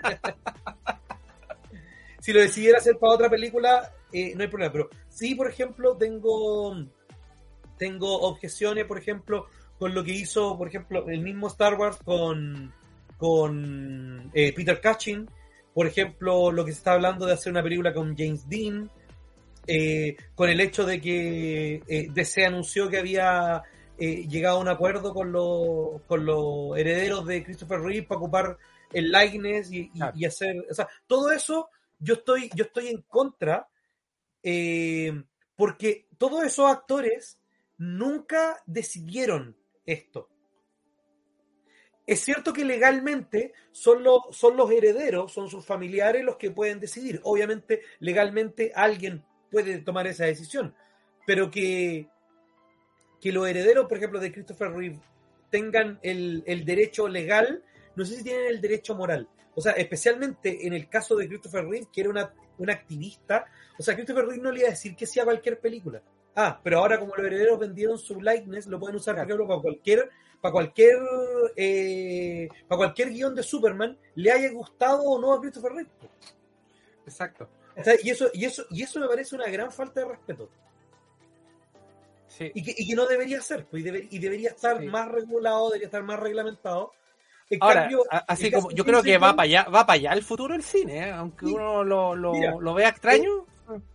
Pa, 0.02 0.95
si 2.26 2.32
lo 2.32 2.40
decidiera 2.40 2.78
hacer 2.78 2.98
para 2.98 3.12
otra 3.12 3.30
película, 3.30 3.94
eh, 4.12 4.34
no 4.34 4.42
hay 4.42 4.48
problema. 4.48 4.72
Pero 4.72 4.90
sí, 5.08 5.36
por 5.36 5.48
ejemplo, 5.48 5.96
tengo, 5.96 6.74
tengo 7.78 8.20
objeciones, 8.22 8.84
por 8.84 8.98
ejemplo, 8.98 9.46
con 9.78 9.94
lo 9.94 10.02
que 10.02 10.10
hizo, 10.10 10.58
por 10.58 10.66
ejemplo, 10.66 11.08
el 11.08 11.20
mismo 11.20 11.46
Star 11.46 11.74
Wars 11.74 11.98
con, 12.04 12.74
con 13.16 14.28
eh, 14.34 14.52
Peter 14.52 14.80
Cushing. 14.80 15.30
Por 15.72 15.86
ejemplo, 15.86 16.50
lo 16.50 16.64
que 16.64 16.72
se 16.72 16.78
está 16.78 16.94
hablando 16.94 17.26
de 17.26 17.34
hacer 17.34 17.52
una 17.52 17.62
película 17.62 17.94
con 17.94 18.16
James 18.16 18.48
Dean 18.48 18.90
eh, 19.68 20.16
con 20.34 20.50
el 20.50 20.60
hecho 20.60 20.84
de 20.84 21.00
que 21.00 22.10
DC 22.12 22.44
anunció 22.44 22.88
que 22.88 22.98
había 22.98 23.62
eh, 23.98 24.26
llegado 24.26 24.56
a 24.58 24.62
un 24.62 24.68
acuerdo 24.68 25.14
con, 25.14 25.30
lo, 25.30 26.02
con 26.08 26.26
los 26.26 26.76
herederos 26.76 27.24
de 27.24 27.44
Christopher 27.44 27.82
Reeve 27.82 28.04
para 28.08 28.18
ocupar 28.18 28.58
el 28.92 29.12
likeness 29.12 29.70
y, 29.70 29.92
y, 29.94 30.00
y, 30.16 30.24
hacer, 30.24 30.56
o 30.68 30.74
sea, 30.74 30.88
todo 31.06 31.30
eso 31.30 31.68
yo 31.98 32.14
estoy, 32.14 32.50
yo 32.54 32.64
estoy 32.64 32.88
en 32.88 33.02
contra 33.02 33.68
eh, 34.42 35.24
porque 35.56 36.08
todos 36.18 36.44
esos 36.44 36.70
actores 36.70 37.40
nunca 37.78 38.62
decidieron 38.66 39.56
esto. 39.84 40.28
es 42.06 42.20
cierto 42.20 42.52
que 42.52 42.64
legalmente 42.64 43.52
son 43.72 44.04
los, 44.04 44.20
son 44.30 44.56
los 44.56 44.70
herederos, 44.70 45.32
son 45.32 45.48
sus 45.48 45.64
familiares 45.64 46.24
los 46.24 46.36
que 46.36 46.52
pueden 46.52 46.78
decidir. 46.78 47.20
Obviamente, 47.24 47.82
legalmente 47.98 48.72
alguien 48.74 49.24
puede 49.50 49.78
tomar 49.78 50.06
esa 50.06 50.24
decisión, 50.24 50.74
pero 51.26 51.50
que, 51.50 52.08
que 53.20 53.32
los 53.32 53.48
herederos, 53.48 53.86
por 53.88 53.96
ejemplo, 53.96 54.20
de 54.20 54.32
Christopher 54.32 54.70
Reeve 54.70 55.00
tengan 55.50 55.98
el, 56.02 56.44
el 56.46 56.64
derecho 56.64 57.08
legal, 57.08 57.64
no 57.96 58.04
sé 58.04 58.16
si 58.16 58.24
tienen 58.24 58.46
el 58.46 58.60
derecho 58.60 58.94
moral. 58.94 59.28
O 59.56 59.60
sea, 59.60 59.72
especialmente 59.72 60.66
en 60.66 60.74
el 60.74 60.88
caso 60.88 61.16
de 61.16 61.26
Christopher 61.26 61.64
Reeve, 61.66 61.88
que 61.92 62.02
era 62.02 62.10
una, 62.10 62.32
un 62.58 62.70
activista, 62.70 63.46
o 63.78 63.82
sea, 63.82 63.94
Christopher 63.94 64.26
Reeve 64.26 64.42
no 64.42 64.52
le 64.52 64.60
iba 64.60 64.68
a 64.68 64.72
decir 64.72 64.94
que 64.94 65.06
sea 65.06 65.24
cualquier 65.24 65.58
película. 65.58 66.00
Ah, 66.36 66.60
pero 66.62 66.78
ahora 66.78 66.98
como 67.00 67.16
los 67.16 67.26
herederos 67.26 67.58
vendieron 67.58 67.98
su 67.98 68.20
likeness, 68.20 68.66
lo 68.66 68.78
pueden 68.78 68.96
usar, 68.96 69.14
por 69.16 69.24
ejemplo, 69.24 69.48
para 69.48 69.60
cualquier, 69.62 70.10
para 70.42 70.52
cualquier, 70.52 70.98
eh, 71.56 72.48
para 72.68 72.76
cualquier 72.76 73.08
guion 73.10 73.34
de 73.34 73.42
Superman, 73.42 73.98
le 74.14 74.30
haya 74.30 74.50
gustado 74.52 75.02
o 75.02 75.18
no 75.18 75.32
a 75.32 75.40
Christopher 75.40 75.72
Reeve. 75.72 75.90
Exacto. 77.06 77.48
Y 78.02 78.10
eso, 78.10 78.28
y 78.34 78.44
eso, 78.44 78.64
y 78.70 78.82
eso 78.82 79.00
me 79.00 79.06
parece 79.08 79.34
una 79.34 79.48
gran 79.48 79.72
falta 79.72 80.00
de 80.00 80.06
respeto. 80.08 80.50
Sí. 82.28 82.50
Y, 82.54 82.62
que, 82.62 82.74
y 82.76 82.88
que 82.88 82.94
no 82.94 83.06
debería 83.06 83.40
ser, 83.40 83.66
pues, 83.66 83.82
y, 83.82 83.86
debe- 83.86 84.08
y 84.10 84.18
debería 84.18 84.50
estar 84.50 84.78
Sí. 84.80 84.86
más 84.86 85.08
regulado, 85.10 85.68
debería 85.68 85.86
estar 85.86 86.02
más 86.02 86.20
reglamentado. 86.20 86.92
En 87.48 87.62
Ahora, 87.62 87.82
cambio, 87.82 88.02
así 88.26 88.50
como 88.50 88.70
yo 88.72 88.84
creo 88.84 89.02
que 89.02 89.18
va 89.18 89.36
para 89.36 89.44
allá, 89.44 89.62
va 89.64 89.86
para 89.86 89.94
allá 89.94 90.12
el 90.14 90.22
futuro 90.24 90.52
del 90.54 90.62
cine, 90.64 90.98
¿eh? 91.08 91.10
aunque 91.12 91.46
Sí. 91.46 91.52
uno 91.52 91.84
lo, 91.84 92.14
lo, 92.16 92.32
Mira, 92.32 92.54
lo 92.58 92.74
vea 92.74 92.88
extraño. 92.88 93.46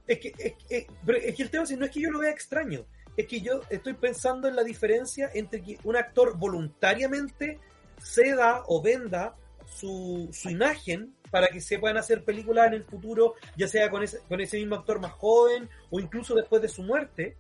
Es 0.08 0.20
que, 0.20 0.34
es, 0.38 0.54
que- 0.68 0.88
pero 1.06 1.18
es 1.18 1.36
que 1.36 1.44
el 1.44 1.50
tema 1.50 1.64
es, 1.64 1.78
no 1.78 1.86
es 1.86 1.92
que 1.92 2.02
yo 2.02 2.12
lo 2.12 2.20
vea 2.20 2.32
extraño, 2.32 2.86
es 3.18 3.28
que 3.28 3.42
yo 3.42 3.62
estoy 3.70 3.94
pensando 3.94 4.48
en 4.48 4.56
la 4.56 4.64
diferencia 4.64 5.30
entre 5.34 5.62
que 5.62 5.78
un 5.84 5.96
actor 5.98 6.38
voluntariamente 6.38 7.60
ceda 8.02 8.64
o 8.68 8.82
venda 8.82 9.36
su, 9.68 10.30
su 10.32 10.50
imagen 10.50 11.14
para 11.30 11.48
que 11.48 11.62
se 11.62 11.80
puedan 11.80 11.98
hacer 11.98 12.24
películas 12.24 12.68
en 12.68 12.74
el 12.74 12.84
futuro, 12.84 13.36
ya 13.58 13.68
sea 13.68 13.90
con 13.90 14.04
ese, 14.04 14.20
con 14.28 14.40
ese 14.42 14.58
mismo 14.58 14.76
actor 14.76 15.00
más 15.00 15.14
joven 15.14 15.70
o 15.90 16.00
incluso 16.00 16.36
después 16.36 16.62
de 16.62 16.68
su 16.70 16.84
muerte, 16.84 17.36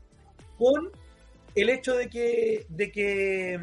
con 0.58 0.89
el 1.56 1.69
hecho 1.69 1.95
de 1.95 2.10
que, 2.10 2.65
de 2.69 2.91
que, 2.91 3.60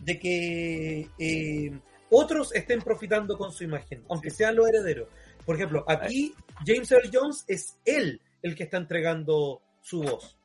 de 0.00 0.18
que 0.18 1.08
eh, 1.18 1.78
otros 2.10 2.54
estén 2.54 2.80
profitando 2.80 3.36
con 3.38 3.52
su 3.52 3.64
imagen, 3.64 4.02
aunque 4.08 4.30
sean 4.30 4.56
los 4.56 4.68
herederos. 4.68 5.08
Por 5.44 5.56
ejemplo, 5.56 5.84
aquí 5.88 6.34
James 6.66 6.90
Earl 6.90 7.10
Jones 7.12 7.44
es 7.46 7.76
él 7.84 8.20
el 8.42 8.54
que 8.54 8.64
está 8.64 8.76
entregando 8.78 9.62
su 9.80 10.02
voz. 10.02 10.36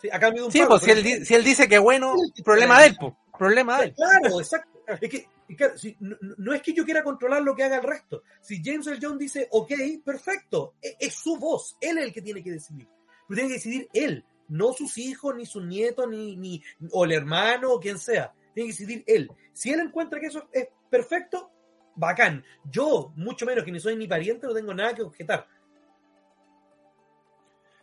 Sí, 0.00 0.08
a 0.10 0.18
cambio 0.18 0.42
de 0.42 0.46
un 0.46 0.52
Sí, 0.52 0.58
pago, 0.60 0.70
pues 0.70 0.82
si 0.82 0.90
él, 0.90 1.26
si 1.26 1.34
él 1.34 1.44
dice 1.44 1.68
que 1.68 1.78
bueno, 1.78 2.14
problema 2.44 2.80
de 2.80 2.88
él, 2.88 2.96
pues, 2.98 3.12
problema 3.38 3.78
de 3.80 3.86
él. 3.86 3.94
Claro, 3.94 4.40
exacto. 4.40 4.80
Es 5.00 5.10
que, 5.10 5.26
y 5.48 5.56
claro, 5.56 5.76
si- 5.78 5.96
no, 6.00 6.16
no 6.38 6.52
es 6.54 6.62
que 6.62 6.72
yo 6.72 6.84
quiera 6.84 7.02
controlar 7.02 7.42
lo 7.42 7.54
que 7.54 7.62
haga 7.64 7.76
el 7.76 7.82
resto. 7.82 8.22
Si 8.40 8.62
James 8.64 8.86
Earl 8.86 8.98
Jones 9.00 9.18
dice, 9.18 9.48
ok, 9.50 9.72
perfecto, 10.04 10.74
e- 10.80 10.96
es, 11.00 11.14
su 11.14 11.36
voz, 11.36 11.76
él 11.80 11.98
es 11.98 12.04
el 12.04 12.12
que 12.12 12.22
tiene 12.22 12.42
que 12.42 12.50
decidir. 12.52 12.86
Pero 13.28 13.36
tiene 13.36 13.48
que 13.48 13.54
decidir 13.54 13.88
él, 13.92 14.24
no 14.48 14.72
sus 14.72 14.96
hijos, 14.98 15.34
ni 15.36 15.46
sus 15.46 15.64
nietos, 15.64 16.08
ni, 16.08 16.36
ni 16.36 16.62
o 16.92 17.04
el 17.04 17.12
hermano, 17.12 17.72
o 17.72 17.80
quien 17.80 17.98
sea. 17.98 18.32
Tiene 18.54 18.68
que 18.68 18.72
decidir 18.72 19.04
él. 19.06 19.30
Si 19.52 19.72
él 19.72 19.80
encuentra 19.80 20.20
que 20.20 20.26
eso 20.26 20.48
es 20.52 20.68
perfecto, 20.88 21.50
bacán. 21.96 22.44
Yo, 22.70 23.12
mucho 23.16 23.46
menos 23.46 23.64
que 23.64 23.72
ni 23.72 23.80
soy 23.80 23.96
ni 23.96 24.06
pariente, 24.06 24.46
no 24.46 24.54
tengo 24.54 24.72
nada 24.72 24.94
que 24.94 25.02
objetar. 25.02 25.46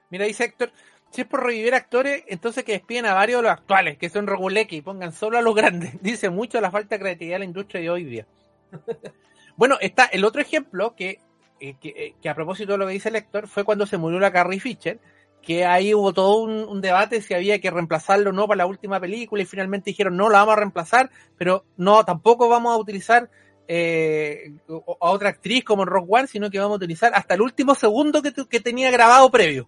Mira, 0.10 0.26
dice 0.26 0.46
Héctor, 0.46 0.72
si 1.12 1.22
es 1.22 1.28
por 1.28 1.44
revivir 1.44 1.74
actores, 1.74 2.24
entonces 2.28 2.64
que 2.64 2.74
despiden 2.74 3.06
a 3.06 3.14
varios 3.14 3.40
de 3.40 3.44
los 3.44 3.52
actuales, 3.52 3.98
que 3.98 4.10
son 4.10 4.28
reguleques 4.28 4.78
y 4.78 4.82
pongan 4.82 5.12
solo 5.12 5.38
a 5.38 5.42
los 5.42 5.56
grandes. 5.56 5.94
Dice 6.02 6.30
mucho 6.30 6.60
la 6.62 6.72
falta 6.72 6.96
de 6.96 7.02
creatividad 7.02 7.36
de 7.36 7.40
la 7.40 7.46
industria 7.46 7.82
de 7.82 7.90
hoy 7.90 8.04
día. 8.06 8.26
bueno, 9.58 9.78
está 9.82 10.06
el 10.06 10.24
otro 10.24 10.42
ejemplo 10.42 10.96
que, 10.96 11.20
eh, 11.60 11.76
que, 11.82 11.90
eh, 11.90 12.16
que 12.22 12.30
a 12.30 12.36
propósito 12.36 12.74
de 12.74 12.78
lo 12.78 12.88
que 12.88 12.94
dice 12.94 13.10
el 13.10 13.18
Héctor, 13.18 13.48
fue 13.48 13.66
cuando 13.66 13.86
se 13.86 13.98
murió 13.98 14.20
la 14.20 14.32
Carrie 14.32 14.60
Fisher, 14.60 15.00
que 15.42 15.66
ahí 15.66 15.94
hubo 15.94 16.14
todo 16.14 16.38
un, 16.42 16.52
un 16.52 16.82
debate 16.82 17.22
si 17.22 17.34
había 17.34 17.60
que 17.60 17.72
reemplazarlo 17.72 18.30
o 18.30 18.34
no 18.34 18.48
para 18.48 18.60
la 18.60 18.66
última 18.68 19.00
película 19.00 19.42
y 19.42 19.46
finalmente 19.46 19.90
dijeron 19.90 20.16
no, 20.16 20.30
la 20.30 20.40
vamos 20.40 20.54
a 20.54 20.58
reemplazar, 20.58 21.10
pero 21.38 21.66
no, 21.78 22.04
tampoco 22.06 22.48
vamos 22.48 22.74
a 22.74 22.78
utilizar 22.78 23.30
eh, 23.68 24.52
a 24.70 25.10
otra 25.10 25.30
actriz 25.30 25.64
como 25.64 25.84
en 25.84 25.88
Rock 25.90 26.06
One, 26.10 26.28
sino 26.28 26.50
que 26.52 26.60
vamos 26.60 26.74
a 26.76 26.78
utilizar 26.78 27.12
hasta 27.16 27.34
el 27.36 27.42
último 27.42 27.74
segundo 27.74 28.22
que, 28.22 28.34
que 28.34 28.60
tenía 28.60 28.92
grabado 28.92 29.32
previo 29.32 29.68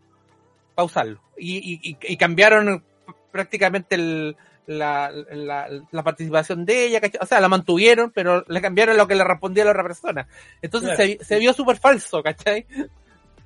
para 0.76 0.86
usarlo. 0.86 1.22
Y, 1.38 1.80
y- 2.02 2.18
cambiaron 2.18 2.84
prácticamente 3.32 3.96
el- 3.96 4.36
la, 4.66 5.12
la- 5.12 5.68
la 5.92 6.04
participación 6.04 6.66
de 6.66 6.86
ella, 6.86 7.02
¿cachai? 7.02 7.20
o 7.22 7.26
sea, 7.26 7.42
la 7.42 7.50
mantuvieron, 7.50 8.12
pero 8.12 8.44
le 8.48 8.62
cambiaron 8.62 8.96
lo 8.96 9.08
que 9.08 9.16
le 9.16 9.24
respondía 9.24 9.64
a 9.64 9.66
la 9.66 9.72
otra 9.72 9.84
persona. 9.84 10.28
Entonces 10.62 10.96
Claro. 10.96 11.14
se, 11.20 11.26
se 11.26 11.40
vio 11.40 11.52
súper 11.54 11.78
falso, 11.78 12.22
¿cachai? 12.24 12.66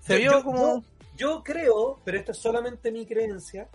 Se 0.01 0.17
vio 0.17 0.43
como... 0.43 0.83
Yo 1.17 1.43
creo, 1.43 1.99
pero 2.05 2.17
esto 2.17 2.31
es 2.31 2.37
solamente 2.37 2.91
mi 2.91 3.05
creencia, 3.05 3.67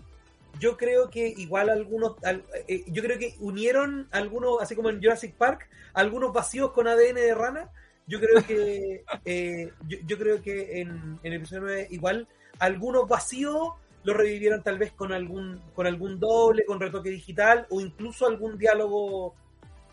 yo 0.59 0.77
creo 0.77 1.09
que 1.09 1.27
igual 1.27 1.69
algunos, 1.69 2.15
al- 2.23 2.45
eh, 2.67 2.83
yo 2.87 3.01
creo 3.03 3.17
que 3.19 3.35
unieron 3.39 4.07
algunos, 4.11 4.61
así 4.61 4.75
como 4.75 4.89
en 4.89 5.01
Jurassic 5.01 5.35
Park, 5.35 5.67
algunos 5.93 6.31
vacíos 6.33 6.71
con 6.71 6.87
ADN 6.87 7.21
de 7.21 7.35
rana. 7.35 7.69
Yo 8.07 8.19
creo 8.19 8.43
que, 8.45 9.03
eh, 9.25 9.71
yo, 9.87 9.97
yo 10.05 10.17
creo 10.17 10.41
que 10.41 10.81
en, 10.81 10.89
en 11.23 11.33
el 11.33 11.33
episodio 11.33 11.61
9 11.63 11.87
igual 11.91 12.27
algunos 12.59 13.07
vacíos 13.07 13.69
los 14.03 14.15
revivieron 14.17 14.61
tal 14.63 14.77
vez 14.77 14.91
con 14.91 15.11
algún, 15.13 15.61
con 15.75 15.87
algún 15.87 16.19
doble, 16.19 16.65
con 16.65 16.79
retoque 16.79 17.09
digital 17.09 17.65
o 17.69 17.79
incluso 17.81 18.27
algún 18.27 18.57
diálogo 18.57 19.33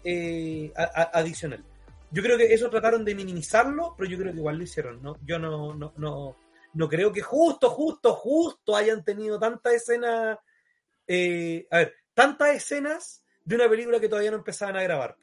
eh, 0.04 0.72
a- 0.76 0.90
a- 1.02 1.18
adicional. 1.20 1.64
Yo 2.10 2.22
creo 2.22 2.36
que 2.36 2.52
eso 2.52 2.68
trataron 2.70 3.04
de 3.04 3.14
minimizarlo, 3.14 3.94
pero 3.96 4.10
yo 4.10 4.18
creo 4.18 4.32
que 4.32 4.38
igual 4.38 4.58
lo 4.58 4.64
hicieron, 4.64 5.00
¿no? 5.02 5.16
Yo 5.24 5.38
no, 5.38 5.74
no, 5.74 5.92
no, 5.96 6.36
no 6.74 6.88
creo 6.88 7.12
que 7.12 7.20
justo, 7.22 7.70
justo, 7.70 8.14
justo 8.14 8.76
hayan 8.76 9.04
tenido 9.04 9.38
tantas 9.38 9.74
escenas, 9.74 10.38
eh, 11.06 11.66
a 11.70 11.78
ver, 11.78 11.94
tantas 12.14 12.50
escenas 12.56 13.24
de 13.44 13.56
una 13.56 13.68
película 13.68 13.98
que 14.00 14.09
todavía 14.09 14.30
no 14.30 14.37
empezaban 14.38 14.76
a 14.76 14.83
grabar. 14.83 15.16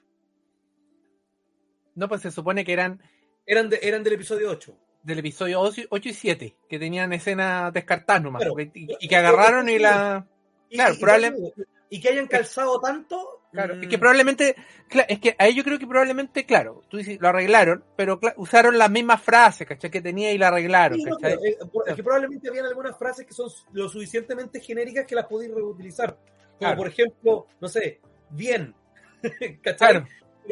No, 1.95 2.07
pues 2.07 2.21
se 2.21 2.31
supone 2.31 2.63
que 2.63 2.73
eran 2.73 3.01
Eran, 3.45 3.69
de, 3.69 3.79
eran 3.81 4.03
del 4.03 4.13
episodio 4.13 4.49
8. 4.51 4.77
del 5.03 5.19
episodio 5.19 5.61
8 5.61 5.87
y 6.09 6.13
7, 6.13 6.55
que 6.69 6.79
tenían 6.79 7.13
escenas 7.13 7.71
descartadas 7.73 8.21
nomás, 8.21 8.39
Claro. 8.41 8.53
porque- 8.53 8.71
y, 8.73 8.87
y 8.99 9.07
que 9.07 9.15
agarraron 9.15 9.69
y 9.69 9.79
la... 9.79 10.27
Y, 10.69 10.75
Claro, 10.75 10.93
y- 10.95 10.97
probable- 10.99 11.53
y 11.89 12.01
que 12.01 12.09
hayan 12.09 12.27
calzado 12.27 12.79
tanto. 12.81 13.36
Claro, 13.57 13.75
mm, 13.75 13.83
es 13.83 13.89
que 13.89 13.97
probablemente, 13.97 14.55
cla- 14.89 15.05
es 15.09 15.19
que 15.19 15.35
ahí 15.39 15.53
yo 15.55 15.63
creo 15.63 15.79
que 15.79 15.87
probablemente, 15.87 16.45
claro, 16.45 16.81
tú 16.89 16.97
dices, 16.97 17.17
lo 17.19 17.27
arreglaron, 17.27 17.83
pero 17.95 18.19
usaron 18.37 18.77
las 18.77 18.89
mismas 18.89 19.21
frases, 19.21 19.67
¿cachai? 19.67 19.89
Que 19.91 20.01
tenía 20.01 20.31
y 20.31 20.37
la 20.37 20.49
arreglaron, 20.49 20.97
sí, 20.99 21.03
no, 21.05 21.17
¿cachai? 21.17 21.37
pero, 21.37 21.45
eh, 21.45 21.57
es 21.87 21.95
que 21.95 22.03
probablemente 22.03 22.49
habían 22.49 22.65
algunas 22.67 22.97
frases 22.97 23.25
que 23.25 23.33
son 23.33 23.49
lo 23.73 23.89
suficientemente 23.89 24.59
genéricas 24.59 25.05
que 25.05 25.15
las 25.15 25.25
podéis 25.25 25.53
reutilizar. 25.53 26.15
Como 26.15 26.57
Claro. 26.59 26.77
por 26.77 26.87
ejemplo, 26.87 27.47
no 27.59 27.67
sé, 27.67 27.99
bien. 28.29 28.73
¿Cachai? 29.63 29.77
Claro, 29.77 30.05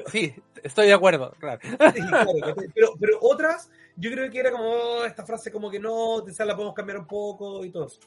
sí, 0.07 0.33
estoy 0.63 0.87
de 0.87 0.93
acuerdo, 0.93 1.31
claro. 1.39 1.59
Sí, 1.63 2.01
claro, 2.01 2.55
pero, 2.73 2.93
pero 2.99 3.17
otras, 3.21 3.69
yo 3.95 4.11
creo 4.11 4.29
que 4.29 4.39
era 4.39 4.51
como, 4.51 4.65
"Oh, 4.69 5.05
esta 5.05 5.25
frase 5.25 5.51
como 5.51 5.69
que 5.71 5.79
no, 5.79 6.23
quizás 6.25 6.45
la 6.45 6.55
podemos 6.55 6.75
cambiar 6.75 6.97
un 6.99 7.07
poco 7.07 7.63
y 7.63 7.69
todo 7.71 7.87
eso. 7.87 7.99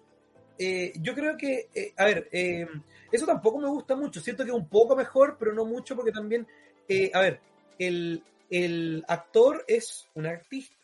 Eh, 0.59 0.93
yo 1.01 1.15
creo 1.15 1.37
que, 1.37 1.69
eh, 1.75 1.93
a 1.97 2.05
ver, 2.05 2.29
eh, 2.33 2.67
eso 3.13 3.27
tampoco 3.27 3.59
me 3.61 3.69
gusta 3.69 3.97
mucho. 3.97 4.21
Siento 4.21 4.45
que 4.45 4.51
es 4.51 4.57
un 4.57 4.69
poco 4.69 4.97
mejor, 4.97 5.37
pero 5.39 5.53
no 5.55 5.65
mucho, 5.65 5.97
porque 5.97 6.13
también, 6.13 6.47
eh, 6.89 7.11
a 7.15 7.21
ver, 7.21 7.41
el, 7.79 8.25
el 8.51 9.05
actor 9.09 9.65
es 9.69 10.09
un 10.15 10.27
artista, 10.27 10.75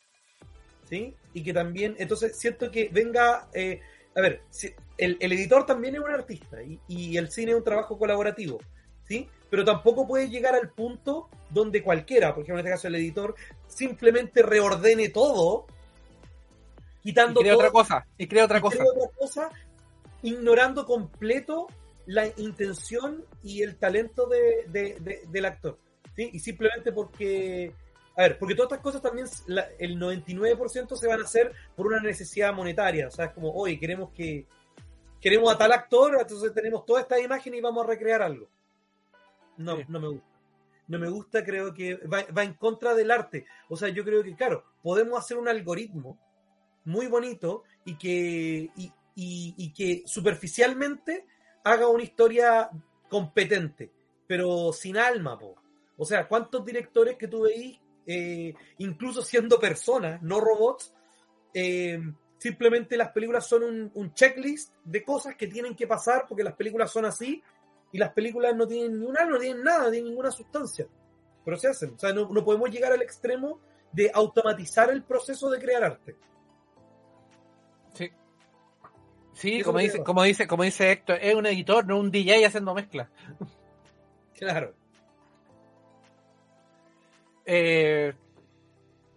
¿sí? 0.84 1.16
Y 1.32 1.42
que 1.42 1.52
también, 1.52 1.96
entonces 1.98 2.38
siento 2.38 2.70
que 2.70 2.88
venga, 2.92 3.48
eh, 3.54 3.80
a 4.16 4.20
ver, 4.20 4.42
si- 4.50 4.74
el, 4.98 5.16
el 5.20 5.32
editor 5.32 5.66
también 5.66 5.96
es 5.96 6.00
un 6.02 6.10
artista 6.10 6.62
y, 6.62 6.80
y 6.88 7.16
el 7.16 7.30
cine 7.30 7.52
es 7.52 7.58
un 7.58 7.64
trabajo 7.64 7.98
colaborativo, 7.98 8.64
¿sí? 9.04 9.28
Pero 9.50 9.64
tampoco 9.64 10.06
puede 10.06 10.28
llegar 10.28 10.54
al 10.54 10.70
punto 10.70 11.28
donde 11.50 11.82
cualquiera, 11.82 12.34
por 12.34 12.42
ejemplo 12.44 12.60
en 12.60 12.66
este 12.66 12.76
caso 12.76 12.88
el 12.88 12.96
editor, 12.96 13.34
simplemente 13.66 14.42
reordene 14.42 15.08
todo, 15.10 15.66
Y 17.26 17.34
quitando 17.34 17.34
crea 17.36 17.54
todo 17.54 17.54
otra 17.54 17.70
cosa, 17.70 18.06
y 18.18 18.26
crea 18.28 18.44
otra 18.44 18.60
y 18.60 18.62
cosa. 18.62 18.78
creo 18.78 18.92
otra 18.94 19.08
cosa, 19.18 19.50
ignorando 20.24 20.84
completo 20.86 21.68
la 22.06 22.26
intención 22.36 23.24
y 23.42 23.62
el 23.62 23.76
talento 23.76 24.26
de, 24.26 24.64
de- 24.68 24.98
de- 25.00 25.22
del 25.28 25.44
actor. 25.44 25.78
¿sí? 26.16 26.30
Y 26.32 26.38
simplemente 26.40 26.92
porque, 26.92 27.72
a 28.16 28.22
ver, 28.22 28.38
porque 28.38 28.54
todas 28.54 28.72
estas 28.72 28.82
cosas 28.82 29.00
también, 29.02 29.26
la- 29.46 29.68
el 29.78 29.98
99% 29.98 30.96
se 30.96 31.06
van 31.06 31.20
a 31.20 31.24
hacer 31.24 31.52
por 31.76 31.86
una 31.86 32.00
necesidad 32.00 32.52
monetaria. 32.52 33.08
O 33.08 33.10
sea, 33.10 33.26
es 33.26 33.32
como, 33.32 33.52
oye, 33.52 33.78
queremos 33.78 34.10
que 34.12 34.46
queremos 35.20 35.50
a 35.54 35.56
tal 35.56 35.72
actor, 35.72 36.16
entonces 36.20 36.52
tenemos 36.52 36.84
toda 36.84 37.00
esta 37.00 37.18
imagen 37.18 37.54
y 37.54 37.60
vamos 37.62 37.84
a 37.84 37.88
recrear 37.88 38.20
algo. 38.20 38.46
No, 39.56 39.76
Sí. 39.76 39.84
no 39.88 40.00
me 40.00 40.08
gusta. 40.08 40.26
No 40.86 40.98
me 40.98 41.08
gusta, 41.08 41.42
creo 41.42 41.72
que 41.72 41.94
va, 42.06 42.24
va 42.36 42.44
en 42.44 42.52
contra 42.52 42.94
del 42.94 43.10
arte. 43.10 43.46
O 43.70 43.76
sea, 43.76 43.88
yo 43.88 44.04
creo 44.04 44.22
que, 44.22 44.36
claro, 44.36 44.64
podemos 44.82 45.18
hacer 45.18 45.38
un 45.38 45.48
algoritmo 45.48 46.18
muy 46.84 47.06
bonito 47.06 47.62
y 47.86 47.96
que, 47.96 48.70
y, 48.76 48.92
y- 49.14 49.54
y 49.56 49.72
que 49.72 50.02
superficialmente 50.06 51.26
haga 51.64 51.88
una 51.88 52.02
historia 52.02 52.70
competente, 53.08 53.90
pero 54.26 54.72
sin 54.72 54.96
alma, 54.96 55.38
po. 55.38 55.54
O 55.96 56.04
sea, 56.04 56.26
¿cuántos 56.26 56.64
directores 56.64 57.16
que 57.16 57.28
tú 57.28 57.42
veís, 57.42 57.78
eh, 58.06 58.54
incluso 58.78 59.22
siendo 59.22 59.58
personas, 59.58 60.20
no 60.22 60.40
robots, 60.40 60.92
eh, 61.54 62.00
simplemente 62.38 62.96
las 62.96 63.12
películas 63.12 63.46
son 63.46 63.62
un, 63.62 63.90
un, 63.94 64.12
checklist 64.12 64.74
de 64.84 65.04
cosas 65.04 65.36
que 65.36 65.46
tienen 65.46 65.74
que 65.74 65.86
pasar 65.86 66.26
porque 66.28 66.42
las 66.44 66.54
películas 66.54 66.90
son 66.90 67.04
así 67.06 67.42
y 67.92 67.98
las 67.98 68.12
películas 68.12 68.54
no 68.56 68.66
tienen 68.66 68.98
ni 68.98 69.06
un 69.06 69.14
no 69.14 69.38
tienen 69.38 69.62
nada, 69.62 69.84
no 69.84 69.90
tienen 69.90 70.10
ninguna 70.10 70.30
sustancia. 70.30 70.86
Pero 71.44 71.56
se 71.56 71.68
hacen. 71.68 71.94
O 71.94 71.98
sea, 71.98 72.12
no, 72.12 72.28
no 72.28 72.44
podemos 72.44 72.68
llegar 72.70 72.92
al 72.92 73.02
extremo 73.02 73.60
de 73.92 74.10
automatizar 74.12 74.90
el 74.90 75.04
proceso 75.04 75.48
de 75.48 75.60
crear 75.60 75.84
arte. 75.84 76.16
Sí, 79.34 79.62
como 79.62 79.78
dice, 79.78 80.02
como 80.02 80.22
dice, 80.22 80.46
como 80.46 80.62
dice 80.62 80.92
Héctor, 80.92 81.18
es 81.20 81.34
un 81.34 81.46
editor, 81.46 81.86
no 81.86 81.98
un 81.98 82.10
DJ 82.10 82.46
haciendo 82.46 82.74
mezcla. 82.74 83.08
Claro. 84.36 84.74
Eh, 87.46 88.12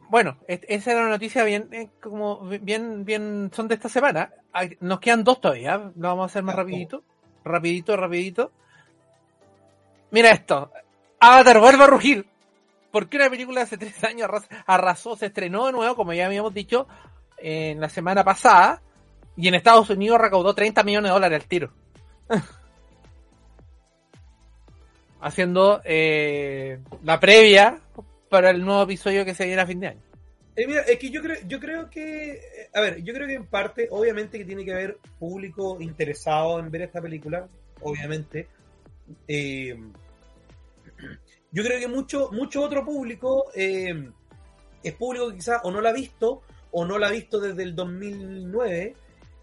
bueno, 0.09 0.37
esa 0.47 0.91
era 0.91 1.01
una 1.01 1.09
noticia 1.09 1.43
bien, 1.43 1.69
eh, 1.71 1.89
como 1.99 2.41
bien, 2.45 3.03
bien, 3.03 3.49
son 3.51 3.67
de 3.67 3.75
esta 3.75 3.89
semana. 3.89 4.31
Nos 4.79 4.99
quedan 4.99 5.23
dos 5.23 5.41
todavía, 5.41 5.91
lo 5.95 6.07
vamos 6.07 6.23
a 6.23 6.25
hacer 6.27 6.43
más 6.43 6.55
rapidito, 6.55 7.03
rapidito, 7.43 7.97
rapidito. 7.97 8.51
Mira 10.11 10.31
esto, 10.31 10.71
Avatar 11.19 11.59
vuelve 11.59 11.83
a 11.83 11.87
rugir. 11.87 12.27
Porque 12.91 13.17
una 13.17 13.29
película 13.29 13.59
de 13.59 13.63
hace 13.65 13.77
tres 13.77 14.01
años 14.03 14.29
arrasó, 14.65 15.15
se 15.15 15.27
estrenó 15.27 15.65
de 15.65 15.73
nuevo, 15.73 15.95
como 15.95 16.13
ya 16.13 16.25
habíamos 16.25 16.53
dicho, 16.53 16.87
en 17.37 17.81
la 17.81 17.89
semana 17.89 18.23
pasada, 18.23 18.81
y 19.37 19.47
en 19.47 19.55
Estados 19.55 19.89
Unidos 19.89 20.19
recaudó 20.19 20.53
30 20.53 20.83
millones 20.83 21.09
de 21.09 21.13
dólares 21.13 21.41
al 21.41 21.47
tiro. 21.47 21.71
Haciendo 25.21 25.81
eh, 25.85 26.79
la 27.03 27.19
previa 27.19 27.79
para 28.29 28.49
el 28.49 28.65
nuevo 28.65 28.83
episodio 28.83 29.23
que 29.23 29.33
se 29.33 29.45
viene 29.45 29.61
a 29.61 29.67
fin 29.67 29.79
de 29.79 29.87
año. 29.87 30.01
Eh, 30.55 30.65
mira, 30.65 30.81
es 30.81 30.97
que 30.97 31.11
yo 31.11 31.21
creo, 31.21 31.37
yo 31.47 31.59
creo 31.59 31.87
que, 31.87 32.41
a 32.73 32.81
ver, 32.81 33.03
yo 33.03 33.13
creo 33.13 33.27
que 33.27 33.35
en 33.35 33.45
parte, 33.45 33.87
obviamente 33.91 34.39
que 34.39 34.45
tiene 34.45 34.65
que 34.65 34.73
haber 34.73 34.97
público 35.19 35.77
interesado 35.79 36.59
en 36.59 36.71
ver 36.71 36.81
esta 36.81 36.99
película, 36.99 37.47
obviamente. 37.81 38.47
Eh, 39.27 39.77
yo 41.51 41.63
creo 41.63 41.79
que 41.79 41.87
mucho, 41.87 42.31
mucho 42.31 42.63
otro 42.63 42.83
público 42.83 43.45
eh, 43.53 44.09
es 44.81 44.93
público 44.93 45.29
que 45.29 45.35
quizás 45.35 45.61
o 45.63 45.71
no 45.71 45.79
la 45.79 45.89
ha 45.89 45.93
visto 45.93 46.41
o 46.71 46.85
no 46.85 46.97
la 46.97 47.07
ha 47.07 47.11
visto 47.11 47.39
desde 47.39 47.63
el 47.63 47.75
2009, 47.75 48.95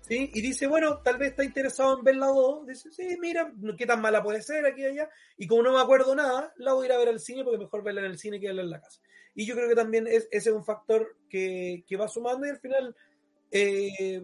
Y 0.09 0.41
dice, 0.43 0.67
bueno, 0.67 0.99
tal 0.99 1.17
vez 1.17 1.31
está 1.31 1.45
interesado 1.45 1.99
en 1.99 2.05
ver 2.05 2.17
la 2.17 2.27
2, 2.27 2.67
dice, 2.67 2.93
sí, 2.93 3.17
mira, 3.19 3.51
qué 3.79 3.87
tan 3.87 4.03
mala 4.03 4.23
puede 4.23 4.43
ser 4.43 4.67
aquí 4.67 4.83
y 4.83 4.87
allá, 4.87 5.09
y 5.39 5.47
como 5.47 5.63
no 5.63 5.73
me 5.73 5.81
acuerdo 5.81 6.15
nada, 6.15 6.53
la 6.57 6.75
voy 6.75 6.85
a 6.85 6.87
ir 6.87 6.93
a 6.93 6.99
ver 6.99 7.09
al 7.09 7.21
cine 7.21 7.43
porque 7.43 7.59
mejor 7.59 7.83
verla 7.83 8.03
en 8.03 8.09
el 8.09 8.19
cine 8.19 8.39
que 8.39 8.49
verla 8.49 8.63
en 8.63 8.71
la 8.71 8.81
casa. 8.81 9.01
Y 9.35 9.47
yo 9.47 9.55
creo 9.55 9.69
que 9.69 9.75
también 9.75 10.07
es, 10.07 10.29
ese 10.31 10.51
es 10.51 10.55
un 10.55 10.65
factor 10.65 11.17
que, 11.29 11.85
que 11.87 11.97
va 11.97 12.07
sumando 12.07 12.47
y 12.47 12.51
al 12.51 12.61
final, 12.61 12.95
eh, 13.51 14.23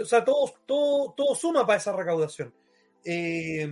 o 0.00 0.04
sea, 0.06 0.24
todo, 0.24 0.52
todo, 0.64 1.12
todo 1.14 1.34
suma 1.34 1.66
para 1.66 1.78
esa 1.78 1.92
recaudación. 1.92 2.52
Eh, 3.04 3.68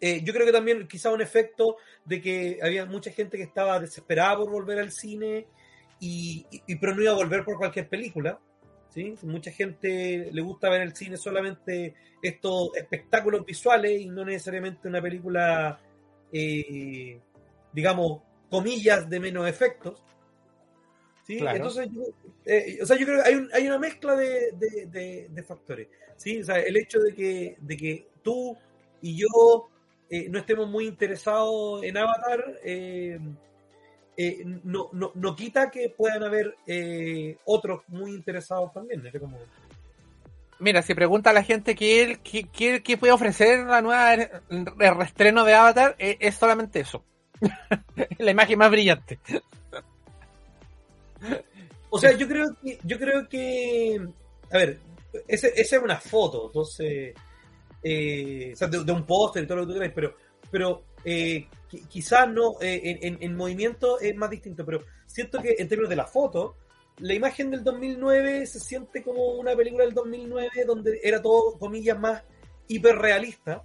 eh, 0.00 0.20
yo 0.22 0.32
creo 0.34 0.44
que 0.44 0.52
también 0.52 0.86
quizá 0.86 1.10
un 1.10 1.22
efecto 1.22 1.78
de 2.04 2.20
que 2.20 2.58
había 2.62 2.84
mucha 2.84 3.10
gente 3.10 3.38
que 3.38 3.44
estaba 3.44 3.80
desesperada 3.80 4.36
por 4.36 4.50
volver 4.50 4.78
al 4.78 4.92
cine, 4.92 5.46
y, 5.98 6.44
pero 6.78 6.94
no 6.94 7.02
iba 7.02 7.12
a 7.12 7.16
volver 7.16 7.44
por 7.44 7.56
cualquier 7.56 7.88
película. 7.88 8.38
¿Sí? 8.94 9.14
Mucha 9.22 9.50
gente 9.50 10.30
le 10.32 10.42
gusta 10.42 10.70
ver 10.70 10.82
el 10.82 10.94
cine 10.94 11.16
solamente 11.16 11.94
estos 12.22 12.76
espectáculos 12.76 13.44
visuales 13.44 14.00
y 14.00 14.08
no 14.08 14.24
necesariamente 14.24 14.86
una 14.88 15.02
película, 15.02 15.80
eh, 16.32 17.18
digamos, 17.72 18.22
comillas 18.48 19.10
de 19.10 19.18
menos 19.20 19.48
efectos. 19.48 20.00
¿sí? 21.26 21.38
Claro. 21.38 21.56
Entonces, 21.56 21.88
yo, 21.92 22.02
eh, 22.44 22.78
o 22.80 22.86
sea, 22.86 22.96
yo 22.96 23.04
creo 23.04 23.22
que 23.22 23.28
hay, 23.28 23.34
un, 23.34 23.50
hay 23.52 23.66
una 23.66 23.78
mezcla 23.80 24.14
de, 24.14 24.52
de, 24.52 24.86
de, 24.86 25.28
de, 25.28 25.42
factores. 25.42 25.88
¿sí? 26.16 26.40
O 26.40 26.44
sea, 26.44 26.60
el 26.60 26.76
hecho 26.76 27.00
de 27.00 27.14
que, 27.14 27.56
de 27.60 27.76
que 27.76 28.08
tú 28.22 28.56
y 29.02 29.16
yo 29.16 29.68
eh, 30.08 30.28
no 30.28 30.38
estemos 30.38 30.68
muy 30.68 30.86
interesados 30.86 31.82
en 31.82 31.96
Avatar, 31.96 32.60
eh, 34.16 34.38
eh, 34.40 34.44
no, 34.64 34.88
no, 34.92 35.12
no, 35.14 35.36
quita 35.36 35.70
que 35.70 35.88
puedan 35.88 36.22
haber 36.22 36.56
eh, 36.66 37.36
otros 37.44 37.82
muy 37.88 38.12
interesados 38.12 38.72
también. 38.72 39.02
Como... 39.18 39.38
Mira, 40.58 40.82
si 40.82 40.94
pregunta 40.94 41.30
a 41.30 41.32
la 41.32 41.42
gente 41.42 41.74
qué, 41.74 42.18
qué, 42.22 42.82
qué, 42.82 42.96
puede 42.96 43.12
ofrecer 43.12 43.66
la 43.66 43.82
nueva 43.82 44.14
el 44.14 44.96
reestreno 44.96 45.44
de 45.44 45.54
Avatar, 45.54 45.96
es, 45.98 46.16
es 46.20 46.34
solamente 46.34 46.80
eso. 46.80 47.04
la 48.18 48.30
imagen 48.30 48.58
más 48.58 48.70
brillante. 48.70 49.18
o 51.90 51.98
sea, 51.98 52.12
yo 52.12 52.28
creo 52.28 52.46
que, 52.62 52.78
yo 52.82 52.98
creo 52.98 53.28
que, 53.28 54.00
a 54.52 54.58
ver, 54.58 54.78
esa 55.26 55.48
es 55.48 55.72
una 55.72 55.98
foto, 55.98 56.46
entonces 56.46 57.14
eh, 57.84 58.50
o 58.54 58.56
sea, 58.56 58.66
de, 58.68 58.82
de, 58.82 58.92
un 58.92 59.04
póster 59.04 59.44
y 59.44 59.46
todo 59.46 59.58
lo 59.58 59.66
que 59.66 59.66
tú 59.66 59.78
quieras, 59.78 59.92
pero, 59.94 60.16
pero 60.50 60.82
eh, 61.04 61.46
quizás 61.88 62.28
no, 62.28 62.60
eh, 62.60 62.98
en, 63.02 63.18
en, 63.20 63.36
movimiento 63.36 63.98
es 64.00 64.14
más 64.16 64.30
distinto, 64.30 64.64
pero 64.64 64.84
siento 65.06 65.40
que 65.40 65.56
en 65.58 65.68
términos 65.68 65.90
de 65.90 65.96
la 65.96 66.06
foto, 66.06 66.56
la 66.98 67.14
imagen 67.14 67.50
del 67.50 67.64
2009 67.64 68.46
se 68.46 68.60
siente 68.60 69.02
como 69.02 69.34
una 69.34 69.56
película 69.56 69.84
del 69.84 69.94
2009 69.94 70.50
donde 70.66 71.00
era 71.02 71.20
todo, 71.20 71.58
comillas, 71.58 71.98
más 71.98 72.22
hiperrealista. 72.68 73.64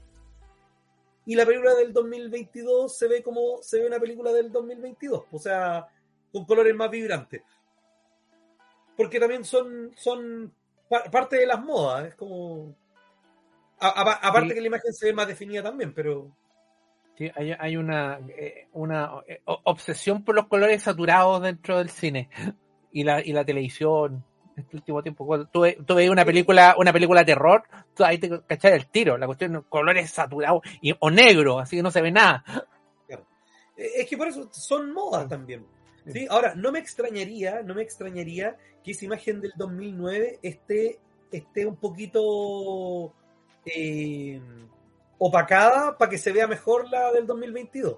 Y 1.25 1.35
la 1.35 1.45
película 1.45 1.75
del 1.75 1.93
2022 1.93 2.97
se 2.97 3.07
ve 3.07 3.21
como 3.21 3.61
se 3.61 3.79
ve 3.79 3.87
una 3.87 3.99
película 3.99 4.31
del 4.31 4.51
2022, 4.51 5.25
o 5.31 5.39
sea, 5.39 5.87
con 6.31 6.45
colores 6.45 6.75
más 6.75 6.89
vibrantes. 6.89 7.43
Porque 8.97 9.19
también 9.19 9.45
son, 9.45 9.91
son 9.95 10.51
parte 11.11 11.37
de 11.37 11.45
las 11.45 11.63
modas, 11.63 12.07
es 12.07 12.15
como 12.15 12.75
aparte 13.79 14.49
sí. 14.49 14.55
que 14.55 14.61
la 14.61 14.67
imagen 14.67 14.93
se 14.93 15.05
ve 15.05 15.13
más 15.13 15.27
definida 15.27 15.63
también, 15.63 15.93
pero... 15.93 16.35
Sí, 17.19 17.29
hay, 17.35 17.51
hay 17.51 17.75
una, 17.75 18.17
eh, 18.29 18.69
una 18.71 19.11
eh, 19.27 19.41
obsesión 19.45 20.23
por 20.23 20.35
los 20.35 20.47
colores 20.47 20.83
saturados 20.83 21.41
dentro 21.41 21.77
del 21.77 21.89
cine 21.89 22.29
y 22.93 23.03
la, 23.03 23.19
y 23.19 23.33
la 23.33 23.43
televisión. 23.43 24.23
Este 24.55 24.77
último 24.77 25.03
tiempo, 25.03 25.25
cuando 25.25 25.45
tú, 25.47 25.65
una 26.09 26.23
película, 26.23 26.75
una 26.77 26.93
película 26.93 27.19
de 27.19 27.25
terror, 27.25 27.63
tú 27.93 28.05
ahí 28.05 28.19
te 28.19 28.41
cachas 28.43 28.71
el 28.71 28.87
tiro, 28.87 29.17
la 29.17 29.25
cuestión 29.25 29.65
colores 29.67 30.09
saturados 30.11 30.61
y, 30.81 30.95
o 30.97 31.11
negro, 31.11 31.59
así 31.59 31.75
que 31.75 31.83
no 31.83 31.91
se 31.91 32.01
ve 32.01 32.11
nada. 32.11 32.41
Claro. 33.05 33.25
Es 33.75 34.07
que 34.07 34.17
por 34.17 34.29
eso 34.29 34.49
son 34.53 34.93
modas 34.93 35.27
también. 35.27 35.65
¿sí? 36.07 36.25
Ahora, 36.29 36.55
no 36.55 36.71
me 36.71 36.79
extrañaría, 36.79 37.63
no 37.63 37.75
me 37.75 37.83
extrañaría 37.83 38.55
que 38.81 38.91
esa 38.91 39.03
imagen 39.03 39.41
del 39.41 39.51
2009 39.57 40.39
esté, 40.41 40.99
esté 41.31 41.65
un 41.65 41.75
poquito 41.75 43.13
eh, 43.65 44.41
opacada 45.19 45.97
para 45.97 46.09
que 46.09 46.17
se 46.17 46.31
vea 46.31 46.47
mejor 46.47 46.89
la 46.89 47.11
del 47.11 47.27
2022. 47.27 47.97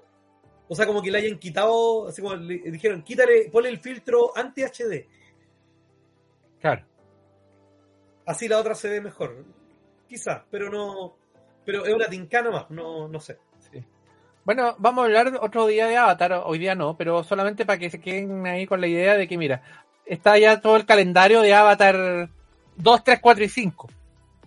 O 0.68 0.74
sea, 0.74 0.86
como 0.86 1.02
que 1.02 1.10
le 1.10 1.18
hayan 1.18 1.38
quitado, 1.38 2.08
así 2.08 2.20
como 2.20 2.34
le 2.34 2.58
dijeron, 2.70 3.02
quítale, 3.02 3.48
ponle 3.50 3.68
el 3.68 3.78
filtro 3.78 4.36
anti-HD. 4.36 5.06
Claro. 6.60 6.84
Así 8.26 8.48
la 8.48 8.58
otra 8.58 8.74
se 8.74 8.88
ve 8.88 9.00
mejor. 9.00 9.44
Quizás, 10.08 10.42
pero 10.50 10.70
no. 10.70 11.16
Pero 11.64 11.84
es 11.84 11.94
una 11.94 12.06
tincana 12.06 12.50
más, 12.50 12.70
no, 12.70 13.08
no 13.08 13.20
sé. 13.20 13.38
Sí. 13.70 13.84
Bueno, 14.44 14.74
vamos 14.78 15.02
a 15.02 15.06
hablar 15.06 15.38
otro 15.40 15.66
día 15.66 15.86
de 15.86 15.96
Avatar, 15.96 16.42
hoy 16.44 16.58
día 16.58 16.74
no, 16.74 16.96
pero 16.96 17.22
solamente 17.22 17.64
para 17.64 17.78
que 17.78 17.90
se 17.90 18.00
queden 18.00 18.46
ahí 18.46 18.66
con 18.66 18.80
la 18.80 18.88
idea 18.88 19.14
de 19.16 19.28
que, 19.28 19.38
mira, 19.38 19.62
está 20.04 20.36
ya 20.38 20.60
todo 20.60 20.76
el 20.76 20.86
calendario 20.86 21.40
de 21.40 21.54
Avatar 21.54 22.28
2, 22.76 23.04
3, 23.04 23.20
4 23.20 23.44
y 23.44 23.48
5 23.48 23.88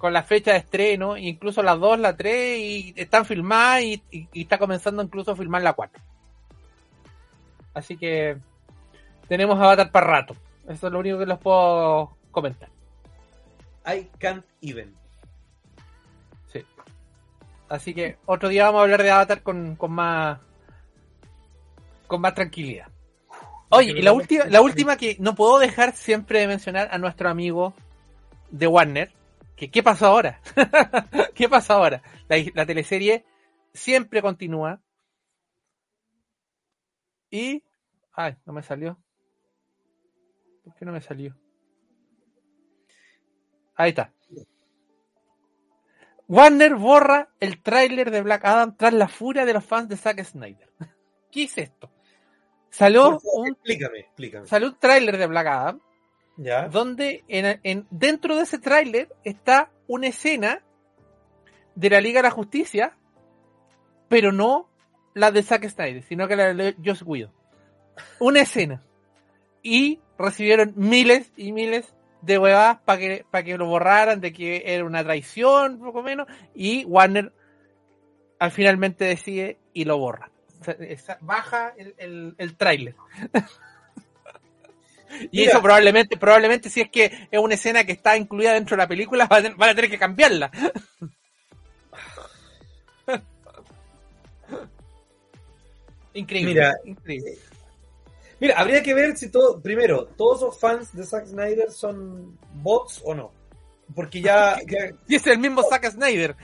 con 0.06 0.14
la 0.14 0.22
fecha 0.22 0.52
de 0.52 0.60
estreno, 0.60 1.18
incluso 1.18 1.64
las 1.64 1.80
2, 1.80 1.98
la 1.98 2.16
3, 2.16 2.60
y 2.60 2.94
están 2.96 3.26
filmadas 3.26 3.82
y, 3.82 4.04
y, 4.12 4.28
y, 4.34 4.42
está 4.44 4.60
comenzando 4.60 5.02
incluso 5.02 5.32
a 5.32 5.36
filmar 5.36 5.64
la 5.64 5.74
4. 5.74 6.00
Así 7.74 7.98
que 7.98 8.38
tenemos 9.28 9.58
Avatar 9.58 9.92
para 9.92 10.06
rato. 10.06 10.36
Eso 10.70 10.86
es 10.86 10.94
lo 10.94 11.00
único 11.00 11.18
que 11.18 11.26
les 11.26 11.40
puedo 11.40 12.16
comentar. 12.30 12.70
I 13.88 14.08
can't 14.20 14.46
even. 14.62 14.94
Sí. 16.54 16.64
Así 17.68 17.96
que 17.96 18.18
otro 18.28 18.50
día 18.50 18.66
vamos 18.66 18.82
a 18.82 18.84
hablar 18.84 19.02
de 19.02 19.10
Avatar 19.10 19.42
con, 19.42 19.76
con 19.76 19.92
más 19.92 20.38
con 22.06 22.22
más 22.22 22.36
tranquilidad. 22.36 22.90
Oye, 23.70 23.94
y 23.98 24.04
la 24.04 24.14
última, 24.14 24.46
la 24.46 24.62
última 24.62 24.98
que 24.98 25.18
no 25.20 25.34
puedo 25.34 25.58
dejar 25.58 25.96
siempre 25.96 26.42
de 26.42 26.48
mencionar 26.48 26.90
a 26.92 27.00
nuestro 27.00 27.28
amigo 27.28 27.74
de 28.52 28.68
Warner, 28.68 29.12
¿Qué, 29.56 29.72
¿Qué 29.72 29.82
pasó 29.84 30.08
ahora? 30.08 30.42
¿Qué 31.36 31.48
pasó 31.48 31.74
ahora? 31.74 32.02
La, 32.28 32.38
la, 32.54 32.66
teleserie 32.66 33.26
siempre 33.74 34.22
continúa. 34.22 34.82
Y. 37.30 37.64
Ay, 38.14 38.36
no 38.46 38.54
me 38.54 38.64
salió. 38.64 38.98
¿Por 40.64 40.76
qué 40.76 40.86
no 40.86 40.92
me 40.92 41.02
salió? 41.02 41.36
Ahí 43.76 43.90
está. 43.90 44.12
Warner 46.28 46.76
borra 46.76 47.30
el 47.40 47.62
tráiler 47.62 48.10
de 48.10 48.22
Black 48.22 48.46
Adam 48.46 48.76
tras 48.76 48.94
la 48.94 49.08
furia 49.08 49.46
de 49.46 49.54
los 49.54 49.64
fans 49.64 49.90
de 49.90 49.98
Zack 49.98 50.24
Snyder. 50.24 50.70
¿Qué 51.32 51.44
es 51.44 51.58
esto? 51.58 51.92
Salió 52.70 53.20
un, 53.22 53.48
explícame, 53.48 54.00
explícame. 54.00 54.48
Salió 54.48 54.70
un 54.70 54.80
tráiler 54.80 55.18
de 55.18 55.28
Black 55.28 55.48
Adam 55.48 55.82
¿Ya? 56.38 56.68
donde 56.68 57.24
en, 57.28 57.60
en- 57.64 57.88
dentro 57.90 58.36
de 58.36 58.44
ese 58.44 58.60
tráiler 58.60 59.10
está 59.24 59.72
una 59.88 60.08
escena 60.08 60.62
de 61.76 61.90
la 61.90 62.02
Liga 62.02 62.20
de 62.20 62.28
la 62.28 62.32
Justicia, 62.32 62.98
pero 64.10 64.32
no 64.32 64.70
la 65.14 65.32
de 65.32 65.44
Zack 65.44 65.68
Snyder, 65.70 66.04
sino 66.04 66.28
que 66.28 66.36
la 66.36 66.54
de 66.54 66.76
Joss 66.84 67.02
Whedon. 67.04 67.32
Una 68.20 68.42
escena. 68.42 68.82
Y 69.64 70.00
recibieron 70.18 70.74
miles 70.76 71.32
y 71.38 71.52
miles 71.52 71.94
de 72.22 72.38
huevadas 72.38 72.80
para 72.84 73.44
que, 73.44 73.58
lo 73.58 73.68
borraran, 73.68 74.20
de 74.20 74.34
que 74.34 74.64
era 74.66 74.84
una 74.86 75.04
traición, 75.04 75.80
poco 75.80 76.02
menos, 76.02 76.28
y 76.54 76.84
Warner 76.86 77.32
al 78.40 78.52
finalmente 78.52 79.06
decide 79.06 79.58
y 79.74 79.86
lo 79.86 79.98
borra. 79.98 80.32
Baja 81.22 81.74
el, 81.78 82.36
el 82.38 82.58
tráiler. 82.58 82.96
Y 85.32 85.40
Mira. 85.40 85.52
eso 85.52 85.62
probablemente, 85.62 86.18
probablemente 86.18 86.70
si 86.70 86.82
es 86.82 86.90
que 86.90 87.28
es 87.32 87.40
una 87.40 87.54
escena 87.54 87.84
que 87.84 87.92
está 87.94 88.18
incluida 88.18 88.54
dentro 88.54 88.76
de 88.76 88.84
la 88.84 88.88
película, 88.88 89.26
van 89.30 89.46
a, 89.46 89.56
van 89.56 89.70
a 89.70 89.76
tener 89.76 89.90
que 89.92 90.00
cambiarla. 90.00 90.52
Increíble. 96.14 96.54
Mira, 96.54 96.76
increíble. 96.86 97.38
Mira, 98.40 98.56
habría 98.60 98.84
que 98.84 98.94
ver 98.94 99.18
si 99.18 99.30
todo, 99.30 99.60
primero, 99.62 100.06
todos 100.18 100.42
los 100.42 100.60
fans 100.60 100.94
de 100.94 101.06
Zack 101.06 101.26
Snyder 101.28 101.72
son 101.72 102.38
bots 102.54 103.02
o 103.04 103.14
no. 103.14 103.32
Porque 103.94 104.22
ya, 104.22 104.58
ya- 104.68 104.92
Y 105.08 105.16
es 105.16 105.28
el 105.28 105.40
mismo 105.40 105.64
Zack 105.64 105.92
Snyder. 105.92 106.36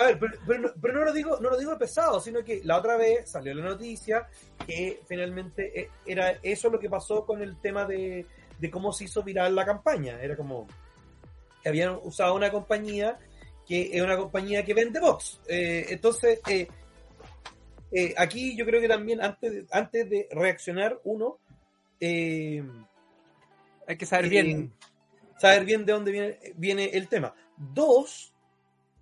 A 0.00 0.06
ver, 0.06 0.18
pero, 0.18 0.32
pero 0.46 0.60
no, 0.60 0.68
pero 0.80 0.94
no 0.94 1.04
lo 1.04 1.12
digo, 1.12 1.38
no 1.40 1.50
lo 1.50 1.58
digo 1.58 1.78
pesado, 1.78 2.20
sino 2.20 2.42
que 2.44 2.60
la 2.64 2.78
otra 2.78 2.96
vez 2.96 3.30
salió 3.30 3.54
la 3.54 3.64
noticia 3.64 4.26
que 4.66 5.00
finalmente 5.06 5.80
eh, 5.80 5.90
era 6.06 6.38
eso 6.42 6.70
lo 6.70 6.78
que 6.78 6.88
pasó 6.88 7.24
con 7.24 7.42
el 7.42 7.60
tema 7.60 7.84
de, 7.84 8.26
de 8.58 8.70
cómo 8.70 8.92
se 8.92 9.04
hizo 9.04 9.22
viral 9.22 9.54
la 9.54 9.64
campaña. 9.64 10.20
Era 10.20 10.36
como 10.36 10.66
que 11.62 11.68
habían 11.68 11.98
usado 12.02 12.34
una 12.34 12.50
compañía 12.50 13.18
que 13.66 13.90
es 13.92 14.02
una 14.02 14.16
compañía 14.16 14.64
que 14.64 14.74
vende 14.74 14.98
bots. 15.00 15.40
Eh, 15.46 15.86
entonces, 15.90 16.40
eh, 16.48 16.66
eh, 17.92 18.14
aquí 18.16 18.56
yo 18.56 18.64
creo 18.64 18.80
que 18.80 18.88
también 18.88 19.20
antes 19.22 19.52
de, 19.52 19.66
antes 19.70 20.08
de 20.10 20.28
reaccionar, 20.30 21.00
uno, 21.04 21.38
eh, 22.00 22.64
Hay 23.86 23.96
que 23.96 24.06
saber 24.06 24.28
bien. 24.28 24.72
saber 25.38 25.64
bien 25.64 25.84
de 25.84 25.92
dónde 25.92 26.10
viene, 26.12 26.38
viene 26.56 26.84
el 26.86 27.08
tema. 27.08 27.34
Dos, 27.56 28.32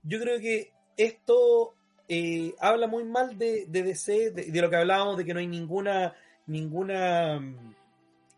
yo 0.02 0.18
creo 0.20 0.38
que 0.40 0.72
esto 0.98 1.74
eh, 2.06 2.54
habla 2.60 2.86
muy 2.86 3.04
mal 3.04 3.38
de, 3.38 3.64
de 3.66 3.82
DC, 3.82 4.30
de, 4.32 4.44
de 4.50 4.60
lo 4.60 4.68
que 4.68 4.76
hablábamos, 4.76 5.16
de 5.16 5.24
que 5.24 5.32
no 5.32 5.40
hay 5.40 5.46
ninguna, 5.46 6.14
ninguna 6.46 7.40
mm, 7.40 7.74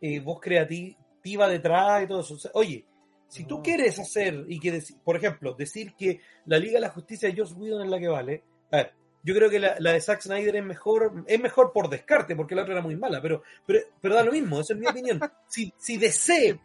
eh, 0.00 0.20
voz 0.20 0.40
creativa 0.40 1.48
detrás 1.48 2.04
y 2.04 2.06
todo 2.06 2.20
eso. 2.20 2.34
O 2.34 2.38
sea, 2.38 2.52
oye, 2.54 2.84
si 3.26 3.44
tú 3.44 3.62
quieres 3.62 3.98
hacer 3.98 4.44
y 4.48 4.60
que, 4.60 4.80
por 5.02 5.16
ejemplo, 5.16 5.54
decir 5.54 5.94
que 5.94 6.20
la 6.46 6.58
Liga 6.58 6.74
de 6.74 6.80
la 6.80 6.90
Justicia 6.90 7.28
de 7.28 7.36
Joss 7.36 7.54
Whedon 7.56 7.82
es 7.82 7.90
la 7.90 7.98
que 7.98 8.08
vale, 8.08 8.44
a 8.70 8.76
ver, 8.76 8.92
yo 9.22 9.34
creo 9.34 9.50
que 9.50 9.58
la, 9.58 9.76
la 9.80 9.92
de 9.92 10.00
Zack 10.00 10.22
Snyder 10.22 10.56
es 10.56 10.64
mejor, 10.64 11.24
es 11.26 11.40
mejor 11.40 11.72
por 11.72 11.88
descarte, 11.88 12.36
porque 12.36 12.54
la 12.54 12.62
otra 12.62 12.74
era 12.74 12.82
muy 12.82 12.96
mala, 12.96 13.20
pero, 13.20 13.42
pero, 13.66 13.80
pero 14.00 14.14
da 14.14 14.22
lo 14.22 14.32
mismo, 14.32 14.60
esa 14.60 14.74
es 14.74 14.78
mi 14.78 14.86
opinión. 14.86 15.20
Si, 15.48 15.72
si 15.76 15.96
DC 15.96 16.58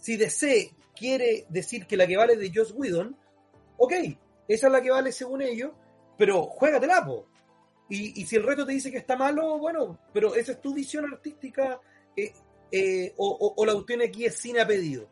si 0.00 0.16
DC 0.16 0.72
quiere 0.96 1.46
decir 1.48 1.86
que 1.86 1.96
la 1.96 2.06
que 2.06 2.16
vale 2.16 2.32
es 2.32 2.40
de 2.40 2.52
Joss 2.54 2.72
Whedon, 2.72 3.16
ok, 3.76 3.92
esa 4.54 4.66
es 4.66 4.72
la 4.72 4.82
que 4.82 4.90
vale 4.90 5.12
según 5.12 5.42
ellos, 5.42 5.72
pero 6.18 6.42
juégatela, 6.44 7.04
po. 7.04 7.26
Y, 7.88 8.20
y 8.20 8.26
si 8.26 8.36
el 8.36 8.42
reto 8.44 8.64
te 8.66 8.72
dice 8.72 8.90
que 8.90 8.98
está 8.98 9.16
malo, 9.16 9.58
bueno, 9.58 9.98
pero 10.12 10.34
esa 10.34 10.52
es 10.52 10.60
tu 10.60 10.74
visión 10.74 11.12
artística 11.12 11.80
eh, 12.16 12.32
eh, 12.70 13.14
o, 13.16 13.28
o- 13.28 13.54
o 13.56 13.66
la 13.66 13.72
cuestión 13.74 14.02
aquí 14.02 14.24
es 14.26 14.36
cine 14.36 14.60
a 14.60 14.66
pedido. 14.66 15.08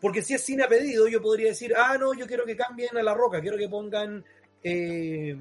Porque 0.00 0.20
si 0.22 0.34
es 0.34 0.42
cine 0.44 0.64
a 0.64 0.68
pedido, 0.68 1.08
yo 1.08 1.22
podría 1.22 1.48
decir, 1.48 1.72
ah, 1.76 1.96
no, 1.98 2.12
yo 2.12 2.26
quiero 2.26 2.44
que 2.44 2.56
cambien 2.56 2.94
a 2.98 3.02
La 3.02 3.14
Roca, 3.14 3.40
quiero 3.40 3.56
que 3.56 3.68
pongan 3.70 4.22
eh, 4.62 5.34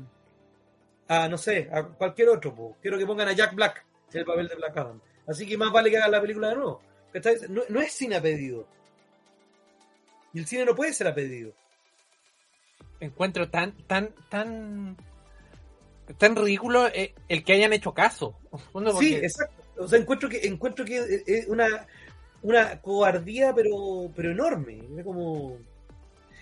a, 1.09 1.27
no 1.27 1.37
sé, 1.37 1.69
a 1.71 1.83
cualquier 1.83 2.29
otro, 2.29 2.55
po. 2.55 2.77
quiero 2.81 2.97
que 2.97 3.05
pongan 3.05 3.27
a 3.27 3.33
Jack 3.33 3.53
Black 3.55 3.85
en 4.13 4.19
el 4.19 4.25
papel 4.25 4.47
de 4.47 4.55
Black 4.55 4.77
Adam. 4.77 5.01
Así 5.27 5.45
que 5.45 5.57
más 5.57 5.71
vale 5.71 5.89
que 5.89 5.97
hagan 5.97 6.11
la 6.11 6.21
película 6.21 6.49
de 6.49 6.55
nuevo. 6.55 6.81
No, 7.49 7.61
no 7.69 7.81
es 7.81 7.91
cine 7.91 8.15
a 8.15 8.21
pedido. 8.21 8.65
Y 10.33 10.39
el 10.39 10.47
cine 10.47 10.65
no 10.65 10.75
puede 10.75 10.93
ser 10.93 11.07
a 11.07 11.13
pedido. 11.15 11.53
Encuentro 13.05 13.49
tan, 13.49 13.73
tan, 13.87 14.09
tan, 14.29 14.95
tan 16.17 16.35
ridículo 16.35 16.87
eh, 16.87 17.13
el 17.27 17.43
que 17.43 17.53
hayan 17.53 17.73
hecho 17.73 17.93
caso. 17.93 18.35
Sí, 18.99 19.15
exacto. 19.15 19.63
O 19.77 19.87
sea, 19.87 19.99
encuentro 19.99 20.29
que 20.29 20.45
encuentro 20.47 20.85
que 20.85 20.97
es- 20.97 21.23
es 21.27 21.47
una, 21.47 21.67
una 22.43 22.79
cobardía, 22.81 23.53
pero, 23.55 24.11
pero 24.15 24.31
enorme. 24.31 24.81
Es 24.97 25.03
como. 25.03 25.57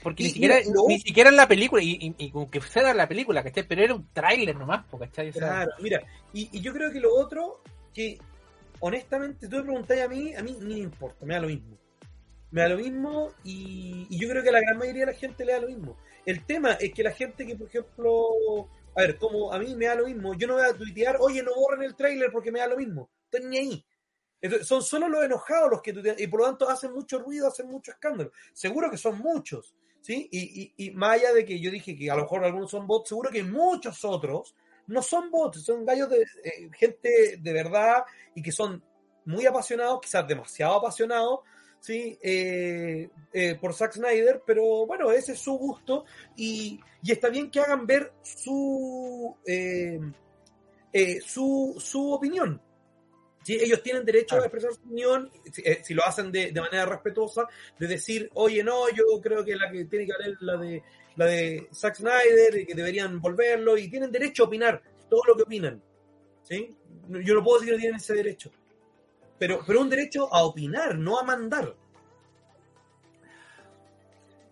Porque 0.03 0.23
Y- 0.23 0.25
ni 0.27 0.31
siquiera, 0.33 0.55
ni 0.87 0.99
siquiera 0.99 1.29
en 1.29 1.35
la 1.35 1.47
película, 1.47 1.81
y, 1.83 1.91
y, 1.99 2.15
y 2.25 2.31
con 2.31 2.49
que 2.49 2.59
fuera 2.59 2.93
la 2.93 3.07
película, 3.07 3.43
¿cachai? 3.43 3.67
Pero 3.67 3.83
era 3.83 3.93
un 3.93 4.07
tráiler 4.11 4.55
nomás, 4.55 4.85
¿cachai? 4.99 5.29
O 5.29 5.33
sea, 5.33 5.41
Claro, 5.47 5.71
mira. 5.79 6.01
Y, 6.33 6.49
y 6.51 6.61
yo 6.61 6.73
creo 6.73 6.91
que 6.91 6.99
lo 6.99 7.13
otro, 7.15 7.61
que 7.93 8.17
honestamente, 8.79 9.47
tú 9.47 9.57
me 9.57 9.63
preguntáis 9.63 10.01
a 10.01 10.07
mí, 10.07 10.33
a 10.35 10.41
mí 10.41 10.57
ni 10.59 10.73
me 10.75 10.79
importa, 10.81 11.23
me 11.25 11.35
da 11.35 11.41
lo 11.41 11.47
mismo. 11.47 11.77
Me 12.49 12.61
da 12.63 12.69
lo 12.69 12.77
mismo 12.77 13.29
y, 13.45 14.07
y 14.09 14.19
yo 14.19 14.27
creo 14.27 14.41
que 14.43 14.49
a 14.49 14.53
la 14.53 14.59
gran 14.59 14.77
mayoría 14.77 15.05
de 15.05 15.11
la 15.13 15.17
gente 15.17 15.45
le 15.45 15.53
da 15.53 15.59
lo 15.61 15.67
mismo. 15.67 15.95
El 16.25 16.45
tema 16.45 16.73
es 16.73 16.93
que 16.93 17.03
la 17.03 17.11
gente 17.11 17.45
que, 17.45 17.55
por 17.55 17.67
ejemplo, 17.67 18.69
a 18.95 19.01
ver, 19.01 19.17
como 19.17 19.51
a 19.51 19.59
mí 19.59 19.75
me 19.75 19.85
da 19.85 19.95
lo 19.95 20.05
mismo, 20.05 20.33
yo 20.35 20.47
no 20.47 20.55
voy 20.55 20.63
a 20.63 20.73
tuitear, 20.73 21.17
oye, 21.19 21.41
no 21.41 21.55
borren 21.55 21.83
el 21.83 21.95
tráiler 21.95 22.31
porque 22.31 22.51
me 22.51 22.59
da 22.59 22.67
lo 22.67 22.77
mismo. 22.77 23.09
Estoy 23.25 23.49
ni 23.49 23.57
ahí. 23.57 23.85
Entonces, 24.41 24.67
son 24.67 24.81
solo 24.81 25.07
los 25.07 25.23
enojados 25.23 25.69
los 25.69 25.81
que 25.81 25.93
tuitean 25.93 26.15
y 26.17 26.27
por 26.27 26.41
lo 26.41 26.47
tanto 26.47 26.69
hacen 26.69 26.91
mucho 26.93 27.19
ruido, 27.19 27.47
hacen 27.47 27.67
mucho 27.67 27.91
escándalo. 27.91 28.31
Seguro 28.53 28.89
que 28.89 28.97
son 28.97 29.19
muchos, 29.19 29.75
¿sí? 30.01 30.27
Y 30.31 30.91
más 30.91 31.19
allá 31.19 31.33
de 31.33 31.45
que 31.45 31.59
yo 31.59 31.69
dije 31.71 31.95
que 31.95 32.09
a 32.09 32.15
lo 32.15 32.23
mejor 32.23 32.43
algunos 32.43 32.71
son 32.71 32.87
bots, 32.87 33.09
seguro 33.09 33.29
que 33.29 33.43
muchos 33.43 34.03
otros 34.03 34.55
no 34.87 35.01
son 35.01 35.31
bots, 35.31 35.63
son 35.63 35.85
gallos 35.85 36.09
de 36.09 36.21
eh, 36.43 36.69
gente 36.73 37.37
de 37.39 37.53
verdad 37.53 38.03
y 38.35 38.41
que 38.41 38.51
son 38.51 38.83
muy 39.25 39.45
apasionados, 39.45 40.01
quizás 40.01 40.27
demasiado 40.27 40.75
apasionados, 40.75 41.41
¿sí? 41.81 42.17
Eh, 42.21 43.09
eh, 43.33 43.55
por 43.59 43.73
Zack 43.73 43.93
Snyder, 43.93 44.43
pero 44.45 44.85
bueno, 44.85 45.11
ese 45.11 45.33
es 45.33 45.39
su 45.39 45.53
gusto 45.53 46.05
y, 46.37 46.79
y 47.03 47.11
está 47.11 47.27
bien 47.29 47.51
que 47.51 47.59
hagan 47.59 47.85
ver 47.85 48.13
su, 48.21 49.35
eh, 49.45 49.99
eh, 50.93 51.19
su, 51.21 51.75
su 51.79 52.13
opinión. 52.13 52.61
¿sí? 53.43 53.57
Ellos 53.59 53.81
tienen 53.81 54.05
derecho 54.05 54.35
a 54.35 54.39
expresar 54.39 54.71
su 54.73 54.81
opinión, 54.81 55.29
si, 55.51 55.61
eh, 55.65 55.81
si 55.83 55.93
lo 55.93 56.05
hacen 56.05 56.31
de, 56.31 56.51
de 56.51 56.61
manera 56.61 56.85
respetuosa, 56.85 57.47
de 57.79 57.87
decir, 57.87 58.29
oye, 58.35 58.63
no, 58.63 58.87
yo 58.89 59.03
creo 59.21 59.43
que 59.43 59.55
la 59.55 59.69
que 59.71 59.85
tiene 59.85 60.05
que 60.05 60.13
haber 60.13 60.33
es 60.33 60.41
la 60.41 60.57
de, 60.57 60.83
la 61.15 61.25
de 61.25 61.67
Zack 61.73 61.95
Snyder 61.95 62.59
y 62.59 62.65
que 62.65 62.75
deberían 62.75 63.19
volverlo, 63.19 63.75
y 63.75 63.89
tienen 63.89 64.11
derecho 64.11 64.43
a 64.43 64.47
opinar 64.47 64.81
todo 65.09 65.21
lo 65.27 65.35
que 65.35 65.43
opinan. 65.43 65.81
¿sí? 66.43 66.75
Yo 67.09 67.33
no 67.33 67.43
puedo 67.43 67.59
decir 67.59 67.69
que 67.69 67.77
no 67.77 67.81
tienen 67.81 67.97
ese 67.97 68.13
derecho. 68.13 68.51
Pero, 69.41 69.61
pero 69.65 69.81
un 69.81 69.89
derecho 69.89 70.31
a 70.31 70.43
opinar, 70.43 70.95
no 70.99 71.17
a 71.17 71.23
mandar. 71.23 71.73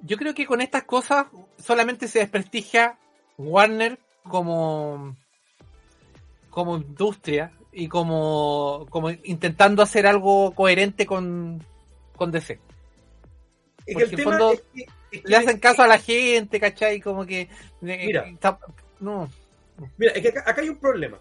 yo 0.01 0.17
creo 0.17 0.33
que 0.33 0.47
con 0.47 0.61
estas 0.61 0.83
cosas 0.85 1.27
solamente 1.59 2.07
se 2.07 2.17
desprestigia 2.19 2.97
Warner 3.37 3.99
como, 4.23 5.15
como 6.49 6.77
industria 6.77 7.51
y 7.71 7.87
como, 7.87 8.87
como 8.89 9.11
intentando 9.11 9.83
hacer 9.83 10.07
algo 10.07 10.55
coherente 10.55 11.05
con, 11.05 11.63
con 12.15 12.31
DC. 12.31 12.53
Es 12.53 13.93
Porque 13.93 13.93
que 13.93 14.03
el 14.03 14.15
tema 14.15 14.31
fondo 14.31 14.53
es 14.53 14.61
que, 14.73 14.81
es 15.11 15.21
que- 15.21 15.29
Le 15.29 15.35
hacen 15.35 15.59
caso 15.59 15.83
a 15.83 15.87
la 15.87 15.99
gente, 15.99 16.59
¿cachai? 16.59 16.99
Como 16.99 17.27
que... 17.27 17.41
eh, 17.41 17.47
Mira. 18.07 18.25
está- 18.27 18.57
no. 18.99 19.29
Mira, 19.97 20.13
es 20.13 20.21
que 20.23 20.29
acá, 20.29 20.43
acá 20.47 20.61
hay 20.61 20.69
un 20.69 20.79
problema. 20.79 21.19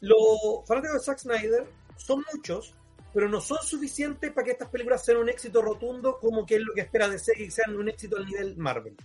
Los 0.00 0.18
fanáticos 0.66 0.94
de 1.00 1.04
Zack 1.04 1.18
Snyder 1.18 1.83
son 1.96 2.24
muchos, 2.32 2.74
pero 3.12 3.28
no 3.28 3.40
son 3.40 3.58
suficientes 3.62 4.32
para 4.32 4.44
que 4.44 4.50
estas 4.52 4.68
películas 4.68 5.04
sean 5.04 5.18
un 5.18 5.28
éxito 5.28 5.62
rotundo 5.62 6.18
como 6.20 6.44
que 6.44 6.56
es 6.56 6.60
lo 6.62 6.72
que 6.74 6.80
espera 6.82 7.08
de 7.08 7.18
ser 7.18 7.40
y 7.40 7.50
sean 7.50 7.76
un 7.76 7.88
éxito 7.88 8.16
al 8.16 8.26
nivel 8.26 8.56
Marvel. 8.56 8.96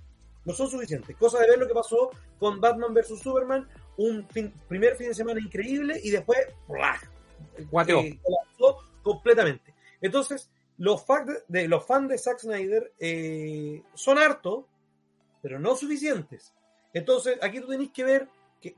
No 0.45 0.53
son 0.53 0.69
suficientes. 0.69 1.15
Cosa 1.17 1.39
de 1.39 1.49
ver 1.49 1.59
lo 1.59 1.67
que 1.67 1.73
pasó 1.73 2.09
con 2.39 2.59
Batman 2.59 2.93
vs. 2.93 3.19
Superman, 3.19 3.67
un 3.97 4.27
fin- 4.29 4.53
primer 4.67 4.95
fin 4.95 5.09
de 5.09 5.13
semana 5.13 5.39
increíble 5.39 5.99
y 6.03 6.09
después. 6.09 6.39
Guateó. 7.69 7.99
eh, 7.99 8.19
completamente. 9.03 9.73
Entonces, 10.01 10.49
los 10.77 11.05
fans 11.05 11.27
de, 11.27 11.61
de- 11.61 11.67
los 11.67 11.85
fans 11.85 12.09
de 12.09 12.17
Zack 12.17 12.39
Snyder 12.39 12.93
eh, 12.99 13.83
son 13.93 14.17
hartos, 14.17 14.65
pero 15.41 15.59
no 15.59 15.75
suficientes. 15.75 16.53
Entonces, 16.93 17.37
aquí 17.41 17.59
tú 17.59 17.67
tenés 17.67 17.91
que 17.91 18.03
ver 18.03 18.27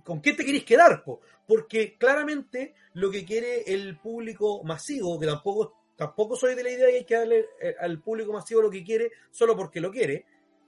con 0.04 0.22
qué 0.22 0.34
te 0.34 0.46
querés 0.46 0.64
quedar, 0.64 1.04
po. 1.04 1.22
porque 1.48 1.98
claramente 1.98 2.76
lo 2.94 3.10
que 3.10 3.26
quiere 3.26 3.64
el 3.74 3.98
público 3.98 4.64
masivo, 4.64 5.20
que 5.20 5.26
tampoco, 5.26 5.74
tampoco 5.96 6.36
soy 6.36 6.56
de 6.56 6.64
la 6.64 6.72
idea 6.72 6.88
que 6.88 6.96
hay 6.96 7.06
que 7.06 7.16
darle 7.16 7.46
eh, 7.62 7.76
al 7.80 8.00
público 8.02 8.32
masivo 8.32 8.62
lo 8.62 8.70
que 8.70 8.84
quiere 8.84 9.12
solo 9.32 9.56
porque 9.56 9.82
lo 9.82 9.92
quiere, 9.92 10.26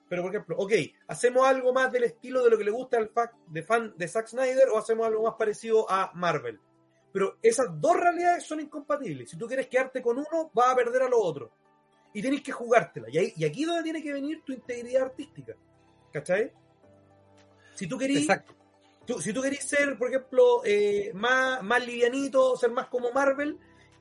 pero 0.09 0.21
por 0.21 0.31
ejemplo, 0.31 0.55
ok, 0.57 0.73
¿hacemos 1.07 1.47
algo 1.47 1.73
más 1.73 1.91
del 1.91 2.03
estilo 2.03 2.43
de 2.43 2.49
lo 2.49 2.57
que 2.57 2.63
le 2.63 2.71
gusta 2.71 2.97
al 2.97 3.09
fa- 3.09 3.31
de 3.47 3.63
fan 3.63 3.93
de 3.97 4.07
Zack 4.07 4.27
Snyder 4.27 4.69
o 4.69 4.77
hacemos 4.77 5.07
algo 5.07 5.23
más 5.23 5.35
parecido 5.35 5.89
a 5.89 6.11
Marvel? 6.13 6.59
Pero 7.11 7.37
esas 7.41 7.67
dos 7.79 7.95
realidades 7.95 8.43
son 8.43 8.59
incompatibles. 8.59 9.29
Si 9.29 9.37
tú 9.37 9.47
quieres 9.47 9.67
quedarte 9.67 10.01
con 10.01 10.17
uno, 10.17 10.49
vas 10.53 10.71
a 10.71 10.75
perder 10.75 11.03
a 11.03 11.09
los 11.09 11.19
otros. 11.21 11.51
Y 12.11 12.21
tenés 12.21 12.41
que 12.41 12.51
jugártela. 12.51 13.07
Y, 13.09 13.43
aquí 13.43 13.61
es 13.61 13.67
donde 13.67 13.83
tiene 13.83 14.01
que 14.01 14.13
venir 14.13 14.41
tu 14.43 14.51
integridad 14.51 15.03
artística. 15.03 15.55
¿Cachai? 16.11 16.51
Si 17.75 17.87
tú 17.87 17.99
Exacto. 18.01 18.55
Si 19.19 19.33
tú 19.33 19.41
querís 19.41 19.63
ser, 19.63 19.97
por 19.97 20.09
ejemplo, 20.09 20.61
eh, 20.65 21.11
más, 21.13 21.61
más 21.63 21.85
livianito, 21.85 22.55
ser 22.57 22.71
más 22.71 22.87
como 22.87 23.11
Marvel 23.11 23.57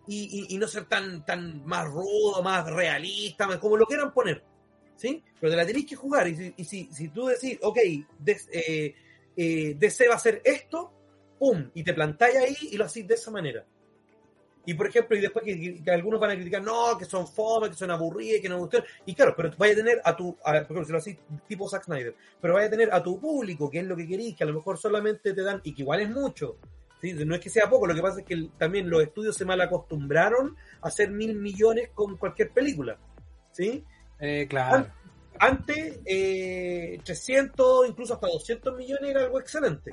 y, 0.06 0.46
y- 0.54 0.58
no 0.58 0.66
ser 0.66 0.86
tan, 0.86 1.24
tan 1.24 1.64
más 1.64 1.86
rudo, 1.88 2.42
más 2.42 2.66
realista, 2.70 3.46
más 3.46 3.58
como 3.58 3.76
lo 3.76 3.86
quieran 3.86 4.12
poner. 4.12 4.42
¿Sí? 4.96 5.22
Pero 5.40 5.50
te 5.50 5.56
la 5.56 5.66
tenéis 5.66 5.86
que 5.86 5.96
jugar. 5.96 6.28
Y 6.28 6.36
si, 6.36 6.54
y 6.56 6.64
si, 6.92 7.08
tú 7.08 7.26
decís, 7.26 7.58
ok, 7.62 7.78
eh, 7.78 8.94
eh, 9.36 9.74
DC 9.76 10.06
va 10.06 10.14
a 10.14 10.16
hacer 10.16 10.40
esto, 10.44 10.92
¡pum! 11.38 11.70
Y 11.74 11.82
te 11.82 11.94
plantáis 11.94 12.36
ahí 12.36 12.56
y 12.70 12.76
lo 12.76 12.84
hacís 12.84 13.06
de 13.06 13.14
esa 13.14 13.30
manera. 13.32 13.66
Y 14.64 14.74
por 14.74 14.86
ejemplo, 14.86 15.16
y 15.16 15.20
después 15.20 15.44
que, 15.44 15.82
que 15.82 15.90
algunos 15.90 16.20
van 16.20 16.30
a 16.30 16.34
criticar, 16.34 16.62
no, 16.62 16.96
que 16.96 17.04
son 17.04 17.26
fome, 17.26 17.68
que 17.68 17.74
son 17.74 17.90
aburridos, 17.90 18.40
que 18.40 18.48
no 18.48 18.58
gustan. 18.58 18.84
Y 19.06 19.14
claro, 19.14 19.34
pero 19.36 19.50
vaya 19.58 19.72
a 19.72 19.76
tener 19.76 20.00
a 20.04 20.16
tu, 20.16 20.36
a, 20.44 20.52
por 20.52 20.62
ejemplo, 20.62 20.84
si 20.84 20.92
lo 20.92 20.98
así, 20.98 21.18
tipo 21.48 21.68
Zack 21.68 21.84
Snyder, 21.84 22.14
pero 22.40 22.54
vaya 22.54 22.68
a 22.68 22.70
tener 22.70 22.92
a 22.92 23.02
tu 23.02 23.18
público, 23.18 23.68
que 23.68 23.80
es 23.80 23.86
lo 23.86 23.96
que 23.96 24.06
queréis, 24.06 24.36
que 24.36 24.44
a 24.44 24.46
lo 24.46 24.54
mejor 24.54 24.78
solamente 24.78 25.34
te 25.34 25.42
dan, 25.42 25.60
y 25.64 25.74
que 25.74 25.82
igual 25.82 26.00
es 26.00 26.10
mucho. 26.10 26.58
¿sí? 27.00 27.12
No 27.12 27.34
es 27.34 27.40
que 27.40 27.50
sea 27.50 27.68
poco, 27.68 27.86
lo 27.86 27.94
que 27.94 28.02
pasa 28.02 28.20
es 28.20 28.26
que 28.26 28.50
también 28.56 28.88
los 28.88 29.02
estudios 29.02 29.36
se 29.36 29.44
mal 29.44 29.60
acostumbraron 29.60 30.56
a 30.80 30.88
hacer 30.88 31.10
mil 31.10 31.34
millones 31.34 31.90
con 31.92 32.16
cualquier 32.16 32.50
película. 32.50 32.96
¿Sí? 33.50 33.84
Eh, 34.20 34.46
claro. 34.48 34.86
Antes, 35.38 36.00
eh, 36.04 37.00
300, 37.04 37.88
incluso 37.88 38.14
hasta 38.14 38.28
200 38.28 38.76
millones 38.76 39.10
era 39.10 39.22
algo 39.22 39.40
excelente. 39.40 39.92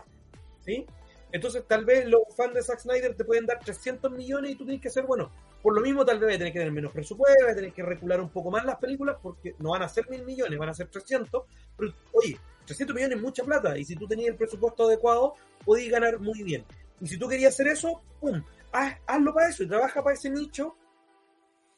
¿Sí? 0.63 0.85
Entonces, 1.31 1.63
tal 1.67 1.85
vez 1.85 2.07
los 2.07 2.21
fans 2.35 2.53
de 2.53 2.63
Zack 2.63 2.79
Snyder 2.79 3.15
te 3.15 3.23
pueden 3.23 3.45
dar 3.45 3.59
300 3.59 4.11
millones 4.11 4.51
y 4.51 4.55
tú 4.55 4.63
tienes 4.65 4.81
que 4.81 4.89
ser, 4.89 5.05
bueno, 5.05 5.31
por 5.61 5.75
lo 5.75 5.81
mismo, 5.81 6.05
tal 6.05 6.19
vez 6.19 6.37
tener 6.37 6.51
que 6.51 6.59
tener 6.59 6.73
menos 6.73 6.91
presupuesto, 6.91 7.45
tener 7.53 7.71
que 7.71 7.83
recular 7.83 8.19
un 8.19 8.29
poco 8.29 8.49
más 8.49 8.65
las 8.65 8.77
películas 8.77 9.17
porque 9.21 9.55
no 9.59 9.71
van 9.71 9.83
a 9.83 9.89
ser 9.89 10.09
mil 10.09 10.23
millones, 10.23 10.57
van 10.57 10.69
a 10.69 10.73
ser 10.73 10.87
300. 10.87 11.43
Pero, 11.77 11.93
oye, 12.13 12.39
300 12.65 12.95
millones 12.95 13.17
es 13.17 13.23
mucha 13.23 13.43
plata 13.43 13.77
y 13.77 13.85
si 13.85 13.95
tú 13.95 14.07
tenías 14.07 14.29
el 14.29 14.35
presupuesto 14.35 14.85
adecuado, 14.85 15.35
podías 15.63 15.91
ganar 15.91 16.19
muy 16.19 16.43
bien. 16.43 16.65
Y 17.01 17.07
si 17.07 17.17
tú 17.17 17.27
querías 17.27 17.53
hacer 17.53 17.67
eso, 17.67 18.01
¡pum! 18.19 18.41
Haz, 18.71 18.97
hazlo 19.05 19.33
para 19.33 19.49
eso 19.49 19.63
y 19.63 19.67
trabaja 19.67 20.03
para 20.03 20.15
ese 20.15 20.29
nicho 20.29 20.75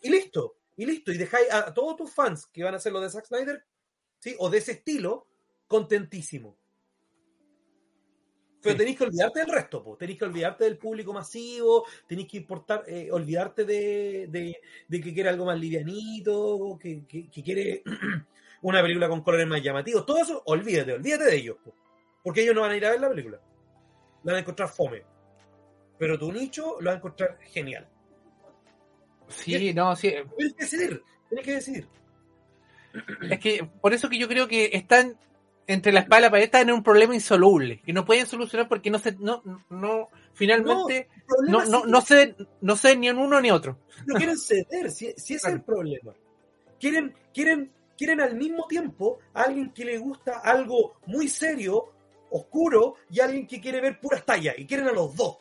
y 0.01 0.09
listo. 0.09 0.55
Y 0.75 0.85
listo. 0.85 1.11
Y 1.11 1.17
dejáis 1.17 1.51
a 1.51 1.73
todos 1.73 1.95
tus 1.95 2.13
fans 2.13 2.47
que 2.47 2.63
van 2.63 2.73
a 2.73 2.77
hacer 2.77 2.91
lo 2.91 2.99
de 2.99 3.09
Zack 3.09 3.25
Snyder, 3.25 3.63
¿sí? 4.19 4.35
O 4.39 4.49
de 4.49 4.57
ese 4.57 4.73
estilo, 4.73 5.27
contentísimo. 5.67 6.57
Pero 8.61 8.77
tenéis 8.77 8.97
que 8.97 9.03
olvidarte 9.05 9.39
del 9.39 9.49
resto, 9.49 9.83
po. 9.83 9.97
tenéis 9.97 10.19
que 10.19 10.25
olvidarte 10.25 10.63
del 10.65 10.77
público 10.77 11.11
masivo, 11.13 11.85
tenéis 12.07 12.27
que 12.27 12.37
importar, 12.37 12.83
eh, 12.87 13.09
olvidarte 13.11 13.65
de, 13.65 14.27
de- 14.29 14.57
de 14.87 15.01
que 15.01 15.13
quiere 15.13 15.29
algo 15.29 15.45
más 15.45 15.59
livianito, 15.59 16.77
que, 16.79 17.05
que- 17.07 17.29
que 17.29 17.43
quiere 17.43 17.83
una 18.61 18.81
película 18.81 19.09
con 19.09 19.21
colores 19.21 19.47
más 19.47 19.63
llamativos. 19.63 20.05
Todo 20.05 20.17
eso, 20.19 20.43
olvídate, 20.45 20.93
olvídate 20.93 21.23
de 21.25 21.35
ellos, 21.35 21.57
po. 21.63 21.73
porque 22.23 22.43
ellos 22.43 22.53
no 22.53 22.61
van 22.61 22.71
a 22.71 22.77
ir 22.77 22.85
a 22.85 22.91
ver 22.91 23.01
la 23.01 23.09
película. 23.09 23.39
La 24.23 24.33
van 24.33 24.35
a 24.35 24.39
encontrar 24.41 24.69
fome. 24.69 25.03
Pero 25.97 26.17
tu 26.19 26.31
nicho 26.31 26.77
lo 26.79 26.87
va 26.89 26.93
a 26.93 26.97
encontrar 26.97 27.37
genial. 27.41 27.87
Sí, 29.27 29.73
no, 29.73 29.95
sí. 29.95 30.13
Tienes 30.37 30.53
que 30.55 30.63
decidir, 30.63 31.03
tienes 31.29 31.45
que 31.45 31.53
decidir. 31.53 31.87
Es 33.29 33.39
que 33.39 33.69
por 33.81 33.93
eso 33.93 34.09
que 34.09 34.17
yo 34.19 34.27
creo 34.27 34.47
que 34.47 34.69
están 34.73 35.17
entre 35.67 35.91
la 35.91 36.01
espada 36.01 36.19
y 36.19 36.23
la 36.23 36.31
pared 36.31 36.43
están 36.45 36.69
en 36.69 36.75
un 36.75 36.83
problema 36.83 37.13
insoluble, 37.13 37.81
que 37.81 37.93
no 37.93 38.05
pueden 38.05 38.25
solucionar 38.25 38.67
porque 38.67 38.89
no 38.89 38.99
se, 38.99 39.13
no, 39.13 39.41
no, 39.69 40.09
finalmente 40.33 41.09
no, 41.47 41.65
no, 41.65 41.85
no 41.85 42.01
sé, 42.01 42.35
no 42.61 42.75
ni 42.97 43.07
en 43.07 43.17
uno 43.17 43.39
ni 43.41 43.51
otro. 43.51 43.77
no 44.05 44.15
quieren 44.15 44.37
ceder, 44.37 44.91
si, 44.91 45.13
si 45.17 45.35
ese 45.35 45.47
es 45.47 45.53
el 45.53 45.61
problema. 45.61 46.13
Quieren, 46.79 47.13
quieren, 47.33 47.71
quieren 47.97 48.21
al 48.21 48.35
mismo 48.35 48.67
tiempo 48.67 49.19
a 49.33 49.43
alguien 49.43 49.71
que 49.71 49.85
le 49.85 49.97
gusta 49.97 50.39
algo 50.39 50.95
muy 51.05 51.27
serio, 51.27 51.91
oscuro, 52.31 52.95
y 53.09 53.19
alguien 53.19 53.47
que 53.47 53.61
quiere 53.61 53.81
ver 53.81 53.99
puras 53.99 54.25
tallas, 54.25 54.55
y 54.57 54.65
quieren 54.65 54.87
a 54.87 54.91
los 54.91 55.15
dos. 55.15 55.37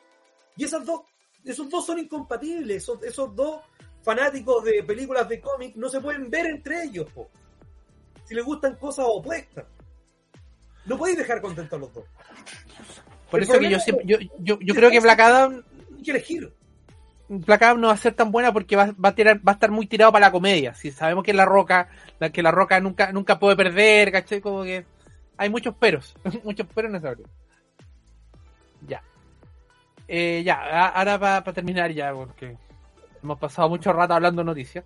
Y 0.57 0.64
esas 0.64 0.85
dos, 0.85 1.03
esos 1.45 1.68
dos 1.68 1.87
son 1.87 1.99
incompatibles, 1.99 2.83
esos, 2.83 3.03
esos 3.03 3.35
dos 3.35 3.62
fanáticos 4.03 4.64
de 4.64 4.83
películas 4.83 5.29
de 5.29 5.41
cómic 5.41 5.77
no 5.77 5.89
se 5.89 6.01
pueden 6.01 6.31
ver 6.31 6.47
entre 6.47 6.85
ellos, 6.85 7.11
po. 7.12 7.31
si 8.25 8.35
les 8.35 8.45
gustan 8.45 8.77
cosas 8.77 9.07
opuestas. 9.09 9.64
No 10.87 10.99
podéis 10.99 11.18
dejar 11.18 11.41
contentos 11.41 11.76
a 11.76 11.81
los 11.81 11.93
dos. 11.93 12.05
Por 13.31 13.41
El 13.41 13.45
eso 13.49 13.59
que 13.59 13.70
yo 13.70 13.78
siempre, 13.78 14.05
yo, 14.07 14.18
yo, 14.39 14.74
creo 14.74 14.91
que 14.91 15.01
Black 15.01 15.20
Adam, 15.20 15.62
Hay 15.97 16.03
que 16.03 16.11
elegir. 16.11 16.53
Black 17.28 17.62
Adam 17.62 17.81
no 17.81 17.87
va 17.89 17.95
a 17.95 17.99
ser 17.99 18.14
tan 18.14 18.33
buena 18.33 18.53
porque 18.53 18.74
va, 18.74 18.93
va 18.93 19.11
a 19.11 19.14
tirar, 19.14 19.37
va 19.37 19.53
a 19.53 19.55
estar 19.55 19.70
muy 19.70 19.87
tirado 19.87 20.11
para 20.11 20.26
la 20.26 20.33
comedia. 20.33 20.74
Si 20.74 20.91
sabemos 20.91 21.22
que 21.22 21.33
la 21.33 21.45
roca, 21.45 21.89
la, 22.18 22.31
que 22.31 22.43
la 22.43 22.51
roca 22.51 22.81
nunca, 22.81 23.12
nunca 23.12 23.39
puede 23.39 23.57
perder, 23.57 24.11
¿cachai? 24.11 24.41
Como 24.41 24.64
que 24.64 24.85
hay 25.37 25.49
muchos 25.49 25.74
peros, 25.76 26.14
muchos 26.45 26.66
peros 26.66 26.91
en 26.91 26.97
esa 26.97 27.11
película. 27.11 27.35
Ya. 28.89 29.03
Eh, 30.09 30.43
ya, 30.45 30.89
ahora 30.89 31.18
para 31.20 31.53
terminar 31.53 31.93
ya, 31.93 32.12
porque 32.12 32.57
hemos 33.22 33.39
pasado 33.39 33.68
mucho 33.68 33.93
rato 33.93 34.14
hablando 34.14 34.43
noticias. 34.43 34.85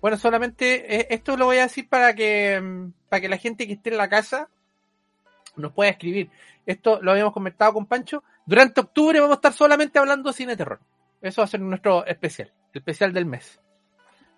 Bueno, 0.00 0.16
solamente 0.16 1.00
eh, 1.00 1.06
esto 1.10 1.36
lo 1.36 1.46
voy 1.46 1.58
a 1.58 1.62
decir 1.62 1.88
para 1.88 2.14
que, 2.14 2.58
mm, 2.58 2.92
para 3.10 3.20
que 3.20 3.28
la 3.28 3.36
gente 3.36 3.66
que 3.66 3.74
esté 3.74 3.90
en 3.90 3.98
la 3.98 4.08
casa 4.08 4.48
nos 5.58 5.72
pueda 5.72 5.90
escribir. 5.90 6.30
Esto 6.66 7.00
lo 7.02 7.10
habíamos 7.10 7.32
comentado 7.32 7.72
con 7.72 7.86
Pancho. 7.86 8.22
Durante 8.46 8.80
octubre 8.80 9.20
vamos 9.20 9.36
a 9.36 9.38
estar 9.38 9.52
solamente 9.52 9.98
hablando 9.98 10.30
de 10.30 10.34
cine 10.34 10.56
terror. 10.56 10.80
Eso 11.20 11.40
va 11.40 11.44
a 11.44 11.48
ser 11.48 11.60
nuestro 11.60 12.06
especial, 12.06 12.52
el 12.72 12.78
especial 12.78 13.12
del 13.12 13.26
mes. 13.26 13.60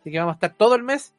Así 0.01 0.11
que 0.11 0.19
vamos 0.19 0.33
a 0.33 0.37
estar 0.37 0.55
todo 0.55 0.75
el 0.75 0.83
mes, 0.83 1.15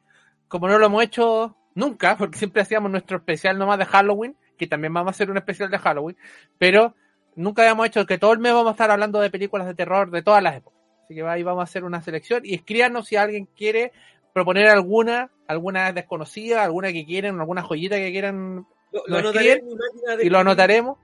como 0.47 0.67
no 0.67 0.79
lo 0.79 0.87
hemos 0.87 1.03
hecho 1.03 1.55
nunca, 1.75 2.17
porque 2.17 2.37
siempre 2.37 2.61
hacíamos 2.61 2.91
nuestro 2.91 3.17
especial 3.17 3.57
nomás 3.57 3.77
de 3.77 3.85
Halloween, 3.85 4.35
que 4.57 4.67
también 4.67 4.93
vamos 4.93 5.09
a 5.09 5.11
hacer 5.11 5.29
un 5.29 5.37
especial 5.37 5.69
de 5.69 5.77
Halloween, 5.77 6.17
pero 6.57 6.95
nunca 7.35 7.61
habíamos 7.61 7.87
hecho 7.87 8.05
que 8.05 8.17
todo 8.17 8.33
el 8.33 8.39
mes 8.39 8.53
vamos 8.53 8.69
a 8.69 8.71
estar 8.71 8.91
hablando 8.91 9.19
de 9.19 9.29
películas 9.29 9.67
de 9.67 9.75
terror 9.75 10.09
de 10.11 10.21
todas 10.21 10.41
las 10.41 10.55
épocas. 10.55 10.79
Así 11.03 11.15
que 11.15 11.23
ahí 11.23 11.43
vamos 11.43 11.61
a 11.61 11.63
hacer 11.63 11.83
una 11.83 12.01
selección 12.01 12.41
y 12.45 12.55
escríbanos 12.55 13.07
si 13.07 13.15
alguien 13.15 13.47
quiere 13.55 13.91
proponer 14.33 14.67
alguna, 14.67 15.29
alguna 15.47 15.91
desconocida, 15.91 16.63
alguna 16.63 16.91
que 16.91 17.05
quieran, 17.05 17.39
alguna 17.39 17.63
joyita 17.63 17.97
que 17.97 18.11
quieran 18.11 18.65
Lo, 18.91 18.99
Lo 18.99 19.03
lo 19.07 19.17
anotaré 19.19 19.51
escriben 19.53 19.71
en 19.71 19.77
mi 19.77 19.85
máquina 19.87 20.15
de 20.17 20.25
y 20.25 20.29
lo 20.29 20.39
anotaremos 20.39 20.97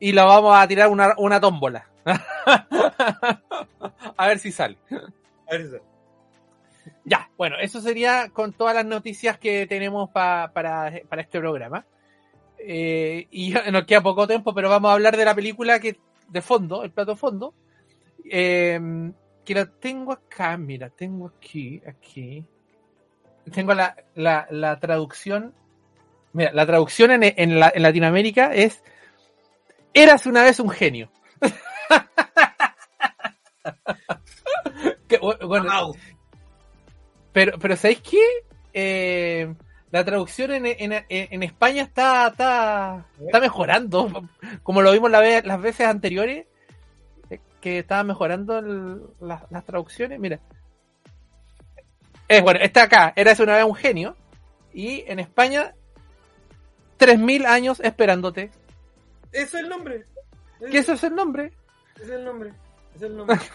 y 0.00 0.12
lo 0.12 0.26
vamos 0.26 0.56
a 0.56 0.66
tirar 0.68 0.88
una, 0.88 1.14
una 1.18 1.40
tómbola. 1.40 1.88
a 4.16 4.26
ver 4.26 4.38
si 4.38 4.52
sale. 4.52 4.76
A 4.90 5.52
ver, 5.52 5.60
eso. 5.62 5.78
Ya, 7.04 7.30
bueno, 7.36 7.56
eso 7.60 7.80
sería 7.80 8.28
con 8.30 8.52
todas 8.52 8.74
las 8.74 8.86
noticias 8.86 9.38
que 9.38 9.66
tenemos 9.66 10.10
pa- 10.10 10.50
para, 10.52 10.92
para 11.08 11.22
este 11.22 11.38
programa. 11.38 11.84
Eh, 12.58 13.26
y 13.30 13.52
nos 13.72 13.84
queda 13.84 14.02
poco 14.02 14.26
tiempo, 14.26 14.54
pero 14.54 14.68
vamos 14.68 14.90
a 14.90 14.94
hablar 14.94 15.16
de 15.16 15.24
la 15.24 15.34
película 15.34 15.80
que 15.80 15.98
de 16.28 16.42
fondo, 16.42 16.82
el 16.84 16.90
plato 16.90 17.16
fondo. 17.16 17.54
Eh, 18.30 18.78
que 19.44 19.54
la 19.54 19.66
tengo 19.66 20.12
acá, 20.12 20.56
mira, 20.58 20.90
tengo 20.90 21.28
aquí, 21.28 21.80
aquí. 21.86 22.44
Tengo 23.54 23.72
la, 23.72 23.96
la, 24.14 24.46
la 24.50 24.78
traducción. 24.78 25.54
Mira, 26.32 26.52
la 26.52 26.66
traducción 26.66 27.10
en, 27.10 27.22
en, 27.24 27.58
la- 27.60 27.72
en 27.74 27.82
Latinoamérica 27.82 28.54
es 28.54 28.82
Eras 29.94 30.26
una 30.26 30.42
vez 30.42 30.60
un 30.60 30.70
genio. 30.70 31.10
Que, 35.08 35.18
bueno, 35.18 35.70
Wow. 35.70 35.96
pero, 37.32 37.58
pero 37.58 37.76
¿sabéis 37.76 38.02
qué? 38.02 38.20
Eh, 38.74 39.54
la 39.90 40.04
traducción 40.04 40.50
en, 40.52 40.66
en, 40.66 41.04
en 41.08 41.42
España 41.42 41.82
está, 41.82 42.28
está, 42.28 43.06
está 43.24 43.40
mejorando. 43.40 44.28
Como 44.62 44.82
lo 44.82 44.92
vimos 44.92 45.10
la 45.10 45.20
vez- 45.20 45.44
las 45.46 45.60
veces 45.62 45.86
anteriores, 45.86 46.46
que 47.62 47.78
estaba 47.78 48.04
mejorando 48.04 48.58
el- 48.58 49.00
las- 49.20 49.50
las 49.50 49.64
traducciones. 49.64 50.18
Mira. 50.20 50.40
Es 52.28 52.42
bueno, 52.42 52.60
está 52.60 52.82
acá, 52.82 53.14
eras 53.16 53.40
una 53.40 53.54
vez 53.56 53.64
un 53.64 53.74
genio. 53.74 54.14
Y 54.74 55.04
en 55.06 55.18
España, 55.20 55.74
3000 56.98 57.46
años 57.46 57.80
esperándote. 57.80 58.50
Ese 59.32 59.42
es 59.44 59.54
el 59.54 59.68
nombre. 59.68 60.06
Que 60.70 60.78
ese 60.78 60.92
es 60.92 61.04
el 61.04 61.14
nombre. 61.14 61.52
ese 61.96 62.04
es 62.04 62.10
el 62.10 62.24
nombre. 62.24 62.52
Es 62.94 63.02
el 63.02 63.16
nombre. 63.16 63.38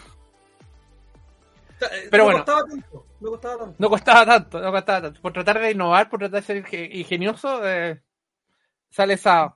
Eh, 1.80 2.08
Pero 2.10 2.22
no 2.22 2.30
bueno. 2.30 2.38
costaba 2.44 2.64
tanto. 2.66 3.06
No 3.20 3.30
costaba 3.30 3.56
tanto. 3.58 3.76
No 3.78 3.90
costaba 3.90 4.24
tanto, 4.26 4.60
no 4.60 4.70
costaba 4.72 5.02
tanto. 5.02 5.20
Por 5.20 5.32
tratar 5.32 5.60
de 5.60 5.70
innovar, 5.72 6.08
por 6.08 6.20
tratar 6.20 6.40
de 6.40 6.46
ser 6.46 6.64
inge- 6.64 6.88
ingenioso, 6.92 7.68
eh, 7.68 8.00
sale 8.90 9.14
esa. 9.14 9.52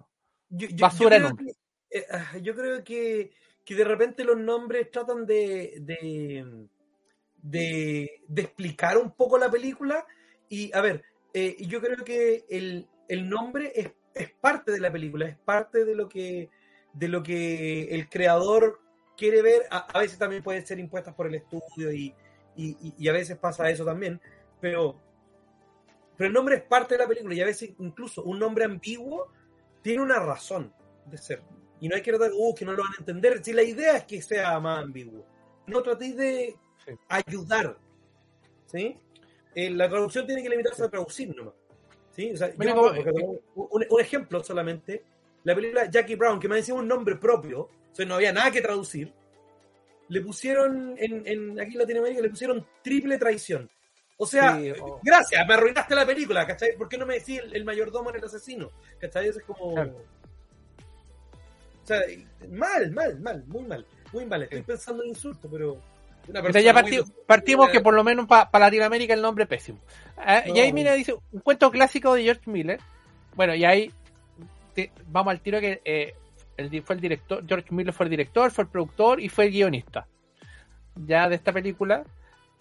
Yo, 0.50 0.68
yo- 0.68 0.76
Basura 0.80 1.18
yo 1.18 1.28
de 1.28 1.34
creo 1.36 1.46
que, 1.90 1.98
eh, 1.98 2.06
ah, 2.10 2.36
yo 2.42 2.54
creo 2.54 2.84
que, 2.84 3.30
que 3.64 3.74
de 3.74 3.84
repente 3.84 4.24
los 4.24 4.36
nombres 4.36 4.90
tratan 4.90 5.24
de, 5.26 5.74
de, 5.80 6.66
de, 7.36 8.22
de 8.26 8.42
explicar 8.42 8.98
un 8.98 9.12
poco 9.12 9.38
la 9.38 9.50
película. 9.50 10.04
Y 10.48 10.74
a 10.76 10.80
ver, 10.80 11.04
eh, 11.32 11.56
yo 11.66 11.80
creo 11.80 12.04
que 12.04 12.44
el, 12.50 12.88
el 13.08 13.28
nombre 13.28 13.72
es, 13.74 13.90
es 14.14 14.30
parte 14.40 14.72
de 14.72 14.80
la 14.80 14.92
película, 14.92 15.26
es 15.26 15.36
parte 15.36 15.84
de 15.84 15.94
lo 15.94 16.08
que, 16.08 16.50
de 16.92 17.08
lo 17.08 17.22
que 17.22 17.94
el 17.94 18.08
creador 18.08 18.80
quiere 19.16 19.42
ver. 19.42 19.62
A, 19.70 19.78
a 19.92 19.98
veces 19.98 20.18
también 20.18 20.42
pueden 20.42 20.66
ser 20.66 20.78
impuestas 20.78 21.14
por 21.14 21.26
el 21.26 21.34
estudio 21.34 21.92
y, 21.92 22.14
y, 22.56 22.94
y, 22.98 23.08
a 23.08 23.12
veces 23.12 23.38
pasa 23.38 23.70
eso 23.70 23.84
también, 23.84 24.20
pero, 24.60 24.96
pero 26.16 26.28
el 26.28 26.34
nombre 26.34 26.56
es 26.56 26.62
parte 26.62 26.94
de 26.94 27.02
la 27.02 27.08
película 27.08 27.34
y 27.34 27.40
a 27.40 27.46
veces 27.46 27.70
incluso 27.78 28.24
un 28.24 28.38
nombre 28.38 28.64
ambiguo 28.64 29.30
tiene 29.80 30.02
una 30.02 30.18
razón 30.18 30.72
de 31.06 31.18
ser. 31.18 31.42
Y 31.80 31.88
no 31.88 31.94
hay 31.94 32.02
que 32.02 32.10
tratar, 32.10 32.32
uh, 32.34 32.54
que 32.54 32.64
no 32.64 32.72
lo 32.72 32.82
van 32.82 32.92
a 32.92 32.98
entender. 32.98 33.44
Si 33.44 33.52
la 33.52 33.62
idea 33.62 33.96
es 33.98 34.04
que 34.04 34.20
sea 34.20 34.58
más 34.58 34.82
ambiguo, 34.82 35.24
no 35.66 35.82
tratéis 35.82 36.16
de 36.16 36.56
sí. 36.84 36.92
ayudar. 37.08 37.78
¿sí? 38.66 38.98
Eh, 39.54 39.70
la 39.70 39.88
traducción 39.88 40.26
tiene 40.26 40.42
que 40.42 40.48
limitarse 40.48 40.84
a 40.84 40.88
traducir 40.88 41.34
nomás. 41.34 41.54
¿Sí? 42.18 42.32
O 42.32 42.36
sea, 42.36 42.52
yo, 42.52 43.40
un, 43.54 43.86
un, 43.88 44.00
ejemplo 44.00 44.42
solamente, 44.42 45.04
la 45.44 45.54
película 45.54 45.88
Jackie 45.88 46.16
Brown, 46.16 46.40
que 46.40 46.48
me 46.48 46.56
decía 46.56 46.74
un 46.74 46.88
nombre 46.88 47.14
propio, 47.14 47.60
o 47.60 47.94
sea, 47.94 48.04
no 48.04 48.16
había 48.16 48.32
nada 48.32 48.50
que 48.50 48.60
traducir, 48.60 49.12
le 50.08 50.20
pusieron, 50.20 50.96
en, 50.98 51.22
en 51.26 51.60
aquí 51.60 51.74
en 51.74 51.78
Latinoamérica, 51.78 52.20
le 52.20 52.30
pusieron 52.30 52.66
triple 52.82 53.18
traición. 53.18 53.70
O 54.16 54.26
sea, 54.26 54.58
sí, 54.58 54.72
oh. 54.82 55.00
gracias, 55.00 55.46
me 55.46 55.54
arruinaste 55.54 55.94
la 55.94 56.04
película, 56.04 56.44
¿cachai? 56.44 56.76
¿Por 56.76 56.88
qué 56.88 56.98
no 56.98 57.06
me 57.06 57.14
decís 57.14 57.38
el, 57.38 57.54
el 57.54 57.64
mayordomo 57.64 58.10
en 58.10 58.16
el 58.16 58.24
asesino? 58.24 58.72
¿Cachai? 59.00 59.28
Eso 59.28 59.38
es 59.38 59.44
como... 59.44 59.74
Claro. 59.74 60.04
O 61.84 61.86
sea, 61.86 62.00
mal, 62.50 62.90
mal, 62.90 63.20
mal, 63.20 63.44
muy 63.46 63.62
mal, 63.62 63.86
muy 64.12 64.26
mal. 64.26 64.42
Estoy 64.42 64.62
pensando 64.62 65.04
en 65.04 65.10
insulto, 65.10 65.48
pero... 65.48 65.80
Una 66.28 66.60
ya 66.60 66.74
parti 66.74 66.98
partimos 67.26 67.70
que 67.70 67.80
por 67.80 67.94
lo 67.94 68.04
menos 68.04 68.26
para 68.26 68.50
pa 68.50 68.58
Latinoamérica 68.58 69.14
el 69.14 69.22
nombre 69.22 69.44
es 69.44 69.48
pésimo. 69.48 69.78
Ah, 70.16 70.42
no. 70.46 70.54
Y 70.54 70.60
ahí, 70.60 70.72
mira, 70.72 70.92
dice, 70.92 71.14
un 71.32 71.40
cuento 71.40 71.70
clásico 71.70 72.14
de 72.14 72.24
George 72.24 72.50
Miller. 72.50 72.80
Bueno, 73.34 73.54
y 73.54 73.64
ahí 73.64 73.92
te, 74.74 74.92
vamos 75.06 75.30
al 75.30 75.40
tiro 75.40 75.60
que 75.60 75.80
eh, 75.84 76.14
el, 76.56 76.82
fue 76.82 76.96
el 76.96 77.00
director, 77.00 77.44
George 77.46 77.68
Miller 77.70 77.94
fue 77.94 78.04
el 78.04 78.10
director, 78.10 78.50
fue 78.50 78.64
el 78.64 78.70
productor 78.70 79.20
y 79.20 79.28
fue 79.28 79.46
el 79.46 79.52
guionista. 79.52 80.06
Ya 80.96 81.28
de 81.28 81.36
esta 81.36 81.52
película. 81.52 82.04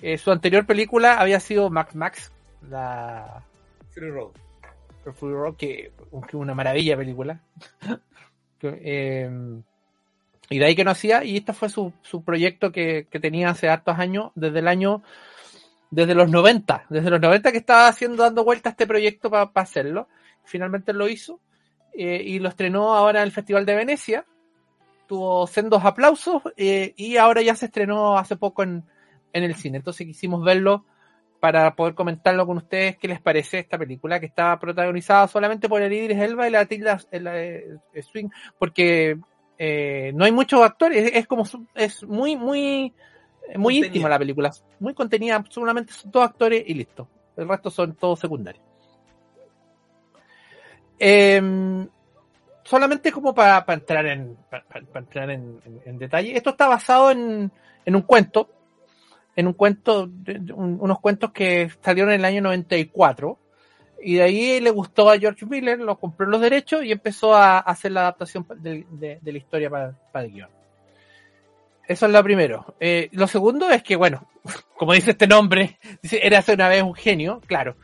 Eh, 0.02 0.18
su 0.18 0.32
anterior 0.32 0.66
película 0.66 1.18
había 1.18 1.40
sido 1.40 1.70
Max 1.70 1.96
Max, 1.96 2.32
la 2.70 3.44
Fury 3.92 4.12
Road. 4.12 4.32
Fury 5.14 5.34
Road, 5.34 5.56
que, 5.56 5.92
que 6.30 6.38
una 6.38 6.54
maravilla 6.54 6.96
película. 6.96 7.42
eh, 8.62 9.30
y 10.50 10.60
de 10.60 10.66
ahí 10.66 10.76
que 10.76 10.84
no 10.84 10.92
hacía, 10.92 11.24
y 11.24 11.38
este 11.38 11.54
fue 11.54 11.70
su, 11.70 11.94
su 12.02 12.24
proyecto 12.24 12.72
que, 12.72 13.08
que, 13.10 13.20
tenía 13.20 13.50
hace 13.50 13.70
hartos 13.70 13.98
años, 14.00 14.32
desde 14.36 14.60
el 14.60 14.68
año, 14.68 15.04
desde 15.92 16.16
los 16.16 16.30
90, 16.30 16.86
desde 16.90 17.10
los 17.10 17.20
90 17.20 17.52
que 17.52 17.58
estaba 17.58 17.88
haciendo, 17.88 18.24
dando 18.24 18.44
vuelta 18.44 18.70
a 18.70 18.72
este 18.72 18.88
proyecto 18.88 19.30
para 19.30 19.52
pa 19.52 19.62
hacerlo. 19.62 20.08
Finalmente 20.44 20.94
lo 20.94 21.10
hizo 21.10 21.42
eh, 21.94 22.22
y 22.24 22.40
lo 22.40 22.50
estrenó 22.50 22.96
ahora 22.96 23.20
en 23.20 23.26
el 23.26 23.32
Festival 23.32 23.66
de 23.66 23.76
Venecia. 23.76 24.26
Tuvo 25.08 25.48
sendos 25.48 25.84
aplausos 25.84 26.44
eh, 26.56 26.94
y 26.96 27.18
ahora 27.18 27.42
ya 27.42 27.56
se 27.56 27.66
estrenó 27.66 28.18
hace 28.18 28.36
poco 28.36 28.64
en, 28.64 28.84
en 29.34 29.44
el 29.44 29.56
cine. 29.56 29.78
Entonces 29.78 30.08
quisimos 30.08 30.44
verlo 30.44 30.86
para 31.40 31.76
poder 31.76 31.94
comentarlo 31.94 32.46
con 32.46 32.58
ustedes 32.58 32.98
qué 32.98 33.08
les 33.08 33.22
parece 33.22 33.60
esta 33.60 33.78
película 33.78 34.20
que 34.20 34.26
está 34.26 34.58
protagonizada 34.60 35.28
solamente 35.28 35.70
por 35.70 35.82
el 35.82 35.94
Idris 35.94 36.18
Elba 36.18 36.48
y 36.48 36.52
la 36.52 36.66
Tilda 36.66 37.00
Swing, 37.00 38.30
porque 38.58 39.18
eh, 39.58 40.12
no 40.14 40.26
hay 40.26 40.32
muchos 40.32 40.62
actores, 40.62 41.06
es, 41.06 41.16
es 41.16 41.28
como 41.28 41.44
es 41.76 42.04
muy 42.04 42.36
muy 42.36 42.94
muy 43.56 43.76
contenida. 43.76 43.88
íntima 43.88 44.10
la 44.10 44.20
película, 44.20 44.52
muy 44.80 44.94
contenida, 44.94 45.44
solamente 45.50 45.94
son 45.94 46.12
dos 46.12 46.24
actores 46.24 46.64
y 46.66 46.74
listo. 46.74 47.08
El 47.36 47.48
resto 47.48 47.70
son 47.70 47.96
todos 47.96 48.20
secundarios. 48.20 48.64
Eh, 51.00 51.42
solamente 52.64 53.12
como 53.12 53.34
para 53.34 53.66
pa 53.66 53.74
entrar 53.74 54.06
en 54.08 54.36
para 54.50 54.64
pa 54.66 55.00
entrar 55.00 55.30
en, 55.30 55.62
en, 55.64 55.82
en, 55.86 55.98
detalle, 55.98 56.36
esto 56.36 56.50
está 56.50 56.68
basado 56.68 57.12
en, 57.12 57.52
en 57.86 57.96
un 57.96 58.02
cuento, 58.02 58.50
en 59.36 59.48
un 59.48 59.54
cuento, 59.54 60.04
un, 60.04 60.78
unos 60.82 61.00
cuentos 61.00 61.32
que 61.32 61.70
salieron 61.82 62.12
en 62.12 62.20
el 62.20 62.26
año 62.26 62.42
94. 62.42 63.40
Y 64.02 64.16
de 64.16 64.24
ahí 64.24 64.60
le 64.60 64.70
gustó 64.70 65.10
a 65.10 65.18
George 65.18 65.46
Miller, 65.46 65.80
lo 65.80 65.98
compró 65.98 66.28
los 66.28 66.42
derechos 66.42 66.84
y 66.84 66.92
empezó 66.92 67.36
a 67.36 67.60
hacer 67.60 67.92
la 67.92 68.02
adaptación 68.02 68.46
de, 68.60 69.20
la 69.24 69.38
historia 69.38 69.70
para, 69.70 69.96
el 70.26 70.32
guion. 70.32 70.50
Eso 71.88 72.06
es 72.06 72.12
lo 72.12 72.24
primero. 72.24 72.76
Eh, 72.80 73.10
lo 73.14 73.28
segundo 73.28 73.70
es 73.70 73.82
que, 73.82 73.96
bueno, 73.96 74.28
como 74.78 74.94
dice 74.94 75.12
este 75.12 75.28
nombre, 75.28 75.80
era 76.04 76.40
hace 76.40 76.54
una 76.54 76.70
vez 76.70 76.84
un 76.84 76.94
genio, 76.94 77.42
claro. 77.48 77.76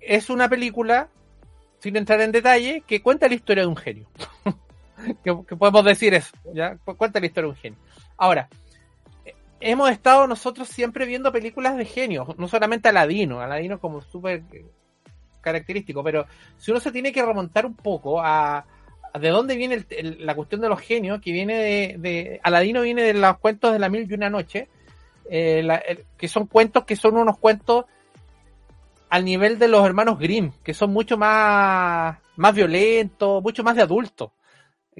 Es 0.00 0.28
una 0.28 0.48
película 0.48 1.08
sin 1.78 1.96
entrar 1.96 2.20
en 2.20 2.32
detalle, 2.32 2.82
que 2.86 3.02
cuenta 3.02 3.28
la 3.28 3.34
historia 3.34 3.62
de 3.62 3.68
un 3.68 3.76
genio. 3.76 4.08
que, 5.24 5.34
podemos 5.34 5.84
decir 5.84 6.14
eso, 6.14 6.34
¿ya? 6.54 6.76
Cuenta 6.76 7.20
la 7.20 7.26
historia 7.26 7.48
de 7.48 7.54
un 7.54 7.56
genio. 7.56 7.78
Ahora, 8.16 8.48
hemos 9.60 9.90
estado 9.90 10.26
nosotros 10.26 10.68
siempre 10.68 11.06
viendo 11.06 11.32
películas 11.32 11.76
de 11.76 11.84
genios, 11.84 12.36
no 12.38 12.48
solamente 12.48 12.88
Aladino, 12.88 13.40
Aladino 13.40 13.80
como 13.80 14.02
súper 14.02 14.42
característico, 15.44 16.02
pero 16.02 16.26
si 16.56 16.70
uno 16.70 16.80
se 16.80 16.90
tiene 16.90 17.12
que 17.12 17.24
remontar 17.24 17.66
un 17.66 17.74
poco 17.74 18.20
a, 18.20 18.64
de 19.18 19.28
dónde 19.28 19.56
viene 19.56 19.84
el, 19.90 20.26
la 20.26 20.34
cuestión 20.34 20.60
de 20.60 20.68
los 20.68 20.80
genios, 20.80 21.20
que 21.20 21.30
viene 21.30 21.96
de, 21.98 22.40
Aladino 22.42 22.82
viene 22.82 23.02
de 23.02 23.14
los 23.14 23.38
cuentos 23.38 23.72
de 23.72 23.78
la 23.78 23.88
mil 23.88 24.10
y 24.10 24.14
una 24.14 24.30
noche, 24.30 24.68
eh, 25.30 26.04
que 26.16 26.28
son 26.28 26.46
cuentos 26.46 26.84
que 26.84 26.96
son 26.96 27.16
unos 27.16 27.38
cuentos 27.38 27.84
al 29.08 29.24
nivel 29.24 29.58
de 29.58 29.68
los 29.68 29.86
hermanos 29.86 30.18
Grimm, 30.18 30.50
que 30.64 30.74
son 30.74 30.92
mucho 30.92 31.16
más, 31.16 32.18
más 32.36 32.54
violentos, 32.54 33.40
mucho 33.42 33.62
más 33.62 33.76
de 33.76 33.82
adultos, 33.82 34.32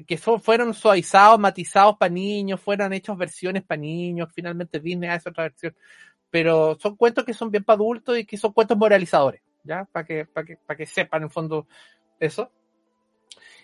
que 0.07 0.17
son, 0.17 0.41
fueron 0.41 0.73
suavizados, 0.73 1.37
matizados 1.37 1.97
para 1.97 2.13
niños, 2.13 2.61
fueron 2.61 2.93
hechos 2.93 3.17
versiones 3.17 3.63
para 3.63 3.81
niños, 3.81 4.29
finalmente 4.33 4.79
Disney 4.79 5.09
hace 5.09 5.29
otra 5.29 5.43
versión, 5.43 5.75
pero 6.29 6.77
son 6.79 6.95
cuentos 6.95 7.25
que 7.25 7.33
son 7.33 7.51
bien 7.51 7.65
para 7.65 7.75
adultos 7.75 8.17
y 8.17 8.25
que 8.25 8.37
son 8.37 8.53
cuentos 8.53 8.77
moralizadores, 8.77 9.41
¿ya? 9.65 9.85
Para 9.91 10.05
que, 10.05 10.25
para 10.25 10.45
que, 10.45 10.57
para 10.57 10.77
que 10.77 10.85
sepan 10.85 11.23
en 11.23 11.29
fondo 11.29 11.67
eso. 12.19 12.51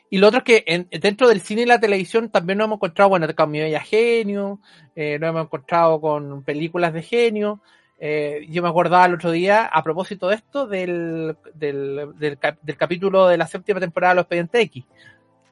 Y 0.10 0.18
lo 0.18 0.28
otro 0.28 0.40
es 0.40 0.44
que 0.44 0.64
en, 0.68 0.90
dentro 0.92 1.30
del 1.30 1.40
cine 1.40 1.62
y 1.62 1.66
la 1.66 1.80
televisión 1.80 2.30
también 2.30 2.58
nos 2.58 2.66
hemos 2.66 2.78
encontrado, 2.78 3.10
bueno, 3.10 3.34
con 3.34 3.50
Mi 3.50 3.62
Bella 3.62 3.80
Genio, 3.80 4.60
eh, 4.94 5.18
nos 5.18 5.30
hemos 5.30 5.46
encontrado 5.46 6.02
con 6.02 6.44
películas 6.44 6.92
de 6.94 7.02
genio, 7.02 7.62
eh, 8.04 8.48
yo 8.50 8.64
me 8.64 8.68
acordaba 8.68 9.06
el 9.06 9.14
otro 9.14 9.30
día, 9.30 9.68
a 9.68 9.84
propósito 9.84 10.28
de 10.28 10.36
esto, 10.36 10.66
del, 10.66 11.38
del, 11.54 12.10
del, 12.18 12.78
capítulo 12.78 13.28
de 13.28 13.38
la 13.38 13.46
séptima 13.46 13.80
temporada 13.80 14.14
de 14.14 14.16
Los 14.16 14.24
Expedientes 14.24 14.62
X, 14.64 14.86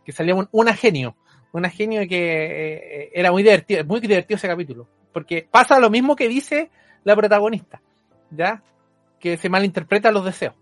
que 0.03 0.11
salía 0.11 0.33
un, 0.33 0.49
una 0.51 0.73
genio, 0.73 1.15
una 1.51 1.69
genio 1.69 2.01
que 2.09 3.03
eh, 3.03 3.11
era 3.13 3.31
muy 3.31 3.43
divertido, 3.43 3.85
muy 3.85 3.99
divertido 3.99 4.37
ese 4.37 4.47
capítulo, 4.47 4.87
porque 5.13 5.47
pasa 5.49 5.79
lo 5.79 5.91
mismo 5.91 6.15
que 6.15 6.27
dice 6.27 6.71
la 7.03 7.15
protagonista, 7.15 7.83
¿ya? 8.31 8.63
Que 9.19 9.37
se 9.37 9.49
malinterpreta 9.49 10.11
los 10.11 10.25
deseos. 10.25 10.55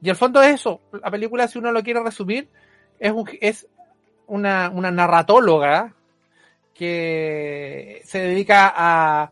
y 0.00 0.10
al 0.10 0.16
fondo 0.16 0.42
es 0.42 0.54
eso, 0.54 0.80
la 0.92 1.10
película, 1.10 1.48
si 1.48 1.58
uno 1.58 1.72
lo 1.72 1.82
quiere 1.82 2.02
resumir, 2.02 2.48
es, 2.98 3.12
un, 3.12 3.28
es 3.40 3.66
una, 4.26 4.70
una 4.70 4.90
narratóloga 4.90 5.94
que 6.74 8.02
se 8.04 8.18
dedica 8.18 8.72
a 8.74 9.30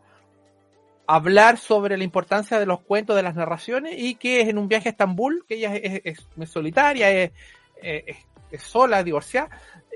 hablar 1.05 1.57
sobre 1.57 1.97
la 1.97 2.03
importancia 2.03 2.59
de 2.59 2.65
los 2.65 2.79
cuentos, 2.79 3.15
de 3.15 3.23
las 3.23 3.35
narraciones, 3.35 3.95
y 3.97 4.15
que 4.15 4.41
es 4.41 4.47
en 4.47 4.57
un 4.57 4.67
viaje 4.67 4.89
a 4.89 4.91
Estambul, 4.91 5.45
que 5.47 5.55
ella 5.55 5.75
es, 5.75 6.01
es, 6.05 6.49
solitaria, 6.49 7.11
es, 7.11 7.31
es, 7.81 8.61
sola, 8.61 9.03
divorciada, 9.03 9.49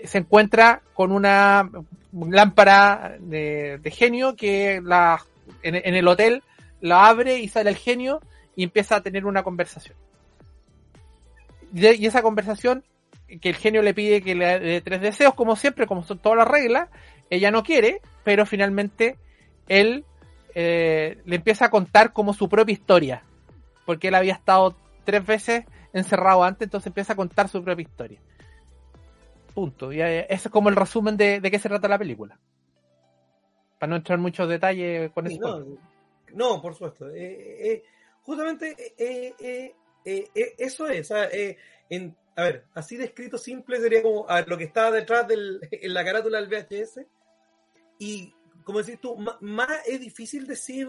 se 0.03 0.18
encuentra 0.18 0.82
con 0.93 1.11
una 1.11 1.70
lámpara 2.11 3.18
de, 3.20 3.78
de 3.78 3.91
genio 3.91 4.36
que 4.36 4.82
la, 4.84 5.24
en, 5.61 5.95
el 5.95 6.07
hotel 6.07 6.43
la 6.82 7.08
abre 7.08 7.40
y 7.40 7.48
sale 7.48 7.70
el 7.70 7.76
genio 7.76 8.22
y 8.56 8.64
empieza 8.64 8.96
a 8.96 9.02
tener 9.02 9.26
una 9.26 9.44
conversación. 9.44 9.98
Y 11.74 12.06
esa 12.06 12.22
conversación, 12.22 12.84
que 13.42 13.50
el 13.50 13.56
genio 13.56 13.82
le 13.82 13.94
pide 13.94 14.22
que 14.22 14.36
le 14.36 14.60
dé 14.60 14.82
tres 14.82 15.02
deseos, 15.02 15.34
como 15.34 15.56
siempre, 15.56 15.86
como 15.86 16.04
son 16.04 16.20
todas 16.20 16.38
las 16.38 16.48
reglas, 16.48 16.90
ella 17.30 17.52
no 17.52 17.64
quiere, 17.64 18.02
pero 18.24 18.46
finalmente 18.46 19.18
él 19.68 20.06
eh, 20.56 21.22
le 21.26 21.36
empieza 21.36 21.66
a 21.66 21.70
contar 21.70 22.14
como 22.14 22.34
su 22.34 22.48
propia 22.50 22.74
historia, 22.74 23.24
porque 23.86 24.08
él 24.08 24.16
había 24.16 24.34
estado 24.34 24.76
tres 25.04 25.26
veces 25.26 25.66
encerrado 25.94 26.44
antes, 26.44 26.66
entonces 26.66 26.88
empieza 26.88 27.14
a 27.14 27.18
contar 27.18 27.50
su 27.50 27.64
propia 27.64 27.84
historia. 27.84 28.20
Punto. 29.54 29.92
Y 29.92 30.02
eh, 30.02 30.26
ese 30.30 30.48
es 30.48 30.52
como 30.52 30.70
el 30.70 30.76
resumen 30.76 31.18
de, 31.18 31.42
de 31.42 31.52
qué 31.52 31.60
se 31.60 31.70
trata 31.70 31.88
la 31.88 31.98
película. 31.98 32.40
Para 33.80 33.90
no 33.92 33.96
entrar 33.98 34.18
en 34.18 34.24
muchos 34.24 34.48
detalles 34.48 35.12
con 35.12 35.28
sí, 35.28 35.36
eso. 35.36 35.60
No, 35.60 35.78
no, 36.38 36.62
por 36.62 36.74
supuesto. 36.74 37.10
Eh, 37.10 37.72
eh, 37.72 37.84
justamente 38.22 38.94
eh, 38.96 39.74
eso 40.58 40.88
es. 40.88 41.12
A 41.12 41.28
ver, 42.44 42.66
así 42.76 42.96
descrito 42.96 43.40
simple 43.40 43.82
sería 43.82 44.04
como 44.04 44.28
lo 44.46 44.58
que 44.58 44.66
estaba 44.66 44.92
detrás 44.92 45.28
del, 45.28 45.60
en 45.72 45.94
la 45.94 46.06
carátula 46.06 46.40
del 46.40 46.48
VHS. 46.48 47.02
Y 47.98 48.32
como 48.64 48.84
decís 48.84 49.02
tú, 49.02 49.18
más 49.42 49.88
es 49.88 50.00
difícil 50.00 50.46
decir 50.46 50.88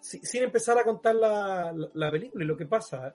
sin 0.00 0.42
empezar 0.42 0.76
a 0.78 0.82
contar 0.82 1.14
la, 1.14 1.72
la, 1.94 2.10
película 2.10 2.42
y 2.42 2.48
lo 2.48 2.56
que 2.56 2.66
pasa. 2.66 3.06
A 3.06 3.14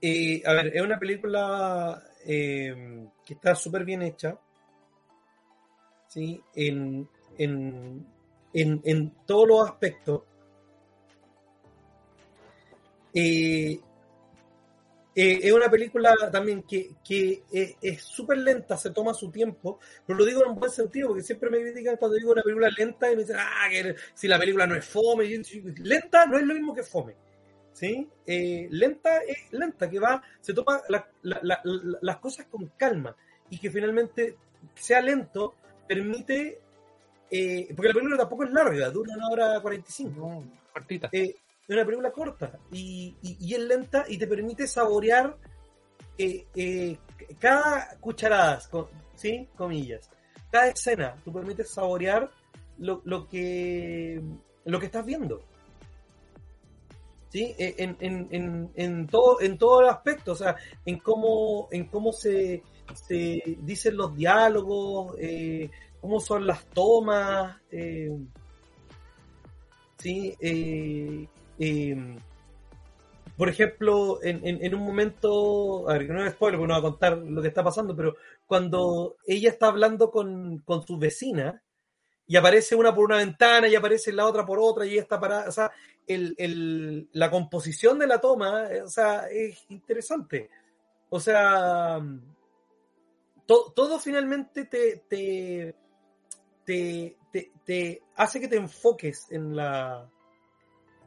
ver, 0.00 0.72
es 0.74 0.82
una 0.82 0.98
película 0.98 2.02
que 2.24 3.06
está 3.28 3.54
súper 3.54 3.84
bien 3.84 4.02
hecha. 4.02 4.36
¿sí? 6.08 6.42
En, 6.54 7.08
en, 7.42 8.06
en, 8.52 8.80
en 8.84 9.10
todos 9.26 9.48
los 9.48 9.70
aspectos. 9.70 10.22
Eh, 13.14 13.78
eh, 15.14 15.40
es 15.42 15.52
una 15.52 15.70
película 15.70 16.14
también 16.30 16.62
que, 16.62 16.92
que 17.06 17.42
es 17.82 18.02
súper 18.02 18.38
lenta, 18.38 18.78
se 18.78 18.90
toma 18.90 19.12
su 19.12 19.30
tiempo, 19.30 19.78
pero 20.06 20.18
lo 20.18 20.24
digo 20.24 20.42
en 20.42 20.52
un 20.52 20.58
buen 20.58 20.70
sentido, 20.70 21.08
porque 21.08 21.22
siempre 21.22 21.50
me 21.50 21.60
critican 21.60 21.98
cuando 21.98 22.16
digo 22.16 22.32
una 22.32 22.42
película 22.42 22.70
lenta 22.76 23.12
y 23.12 23.16
me 23.16 23.22
dicen, 23.22 23.36
ah, 23.38 23.68
que 23.70 23.94
si 24.14 24.26
la 24.26 24.38
película 24.38 24.66
no 24.66 24.74
es 24.74 24.84
fome. 24.86 25.28
lenta 25.78 26.24
no 26.26 26.38
es 26.38 26.46
lo 26.46 26.54
mismo 26.54 26.74
que 26.74 26.82
fome. 26.82 27.14
¿sí? 27.72 28.08
Eh, 28.26 28.68
lenta 28.70 29.18
es 29.22 29.52
lenta, 29.52 29.88
que 29.88 29.98
va, 29.98 30.22
se 30.40 30.54
toma 30.54 30.80
las 31.22 32.16
cosas 32.18 32.46
con 32.46 32.68
calma 32.76 33.16
y 33.50 33.58
que 33.58 33.70
finalmente 33.70 34.36
sea 34.74 35.00
lento 35.00 35.54
permite, 35.88 36.60
eh, 37.34 37.72
porque 37.74 37.88
la 37.88 37.94
película 37.94 38.18
tampoco 38.18 38.44
es 38.44 38.50
larga, 38.52 38.90
dura 38.90 39.14
una 39.16 39.28
hora 39.30 39.60
45. 39.62 40.20
No, 40.20 40.44
cortita. 40.70 41.08
Eh, 41.12 41.34
es 41.66 41.74
una 41.74 41.86
película 41.86 42.10
corta 42.10 42.58
y, 42.70 43.16
y, 43.22 43.54
es 43.54 43.60
lenta 43.60 44.04
y 44.06 44.18
te 44.18 44.26
permite 44.26 44.66
saborear 44.66 45.34
eh, 46.18 46.46
eh, 46.54 46.98
cada 47.38 47.96
cucharada, 48.00 48.60
¿sí? 49.14 49.48
Comillas. 49.56 50.10
Cada 50.50 50.68
escena, 50.68 51.16
tú 51.24 51.32
permites 51.32 51.70
saborear 51.70 52.30
lo, 52.76 53.00
lo, 53.04 53.26
que, 53.26 54.20
lo 54.66 54.78
que 54.78 54.86
estás 54.86 55.06
viendo. 55.06 55.42
¿Sí? 57.30 57.54
En, 57.56 57.96
en, 58.00 58.28
en, 58.30 58.70
en, 58.74 59.06
todo, 59.06 59.40
en 59.40 59.56
todo 59.56 59.80
el 59.80 59.88
aspecto, 59.88 60.32
o 60.32 60.36
sea, 60.36 60.54
en 60.84 60.98
cómo, 60.98 61.66
en 61.70 61.86
cómo 61.86 62.12
se, 62.12 62.62
se 62.92 63.42
dicen 63.60 63.96
los 63.96 64.14
diálogos, 64.14 65.16
eh, 65.18 65.70
cómo 66.02 66.18
son 66.18 66.46
las 66.48 66.66
tomas, 66.66 67.56
eh, 67.70 68.10
¿sí? 69.98 70.36
Eh, 70.40 71.28
eh, 71.60 72.16
por 73.36 73.48
ejemplo, 73.48 74.18
en, 74.22 74.74
un 74.74 74.82
momento, 74.82 75.88
a 75.88 75.94
ver, 75.94 76.10
no 76.10 76.24
es 76.24 76.32
spoiler 76.32 76.58
porque 76.58 76.68
no 76.68 76.74
va 76.74 76.86
a 76.86 76.90
contar 76.90 77.16
lo 77.16 77.40
que 77.40 77.48
está 77.48 77.62
pasando, 77.62 77.96
pero 77.96 78.16
cuando 78.46 79.16
ella 79.26 79.48
está 79.48 79.68
hablando 79.68 80.10
con, 80.10 80.58
con 80.58 80.86
su 80.86 80.98
vecina 80.98 81.62
y 82.26 82.36
aparece 82.36 82.74
una 82.74 82.94
por 82.94 83.04
una 83.04 83.16
ventana 83.18 83.68
y 83.68 83.74
aparece 83.74 84.12
la 84.12 84.26
otra 84.26 84.44
por 84.44 84.58
otra 84.60 84.84
y 84.84 84.92
ella 84.92 85.02
está 85.02 85.18
parada, 85.20 85.48
o 85.48 85.52
sea, 85.52 85.70
el, 86.06 87.08
la 87.12 87.30
composición 87.30 87.98
de 87.98 88.08
la 88.08 88.20
toma, 88.20 88.68
o 88.84 88.88
sea, 88.88 89.28
es 89.30 89.64
interesante. 89.70 90.50
O 91.10 91.20
sea, 91.20 92.00
todo 93.46 93.98
finalmente 93.98 94.64
te, 94.64 95.04
te, 95.08 95.74
te, 96.64 97.16
te 97.64 98.02
hace 98.16 98.40
que 98.40 98.48
te 98.48 98.56
enfoques 98.56 99.30
en 99.30 99.56
la, 99.56 100.08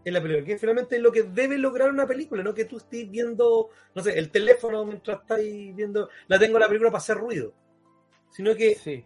en 0.06 0.14
la 0.14 0.22
película, 0.22 0.46
que 0.46 0.58
finalmente 0.58 0.96
es 0.96 1.02
lo 1.02 1.12
que 1.12 1.24
debe 1.24 1.58
lograr 1.58 1.90
una 1.90 2.06
película, 2.06 2.44
no 2.44 2.54
que 2.54 2.66
tú 2.66 2.78
estés 2.78 3.10
viendo, 3.10 3.70
no 3.96 4.04
sé, 4.04 4.18
el 4.18 4.30
teléfono 4.30 4.86
mientras 4.86 5.22
estás 5.22 5.40
viendo, 5.40 6.10
la 6.28 6.38
tengo 6.38 6.60
la 6.60 6.68
película 6.68 6.92
para 6.92 7.00
hacer 7.00 7.18
ruido, 7.18 7.54
sino 8.30 8.56
que 8.56 8.76
sí. 8.76 9.04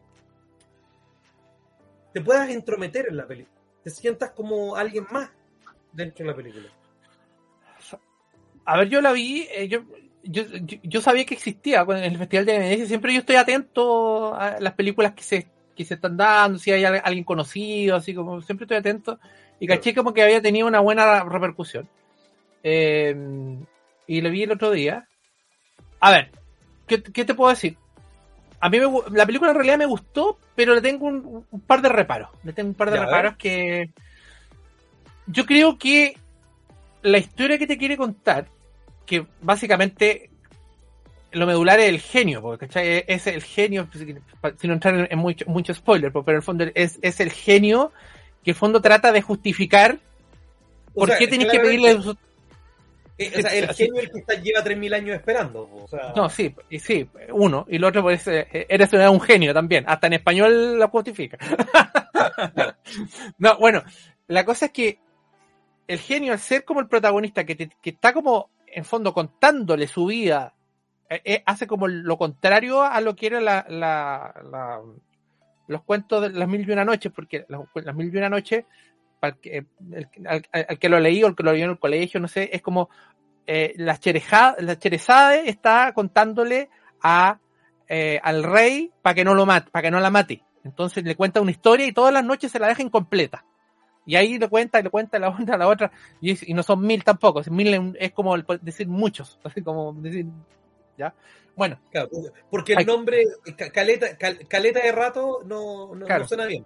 te 2.14 2.22
puedas 2.22 2.50
entrometer 2.50 3.08
en 3.08 3.16
la 3.16 3.26
película, 3.26 3.58
te 3.82 3.90
sientas 3.90 4.32
como 4.32 4.76
alguien 4.76 5.08
más 5.10 5.32
dentro 5.94 6.26
de 6.26 6.32
la 6.32 6.36
película. 6.36 6.70
A 8.66 8.78
ver, 8.78 8.90
yo 8.90 9.02
la 9.02 9.14
vi, 9.14 9.48
eh, 9.52 9.70
yo, 9.70 9.80
yo, 10.22 10.44
yo, 10.84 11.02
sabía 11.02 11.26
que 11.26 11.34
existía 11.34 11.82
en 11.82 12.04
el 12.04 12.18
Festival 12.18 12.46
de 12.46 12.60
Venecia, 12.60 12.86
siempre 12.86 13.14
yo 13.14 13.22
estoy 13.22 13.38
atento 13.38 14.36
a 14.36 14.60
las 14.60 14.74
películas 14.74 15.14
que 15.14 15.24
se, 15.24 15.48
que 15.80 15.86
se 15.86 15.94
están 15.94 16.18
dando, 16.18 16.60
si 16.60 16.74
hay 16.74 16.84
alguien 16.84 17.24
conocido, 17.24 17.96
así 17.96 18.14
como 18.14 18.42
siempre 18.42 18.66
estoy 18.66 18.76
atento 18.76 19.18
y 19.62 19.66
caché 19.66 19.96
como 19.96 20.14
que 20.14 20.22
había 20.22 20.42
tenido 20.42 20.68
una 20.68 20.82
buena 20.82 21.24
repercusión. 21.24 21.88
Eh, 22.64 23.16
y 24.06 24.20
lo 24.20 24.30
vi 24.30 24.44
el 24.44 24.52
otro 24.52 24.72
día. 24.72 25.08
A 26.02 26.12
ver, 26.12 26.32
¿qué, 26.86 26.98
te 26.98 27.34
puedo 27.34 27.50
decir? 27.50 27.78
A 28.60 28.70
mí 28.70 28.78
la 29.14 29.26
película 29.26 29.52
en 29.52 29.56
realidad 29.56 29.78
me 29.78 29.86
gustó, 29.86 30.38
pero 30.54 30.76
le 30.76 30.82
tengo 30.82 31.06
un, 31.08 31.46
par 31.66 31.82
de 31.82 31.88
reparos. 31.88 32.30
Le 32.44 32.52
tengo 32.52 32.72
un 32.72 32.76
par 32.76 32.92
de 32.92 33.00
reparos 33.00 33.38
que. 33.38 33.94
Yo 35.28 35.46
creo 35.46 35.78
que 35.78 36.18
la 37.04 37.20
historia 37.20 37.58
que 37.58 37.68
te 37.68 37.78
quiere 37.78 37.96
contar, 37.96 38.50
que 39.06 39.26
básicamente 39.42 40.30
lo 41.32 41.46
medular 41.46 41.80
es 41.80 41.90
el 41.90 42.00
genio, 42.00 42.42
porque 42.42 42.68
¿cachai? 42.68 43.04
es 43.08 43.28
el 43.28 43.44
genio, 43.44 43.88
sin 44.58 44.72
entrar 44.72 45.08
en 45.10 45.20
mucho, 45.20 45.46
mucho 45.48 45.74
spoiler, 45.74 46.12
pero 46.12 46.24
en 46.28 46.36
el 46.36 46.42
fondo 46.42 46.66
es, 46.74 47.00
es 47.02 47.20
el 47.20 47.32
genio 47.32 47.92
que 48.44 48.52
el 48.52 48.56
fondo 48.56 48.82
trata 48.82 49.12
de 49.12 49.22
justificar 49.22 50.00
por 50.94 51.16
qué 51.18 51.28
tenéis 51.28 51.52
que 51.52 51.60
pedirle... 51.60 52.00
Eh, 53.18 53.34
o 53.38 53.42
sea, 53.42 53.54
el 53.54 53.68
genio 53.74 54.00
el 54.00 54.12
que 54.12 54.20
está, 54.20 54.34
lleva 54.36 54.64
3.000 54.64 54.96
años 54.96 55.18
esperando. 55.18 55.88
No, 56.16 56.30
sí, 56.30 56.56
sí, 56.80 57.06
uno. 57.34 57.66
Y 57.70 57.76
el 57.76 57.84
otro, 57.84 58.02
pues, 58.02 58.26
eh, 58.30 58.48
eres 58.70 58.94
un 58.94 59.20
genio 59.20 59.54
también. 59.54 59.84
Hasta 59.88 60.08
en 60.08 60.14
español 60.14 60.80
lo 60.80 60.88
justifica. 60.88 61.38
no, 63.38 63.58
bueno, 63.58 63.84
la 64.28 64.46
cosa 64.46 64.68
es 64.68 64.72
que 64.72 65.00
el 65.86 66.00
genio, 66.00 66.32
al 66.32 66.40
ser 66.40 66.64
como 66.64 66.80
el 66.80 66.88
protagonista, 66.88 67.44
que, 67.44 67.58
que 67.58 67.90
está 67.90 68.14
como, 68.14 68.52
en 68.66 68.86
fondo, 68.86 69.14
contándole 69.14 69.86
su 69.88 70.06
vida, 70.06 70.54
eh, 71.10 71.44
hace 71.46 71.68
como 71.68 71.88
lo 71.88 72.18
contrario 72.18 72.84
a 72.84 73.02
lo 73.02 73.16
que 73.16 73.28
era 73.28 73.42
la, 73.42 73.66
la 73.70 74.82
los 75.70 75.84
cuentos 75.84 76.22
de 76.24 76.32
las 76.32 76.48
mil 76.48 76.68
y 76.68 76.72
una 76.72 76.84
noches, 76.84 77.12
porque 77.16 77.46
las, 77.48 77.96
mil 77.96 78.14
y 78.14 78.18
una 78.18 78.28
noches, 78.28 78.66
que, 79.40 79.66
al, 80.26 80.80
que 80.80 80.90
lo 80.90 81.00
leí 81.00 81.24
o 81.24 81.28
el 81.28 81.36
que 81.36 81.44
lo 81.44 81.54
vio 81.54 81.66
en 81.66 81.72
el 81.72 81.80
colegio, 81.80 82.20
no 82.20 82.28
sé, 82.28 82.50
es 82.52 82.64
como 82.64 82.90
eh, 83.46 83.74
la, 83.78 84.00
la 84.60 84.80
Cherezade 84.80 85.48
está 85.48 85.94
contándole 85.94 86.70
a, 87.04 87.40
eh, 87.88 88.20
al 88.24 88.44
rey 88.44 88.92
para 89.04 89.14
que 89.14 89.24
no 89.24 89.36
lo 89.36 89.46
mate, 89.46 89.70
para 89.70 89.84
que 89.84 89.92
no 89.92 90.00
la 90.00 90.10
mate. 90.10 90.44
Entonces 90.64 91.04
le 91.04 91.16
cuenta 91.16 91.40
una 91.40 91.52
historia 91.52 91.86
y 91.86 91.94
todas 91.94 92.14
las 92.14 92.26
noches 92.26 92.52
se 92.52 92.60
la 92.60 92.68
deja 92.68 92.82
incompleta. 92.82 93.46
Y 94.08 94.16
ahí 94.16 94.40
le 94.40 94.50
cuenta 94.50 94.80
y 94.80 94.84
le 94.84 94.90
cuenta 94.90 95.20
la 95.20 95.30
otra, 95.30 95.56
la 95.56 95.68
otra, 95.68 95.92
y, 96.20 96.34
no 96.56 96.64
son 96.64 96.82
mil 96.82 97.04
tampoco, 97.04 97.42
es, 97.42 97.52
mil 97.52 97.96
es 98.00 98.12
como 98.12 98.36
decir 98.38 98.88
muchos, 98.88 99.40
así 99.44 99.62
como 99.62 99.94
decir, 99.94 100.26
¿ya? 101.00 101.16
Bueno. 101.56 101.80
porque 102.50 102.74
el 102.74 102.86
nombre 102.86 103.26
caleta, 103.74 104.18
caleta 104.18 104.82
de 104.82 104.92
rato 104.92 105.42
no, 105.46 105.96
no, 105.96 106.28
suena 106.28 106.46
bien. 106.46 106.66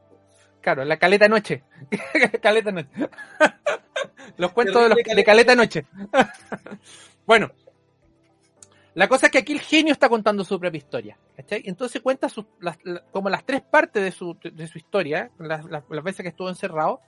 Claro, 0.62 0.86
la 0.86 0.98
caleta 0.98 1.28
noche. 1.28 1.64
caleta 2.42 2.72
noche. 2.72 2.90
los 4.38 4.52
cuentos 4.52 4.96
de, 4.96 5.24
caleta. 5.24 5.56
noche. 5.56 5.86
bueno. 7.26 7.52
La 8.96 9.08
cosa 9.08 9.26
es 9.26 9.32
que 9.32 9.40
aquí 9.40 9.54
el 9.54 9.62
genio 9.62 9.92
está 9.92 10.08
contando 10.08 10.44
su 10.44 10.60
propia 10.60 10.78
historia. 10.78 11.18
¿cachai? 11.36 11.64
Entonces 11.66 12.02
cuenta 12.02 12.28
como 13.12 13.30
las 13.30 13.44
tres 13.46 13.62
partes 13.64 14.04
de 14.04 14.12
su, 14.12 14.38
de 14.44 14.68
su 14.68 14.78
historia, 14.78 15.32
las, 15.40 15.64
veces 16.04 16.22
que 16.22 16.30
estuvo 16.30 16.50
encerrado. 16.50 17.02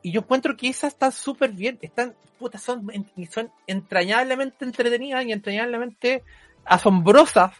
Y 0.00 0.12
yo 0.12 0.20
encuentro 0.20 0.56
que 0.56 0.68
esas 0.68 0.92
están 0.92 1.10
súper 1.10 1.50
bien, 1.50 1.78
están, 1.82 2.14
puta, 2.38 2.58
son, 2.58 2.86
son 3.28 3.50
entrañablemente 3.66 4.64
entretenidas 4.64 5.24
y 5.26 5.32
entrañablemente 5.32 6.22
asombrosas 6.66 7.52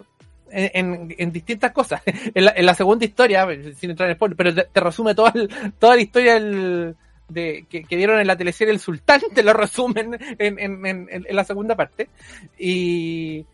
en, 0.50 1.14
en, 1.18 1.32
distintas 1.32 1.72
cosas. 1.72 2.02
En 2.34 2.66
la, 2.66 2.74
segunda 2.74 3.04
historia, 3.04 3.46
sin 3.76 3.90
entrar 3.90 4.08
en 4.08 4.16
spoiler, 4.16 4.36
pero 4.36 4.54
te, 4.54 4.80
resume 4.80 5.14
toda, 5.14 5.32
toda 5.78 5.96
la 5.96 6.02
historia 6.02 6.38
de, 6.38 7.66
que, 7.68 7.84
dieron 7.88 8.20
en 8.20 8.26
la 8.26 8.36
teleserie 8.36 8.72
El 8.72 8.80
Sultán, 8.80 9.20
te 9.34 9.42
lo 9.42 9.52
resumen 9.52 10.18
en, 10.38 11.26
la 11.30 11.44
segunda 11.44 11.74
parte. 11.74 12.08
Y, 12.58 13.44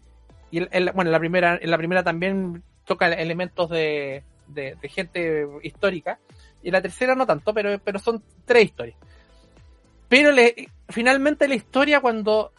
y 0.50 0.61
bueno, 0.61 1.09
en 1.09 1.12
la 1.12 1.18
primera, 1.18 1.59
la 1.62 1.78
primera 1.78 2.03
también 2.03 2.62
toca 2.84 3.09
elementos 3.09 3.70
de, 3.70 4.22
de, 4.48 4.76
gente 4.88 5.46
histórica. 5.62 6.18
Y 6.62 6.70
la 6.70 6.80
tercera 6.80 7.14
no 7.14 7.26
tanto, 7.26 7.53
pero, 7.53 7.78
pero 7.78 7.98
son 7.98 8.22
tres 8.44 8.66
historias. 8.66 8.96
Pero 10.09 10.30
finalmente 10.88 11.48
la 11.48 11.55
historia 11.55 12.00
cuando 12.00 12.53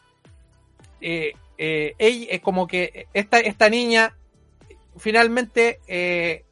eh, 0.99 1.33
eh, 1.65 1.95
ella, 1.97 2.27
es 2.29 2.41
como 2.41 2.67
que 2.67 3.07
esta, 3.13 3.39
esta 3.39 3.69
niña 3.69 4.13
finalmente 4.97 5.79
eh, 5.87 6.43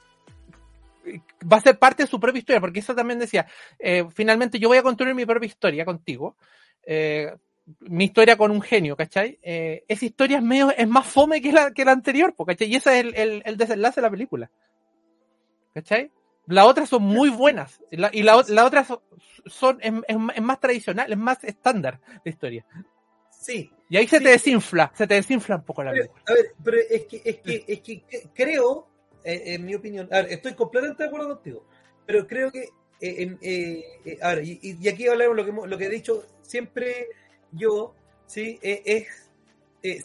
va 1.52 1.58
a 1.58 1.62
ser 1.62 1.78
parte 1.78 2.04
de 2.04 2.08
su 2.08 2.18
propia 2.18 2.40
historia, 2.40 2.62
porque 2.62 2.80
eso 2.80 2.96
también 2.96 3.20
decía, 3.20 3.46
eh, 3.78 4.06
finalmente 4.16 4.58
yo 4.58 4.70
voy 4.70 4.78
a 4.78 4.84
construir 4.84 5.14
mi 5.14 5.26
propia 5.26 5.48
historia 5.48 5.84
contigo, 5.84 6.38
mi 7.82 8.06
historia 8.06 8.38
con 8.38 8.52
un 8.52 8.62
genio, 8.62 8.96
¿cachai? 8.96 9.38
esa 9.42 10.06
historia 10.06 10.42
es, 10.78 10.88
más 10.88 11.06
fome 11.06 11.42
que 11.42 11.52
la, 11.52 11.72
que 11.72 11.84
la 11.84 11.92
anterior, 11.92 12.34
¿cachai? 12.48 12.70
Y 12.70 12.76
ese 12.78 13.02
es 13.02 13.14
el, 13.14 13.58
desenlace 13.58 14.00
de 14.00 14.08
la 14.08 14.12
película, 14.12 14.50
¿cachai? 15.74 16.10
Las 16.48 16.68
otras 16.68 16.88
son 16.88 17.04
muy 17.04 17.30
buenas. 17.30 17.82
Y 17.92 17.98
la, 17.98 18.10
y 18.14 18.24
la, 18.24 18.42
la 18.48 18.66
otra 18.66 18.86
son, 18.86 19.00
son 19.46 19.78
es, 19.82 20.42
más 20.42 20.60
tradicional, 20.62 21.12
es 21.12 21.18
más 21.18 21.44
estándar 21.44 22.00
de 22.24 22.32
historia. 22.32 22.66
Sí. 23.30 23.72
Y 23.92 23.98
ahí 23.98 24.08
se 24.08 24.20
sí. 24.20 24.24
te 24.24 24.30
desinfla, 24.30 24.90
se 24.96 25.06
te 25.06 25.16
desinfla 25.16 25.58
un 25.58 25.64
poco 25.64 25.84
la 25.84 25.92
pero, 25.92 26.04
película. 26.06 26.24
A 26.28 26.34
ver, 26.34 26.54
pero 26.64 26.78
es 26.90 27.06
que, 27.08 27.22
es 27.26 27.38
que, 27.40 27.66
es 27.68 27.82
que 27.82 28.04
creo, 28.34 28.88
eh, 29.22 29.42
en 29.48 29.66
mi 29.66 29.76
opinión, 29.76 30.08
a 30.12 30.22
ver, 30.22 30.32
estoy 30.32 30.54
completamente 30.54 31.04
de 31.04 31.10
acuerdo 31.10 31.28
contigo, 31.28 31.66
pero 32.06 32.26
creo 32.26 32.50
que, 32.50 32.70
eh, 33.02 33.38
eh, 33.42 34.18
a 34.22 34.36
ver, 34.36 34.46
y, 34.46 34.60
y, 34.62 34.88
aquí 34.88 35.10
hablamos 35.10 35.36
lo 35.36 35.46
que, 35.46 35.68
lo 35.68 35.78
que 35.78 35.86
he 35.88 35.90
dicho 35.90 36.26
siempre 36.42 37.10
yo, 37.52 37.94
¿sí? 38.28 38.58
es 38.62 39.08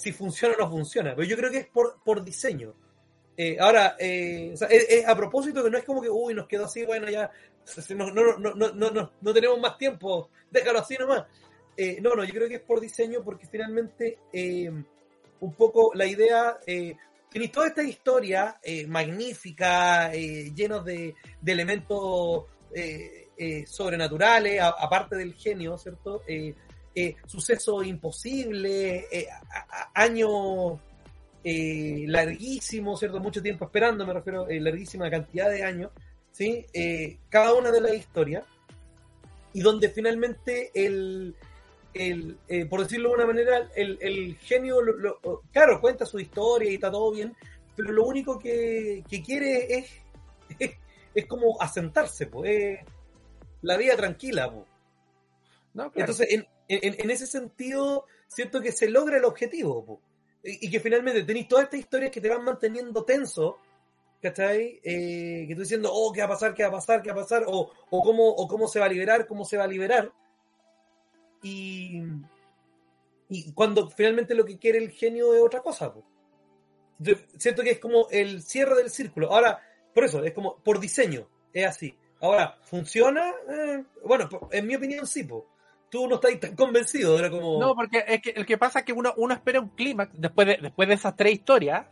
si 0.00 0.10
funciona 0.10 0.56
o 0.56 0.64
no 0.64 0.68
funciona, 0.68 1.14
pero 1.14 1.28
yo 1.28 1.36
creo 1.36 1.52
que 1.52 1.58
es 1.58 1.66
por, 1.68 2.02
por 2.02 2.24
diseño. 2.24 2.74
Eh, 3.36 3.58
ahora, 3.60 3.96
eh, 3.98 4.52
o 4.54 4.56
sea, 4.56 4.68
a 5.06 5.14
propósito 5.14 5.62
que 5.62 5.70
no 5.70 5.76
es 5.76 5.84
como 5.84 6.00
que, 6.00 6.08
uy, 6.08 6.32
nos 6.32 6.46
quedó 6.46 6.64
así, 6.64 6.84
bueno, 6.84 7.08
ya 7.10 7.30
no, 7.90 8.10
no, 8.10 8.38
no, 8.38 8.54
no, 8.54 8.90
no, 8.90 9.12
no 9.20 9.34
tenemos 9.34 9.60
más 9.60 9.76
tiempo, 9.76 10.30
déjalo 10.50 10.78
así 10.78 10.96
nomás. 10.96 11.24
Eh, 11.76 11.98
no, 12.00 12.14
no, 12.14 12.24
yo 12.24 12.32
creo 12.32 12.48
que 12.48 12.56
es 12.56 12.60
por 12.62 12.80
diseño 12.80 13.22
porque 13.22 13.46
finalmente 13.46 14.18
eh, 14.32 14.70
un 15.40 15.54
poco 15.54 15.92
la 15.94 16.06
idea, 16.06 16.58
eh, 16.66 16.96
tenéis 17.30 17.52
toda 17.52 17.68
esta 17.68 17.82
historia 17.82 18.58
magnífica, 18.88 20.10
llenos 20.12 20.84
de, 20.84 21.14
de 21.40 21.52
elementos 21.52 22.44
sobrenaturales, 23.66 24.60
aparte 24.62 25.16
del 25.16 25.34
genio, 25.34 25.76
¿cierto? 25.76 26.22
sucesos 27.26 27.86
imposibles, 27.86 29.04
años 29.92 30.80
eh, 31.48 32.06
larguísimo, 32.08 32.96
¿cierto? 32.96 33.20
Mucho 33.20 33.40
tiempo 33.40 33.66
esperando, 33.66 34.04
me 34.04 34.12
refiero, 34.12 34.48
eh, 34.48 34.58
larguísima 34.58 35.08
cantidad 35.08 35.48
de 35.48 35.62
años, 35.62 35.92
¿sí? 36.32 36.66
Eh, 36.72 37.18
cada 37.28 37.54
una 37.54 37.70
de 37.70 37.80
las 37.80 37.94
historias, 37.94 38.44
y 39.52 39.60
donde 39.60 39.88
finalmente 39.90 40.72
el, 40.74 41.36
el 41.98 42.68
por 42.68 42.82
decirlo 42.82 43.10
de 43.10 43.14
una 43.16 43.26
manera, 43.26 43.70
el, 43.74 43.98
el 44.00 44.36
genio, 44.36 44.82
lo, 44.82 44.96
lo, 44.96 45.42
claro, 45.52 45.80
cuenta 45.80 46.06
su 46.06 46.18
historia 46.18 46.70
y 46.70 46.74
está 46.74 46.90
todo 46.90 47.12
bien, 47.12 47.34
pero 47.74 47.92
lo 47.92 48.04
único 48.04 48.38
que, 48.38 49.04
que 49.08 49.22
quiere 49.22 49.78
es, 49.78 49.90
es, 50.58 50.70
es, 51.14 51.26
como 51.26 51.60
asentarse, 51.60 52.26
pues, 52.26 52.78
la 53.62 53.76
vida 53.76 53.96
tranquila, 53.96 54.50
pues. 54.50 54.66
No, 55.74 55.90
claro. 55.90 56.12
Entonces, 56.12 56.28
en, 56.30 56.46
en, 56.68 56.94
en, 56.98 57.10
ese 57.10 57.26
sentido, 57.26 58.06
siento 58.28 58.60
que 58.60 58.72
se 58.72 58.88
logra 58.88 59.18
el 59.18 59.24
objetivo, 59.24 59.84
pues 59.84 60.00
y 60.46 60.70
que 60.70 60.80
finalmente 60.80 61.24
tenéis 61.24 61.48
todas 61.48 61.64
estas 61.64 61.80
historias 61.80 62.10
que 62.10 62.20
te 62.20 62.28
van 62.28 62.44
manteniendo 62.44 63.04
tenso, 63.04 63.58
¿cachai? 64.22 64.80
Eh, 64.82 65.44
que 65.48 65.54
tú 65.54 65.62
diciendo, 65.62 65.90
oh, 65.92 66.12
¿qué 66.12 66.20
va 66.20 66.26
a 66.26 66.30
pasar? 66.30 66.54
¿Qué 66.54 66.62
va 66.62 66.68
a 66.68 66.72
pasar? 66.72 67.02
¿Qué 67.02 67.10
va 67.10 67.20
a 67.20 67.24
pasar? 67.24 67.44
O, 67.46 67.70
o, 67.90 68.02
cómo, 68.02 68.28
o 68.28 68.46
cómo 68.46 68.68
se 68.68 68.78
va 68.78 68.86
a 68.86 68.88
liberar, 68.88 69.26
cómo 69.26 69.44
se 69.44 69.56
va 69.56 69.64
a 69.64 69.68
liberar. 69.68 70.12
Y, 71.46 72.02
y 73.28 73.52
cuando 73.52 73.88
finalmente 73.90 74.34
lo 74.34 74.44
que 74.44 74.58
quiere 74.58 74.78
el 74.78 74.90
genio 74.90 75.34
es 75.34 75.42
otra 75.42 75.60
cosa. 75.60 75.92
Yo 76.98 77.14
siento 77.36 77.62
que 77.62 77.70
es 77.70 77.78
como 77.78 78.08
el 78.10 78.42
cierre 78.42 78.76
del 78.76 78.90
círculo. 78.90 79.32
Ahora, 79.32 79.60
por 79.94 80.04
eso, 80.04 80.24
es 80.24 80.32
como 80.32 80.56
por 80.58 80.80
diseño, 80.80 81.28
es 81.52 81.66
así. 81.66 81.96
Ahora, 82.20 82.56
¿funciona? 82.62 83.30
Eh, 83.48 83.84
bueno, 84.04 84.28
en 84.50 84.66
mi 84.66 84.74
opinión 84.74 85.06
sí, 85.06 85.24
pues 85.24 85.44
tú 85.90 86.08
no 86.08 86.16
estás 86.16 86.38
tan 86.40 86.56
convencido, 86.56 87.18
era 87.18 87.30
como... 87.30 87.60
No, 87.60 87.74
porque 87.74 88.04
es 88.06 88.20
que 88.20 88.30
el 88.30 88.46
que 88.46 88.58
pasa 88.58 88.80
es 88.80 88.84
que 88.84 88.92
uno, 88.92 89.14
uno 89.16 89.34
espera 89.34 89.60
un 89.60 89.68
clímax, 89.70 90.12
después 90.18 90.46
de, 90.48 90.58
después 90.60 90.88
de 90.88 90.94
esas 90.94 91.16
tres 91.16 91.34
historias, 91.34 91.86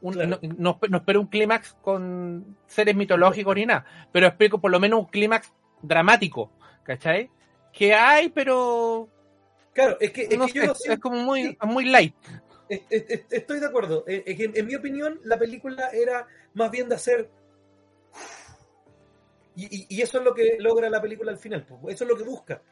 un, 0.00 0.14
claro. 0.14 0.38
no, 0.56 0.78
no, 0.88 1.20
un 1.20 1.26
clímax 1.26 1.74
con 1.82 2.56
seres 2.66 2.94
mitológicos 2.94 3.54
ni 3.56 3.66
nada, 3.66 3.84
pero 4.12 4.28
espero 4.28 4.60
por 4.60 4.70
lo 4.70 4.80
menos 4.80 5.00
un 5.00 5.06
clímax 5.06 5.52
dramático, 5.82 6.50
¿cachai? 6.84 7.30
Que 7.72 7.94
hay, 7.94 8.28
pero... 8.30 9.08
Claro, 9.72 9.96
es 10.00 10.12
que, 10.12 10.22
es, 10.22 10.38
no 10.38 10.46
que 10.46 10.52
sé, 10.52 10.66
yo 10.66 10.72
es, 10.72 10.88
es 10.88 10.98
como 10.98 11.16
muy, 11.20 11.42
sí. 11.42 11.58
muy 11.64 11.84
light. 11.84 12.14
Estoy 12.68 13.60
de 13.60 13.66
acuerdo. 13.66 14.04
Es 14.06 14.36
que 14.36 14.50
en 14.54 14.66
mi 14.66 14.74
opinión, 14.74 15.20
la 15.24 15.38
película 15.38 15.88
era 15.90 16.26
más 16.54 16.70
bien 16.70 16.88
de 16.88 16.94
hacer... 16.96 17.30
Y, 19.56 19.64
y, 19.64 19.86
y 19.88 20.02
eso 20.02 20.18
es 20.18 20.24
lo 20.24 20.34
que 20.34 20.56
logra 20.58 20.88
la 20.88 21.00
película 21.00 21.32
al 21.32 21.38
final, 21.38 21.66
eso 21.88 22.04
es 22.04 22.10
lo 22.10 22.16
que 22.16 22.22
busca 22.22 22.62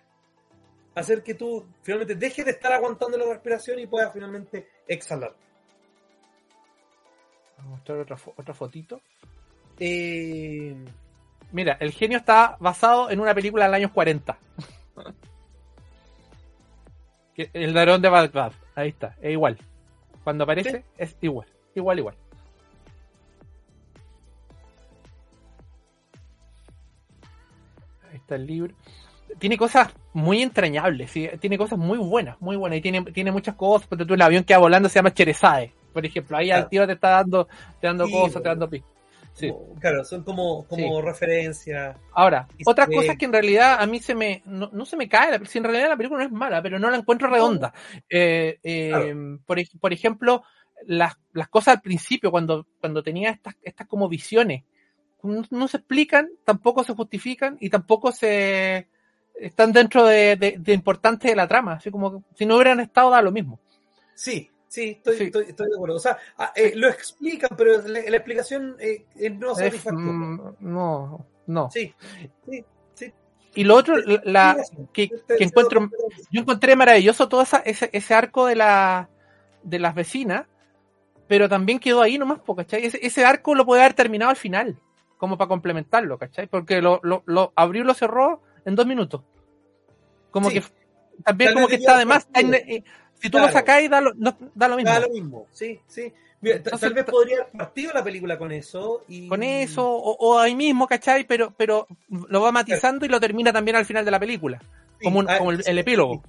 hacer 0.99 1.23
que 1.23 1.35
tú 1.35 1.67
finalmente 1.83 2.15
dejes 2.15 2.45
de 2.45 2.53
estar 2.53 2.73
aguantando 2.73 3.17
la 3.17 3.27
respiración 3.27 3.79
y 3.79 3.87
puedas 3.87 4.13
finalmente 4.13 4.69
exhalar. 4.87 5.35
Vamos 7.57 7.73
a 7.73 7.77
mostrar 7.77 7.99
otra, 7.99 8.17
fo 8.17 8.35
otra 8.37 8.55
fotito. 8.55 9.01
Eh... 9.79 10.77
Mira, 11.51 11.79
el 11.81 11.93
genio 11.93 12.19
está 12.19 12.57
basado 12.61 13.11
en 13.11 13.21
una 13.21 13.35
película 13.35 13.65
del 13.65 13.75
año 13.75 13.93
40. 13.93 14.39
El 17.37 17.73
dragón 17.73 18.03
de 18.03 18.09
Bagdad. 18.09 18.53
Ahí 18.75 18.89
está, 18.89 19.17
es 19.21 19.33
igual. 19.33 19.59
Cuando 20.25 20.45
aparece, 20.45 20.79
¿Sí? 20.79 20.85
es 20.99 21.17
igual. 21.21 21.49
Igual, 21.75 21.99
igual. 21.99 22.15
Ahí 28.11 28.17
está 28.17 28.35
el 28.35 28.47
libro 28.47 28.75
tiene 29.39 29.57
cosas 29.57 29.89
muy 30.13 30.43
entrañables, 30.43 31.11
¿sí? 31.11 31.29
tiene 31.41 31.59
cosas 31.59 31.79
muy 31.79 31.99
buenas, 31.99 32.41
muy 32.41 32.57
buenas, 32.57 32.79
y 32.79 32.83
tiene, 32.83 33.03
tiene 33.05 33.31
muchas 33.31 33.55
cosas, 33.55 33.87
porque 33.87 34.05
tú 34.05 34.15
el 34.15 34.23
avión 34.23 34.45
que 34.45 34.55
va 34.55 34.61
volando 34.61 34.89
se 34.89 34.97
llama 34.97 35.13
Cherezade, 35.13 35.73
por 35.93 36.05
ejemplo, 36.05 36.37
ahí 36.37 36.47
claro. 36.47 36.63
al 36.63 36.87
te 36.87 36.93
está 36.93 37.09
dando, 37.11 37.49
te 37.81 37.87
dando 37.87 38.07
sí, 38.07 38.13
cosas, 38.13 38.43
te 38.43 38.49
dando 38.49 38.69
pistas. 38.69 38.98
Sí. 39.39 39.53
Claro, 39.79 40.05
son 40.05 40.25
como, 40.25 40.67
como 40.67 40.99
sí. 40.99 41.07
referencias. 41.07 41.97
Ahora, 42.13 42.49
otras 42.67 42.89
cosas 42.89 43.17
que 43.17 43.25
en 43.25 43.33
realidad 43.33 43.77
a 43.81 43.87
mí 43.87 44.01
se 44.01 44.17
me, 44.17 44.43
no, 44.47 44.69
no, 44.73 44.85
se 44.85 44.97
me 44.97 45.09
cae, 45.09 45.39
si 45.47 45.59
en 45.59 45.65
realidad 45.65 45.91
la 45.91 45.97
película 45.97 46.21
no 46.21 46.27
es 46.27 46.33
mala, 46.33 46.61
pero 46.61 46.81
no 46.81 46.91
la 46.91 46.97
encuentro 46.97 47.29
redonda. 47.29 47.73
Eh, 48.11 48.59
eh, 48.65 48.89
claro. 48.89 49.39
por, 49.47 49.59
por, 49.81 49.93
ejemplo, 49.93 50.43
las, 50.87 51.17
las 51.33 51.49
cosas 51.49 51.77
al 51.77 51.83
principio, 51.83 52.33
cuando, 52.33 52.67
cuando 52.81 53.01
tenía 53.01 53.31
estas, 53.31 53.55
estas 53.63 53.87
como 53.87 54.09
visiones, 54.09 54.65
no, 55.23 55.45
no 55.51 55.69
se 55.69 55.77
explican, 55.77 56.31
tampoco 56.45 56.83
se 56.83 56.95
justifican 56.95 57.59
y 57.61 57.71
tampoco 57.71 58.11
se, 58.11 58.89
están 59.37 59.73
dentro 59.73 60.05
de, 60.05 60.35
de, 60.35 60.57
de 60.59 60.73
importante 60.73 61.29
de 61.29 61.37
la 61.37 61.47
trama, 61.47 61.75
así 61.75 61.93
como 61.93 62.25
si 62.35 62.45
no 62.45 62.57
hubieran 62.57 62.81
estado 62.81 63.11
da 63.11 63.23
lo 63.23 63.31
mismo. 63.31 63.61
Sí, 64.15 64.51
sí, 64.69 64.91
estoy, 64.91 65.17
sí. 65.17 65.25
estoy, 65.25 65.45
estoy 65.49 65.69
de 65.69 65.75
acuerdo. 65.75 65.97
O 65.97 66.01
sea, 66.01 66.19
eh, 66.55 66.73
lo 66.75 66.89
explican, 66.89 67.51
pero 67.57 67.83
la, 67.83 68.01
la 68.09 68.17
explicación 68.17 68.77
eh, 68.79 69.05
no 69.31 69.53
es 69.53 69.59
satisfactoria. 69.59 70.13
Mm, 70.13 70.55
no, 70.61 71.27
no. 71.47 71.71
Sí, 71.71 71.95
sí, 72.49 72.65
sí. 72.95 73.13
Y 73.55 73.65
lo 73.65 73.75
otro, 73.75 73.97
la, 74.25 74.57
que, 74.93 75.09
que 75.09 75.45
encuentro, 75.45 75.91
yo 76.31 76.41
encontré 76.41 76.77
maravilloso 76.77 77.29
todo 77.29 77.43
esa, 77.43 77.59
ese, 77.59 77.91
ese 77.93 78.15
arco 78.15 78.47
de 78.47 78.57
la 78.57 79.09
de 79.63 79.79
las 79.79 79.95
vecinas, 79.95 80.47
pero 81.27 81.49
también 81.49 81.79
quedó 81.79 82.01
ahí 82.03 82.19
nomás, 82.19 82.41
¿cachai? 82.57 82.85
Ese, 82.85 83.05
ese 83.05 83.25
arco 83.25 83.55
lo 83.55 83.67
puede 83.67 83.83
haber 83.83 83.95
terminado 83.95 84.31
al 84.31 84.37
final, 84.37 84.79
como 85.17 85.37
para 85.37 85.49
complementarlo, 85.49 86.19
¿cachai? 86.19 86.47
Porque 86.47 86.81
lo, 86.81 87.01
lo, 87.03 87.23
lo 87.27 87.53
abrió 87.57 87.83
y 87.83 87.87
lo 87.87 87.95
cerró 87.95 88.43
en 88.65 88.75
dos 88.75 88.87
minutos. 88.87 89.23
Como 90.31 90.51
sí. 90.51 90.61
que 90.61 90.67
también 91.25 91.55
como 91.55 91.69
que 91.69 91.77
está 91.77 91.99
de 91.99 92.05
más. 92.05 92.29
Si 93.21 93.29
tú 93.29 93.39
claro. 93.39 93.47
lo 93.47 93.53
sacáis, 93.53 93.91
da 93.91 94.01
lo, 94.01 94.15
no, 94.15 94.37
da 94.55 94.69
lo 94.69 94.77
mismo. 94.77 94.91
Da 94.91 95.01
lo 95.01 95.09
mismo, 95.11 95.47
sí, 95.53 95.81
sí. 95.87 96.13
Mira, 96.41 96.57
Entonces, 96.57 96.81
tal 96.81 96.95
vez 96.95 97.05
podría 97.05 97.41
haber 97.41 97.53
partido 97.53 97.93
la 97.93 98.05
película 98.05 98.39
con 98.39 98.53
eso. 98.53 99.03
Y... 99.09 99.29
Con 99.29 99.43
eso, 99.43 99.85
o, 99.85 100.17
o, 100.21 100.39
ahí 100.39 100.55
mismo, 100.55 100.87
¿cachai? 100.87 101.25
Pero, 101.27 101.53
pero 101.57 101.89
lo 102.09 102.41
va 102.41 102.53
matizando 102.53 103.05
y 103.05 103.09
lo 103.09 103.19
termina 103.19 103.53
también 103.53 103.77
al 103.77 103.85
final 103.85 104.05
de 104.05 104.11
la 104.13 104.21
película. 104.21 104.61
Sí, 104.99 105.05
como, 105.05 105.19
un, 105.19 105.29
a, 105.29 105.39
como 105.39 105.51
el, 105.51 105.63
el, 105.67 105.79
epílogo. 105.79 106.23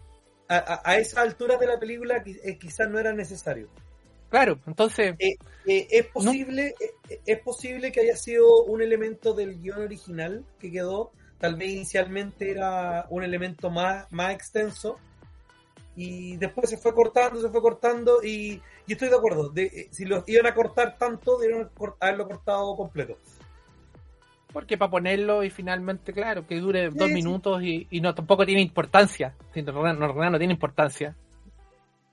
A, 0.47 0.57
a, 0.57 0.81
a 0.83 0.97
esa 0.97 1.21
altura 1.21 1.57
de 1.57 1.67
la 1.67 1.79
película 1.79 2.23
eh, 2.25 2.57
quizás 2.57 2.89
no 2.89 2.97
era 2.97 3.13
necesario. 3.13 3.69
Claro, 4.29 4.59
entonces... 4.65 5.15
Eh, 5.19 5.35
eh, 5.67 5.87
es, 5.91 6.05
posible, 6.07 6.73
no. 6.79 7.15
es 7.25 7.39
posible 7.39 7.91
que 7.91 8.01
haya 8.01 8.15
sido 8.15 8.63
un 8.63 8.81
elemento 8.81 9.33
del 9.33 9.59
guion 9.59 9.81
original 9.81 10.43
que 10.59 10.71
quedó 10.71 11.11
tal 11.39 11.55
vez 11.55 11.69
inicialmente 11.69 12.51
era 12.51 13.05
un 13.09 13.23
elemento 13.23 13.69
más, 13.69 14.11
más 14.11 14.33
extenso 14.33 14.99
y 15.99 16.37
después 16.37 16.69
se 16.69 16.77
fue 16.77 16.93
cortando, 16.93 17.41
se 17.41 17.49
fue 17.49 17.61
cortando 17.61 18.23
y, 18.23 18.61
y 18.87 18.93
estoy 18.93 19.09
de 19.09 19.17
acuerdo, 19.17 19.49
de, 19.49 19.89
si 19.91 20.05
lo 20.05 20.23
iban 20.27 20.47
a 20.47 20.55
cortar 20.55 20.97
tanto, 20.97 21.37
debieron 21.37 21.69
haberlo 21.99 22.25
cortado 22.25 22.75
completo. 22.77 23.17
Porque 24.53 24.77
para 24.77 24.89
ponerlo 24.89 25.43
y 25.43 25.49
finalmente, 25.49 26.13
claro, 26.13 26.47
que 26.47 26.57
dure 26.59 26.89
sí, 26.89 26.97
dos 26.97 27.09
sí. 27.09 27.13
minutos 27.13 27.61
y, 27.63 27.85
y, 27.91 27.99
no 27.99 28.15
tampoco 28.15 28.45
tiene 28.45 28.61
importancia. 28.61 29.35
No, 29.53 29.93
no, 29.93 30.29
no 30.29 30.37
tiene 30.37 30.53
importancia. 30.53 31.15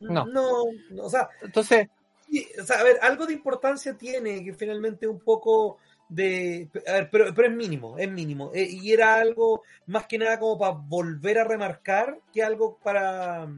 No. 0.01 0.27
No, 0.27 0.65
o 1.01 1.09
sea. 1.09 1.29
Entonces. 1.41 1.89
Sí, 2.29 2.45
o 2.61 2.65
sea, 2.65 2.81
a 2.81 2.83
ver, 2.83 2.99
algo 3.03 3.25
de 3.25 3.35
importancia 3.35 3.97
tiene 3.97 4.45
que 4.45 4.53
finalmente 4.53 5.07
un 5.07 5.21
poco 5.21 5.79
de 6.09 6.69
a 6.87 6.93
ver, 6.93 7.09
pero, 7.11 7.33
pero 7.35 7.49
es 7.49 7.55
mínimo, 7.55 7.97
es 7.97 8.11
mínimo. 8.11 8.51
Eh, 8.53 8.69
y 8.69 8.93
era 8.93 9.15
algo 9.15 9.63
más 9.87 10.07
que 10.07 10.19
nada 10.19 10.39
como 10.39 10.59
para 10.59 10.73
volver 10.73 11.39
a 11.39 11.45
remarcar 11.45 12.19
que 12.33 12.43
algo 12.43 12.79
para 12.83 13.49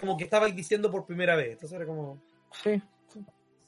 como 0.00 0.16
que 0.16 0.24
estabais 0.24 0.54
diciendo 0.54 0.90
por 0.90 1.06
primera 1.06 1.36
vez. 1.36 1.52
Entonces 1.52 1.76
era 1.76 1.86
como. 1.86 2.20
Sí. 2.62 2.80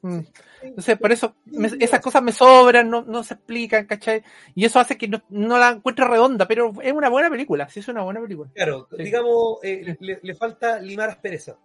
Mm. 0.02 0.20
Entonces, 0.62 0.98
por 0.98 1.10
eso, 1.10 1.34
esas 1.80 2.00
cosas 2.00 2.22
me 2.22 2.32
sobran, 2.32 2.88
no, 2.88 3.02
no 3.02 3.24
se 3.24 3.34
explican, 3.34 3.86
¿cachai? 3.86 4.22
Y 4.54 4.64
eso 4.64 4.78
hace 4.78 4.96
que 4.96 5.08
no, 5.08 5.22
no, 5.28 5.58
la 5.58 5.70
encuentre 5.70 6.06
redonda, 6.06 6.46
pero 6.46 6.72
es 6.82 6.92
una 6.92 7.08
buena 7.08 7.28
película, 7.28 7.68
sí 7.68 7.80
es 7.80 7.88
una 7.88 8.02
buena 8.02 8.20
película. 8.20 8.50
Claro, 8.54 8.88
digamos, 8.96 9.58
eh, 9.62 9.96
le, 9.98 10.20
le, 10.22 10.34
falta 10.34 10.78
limar 10.78 11.10
aspereza. 11.10 11.56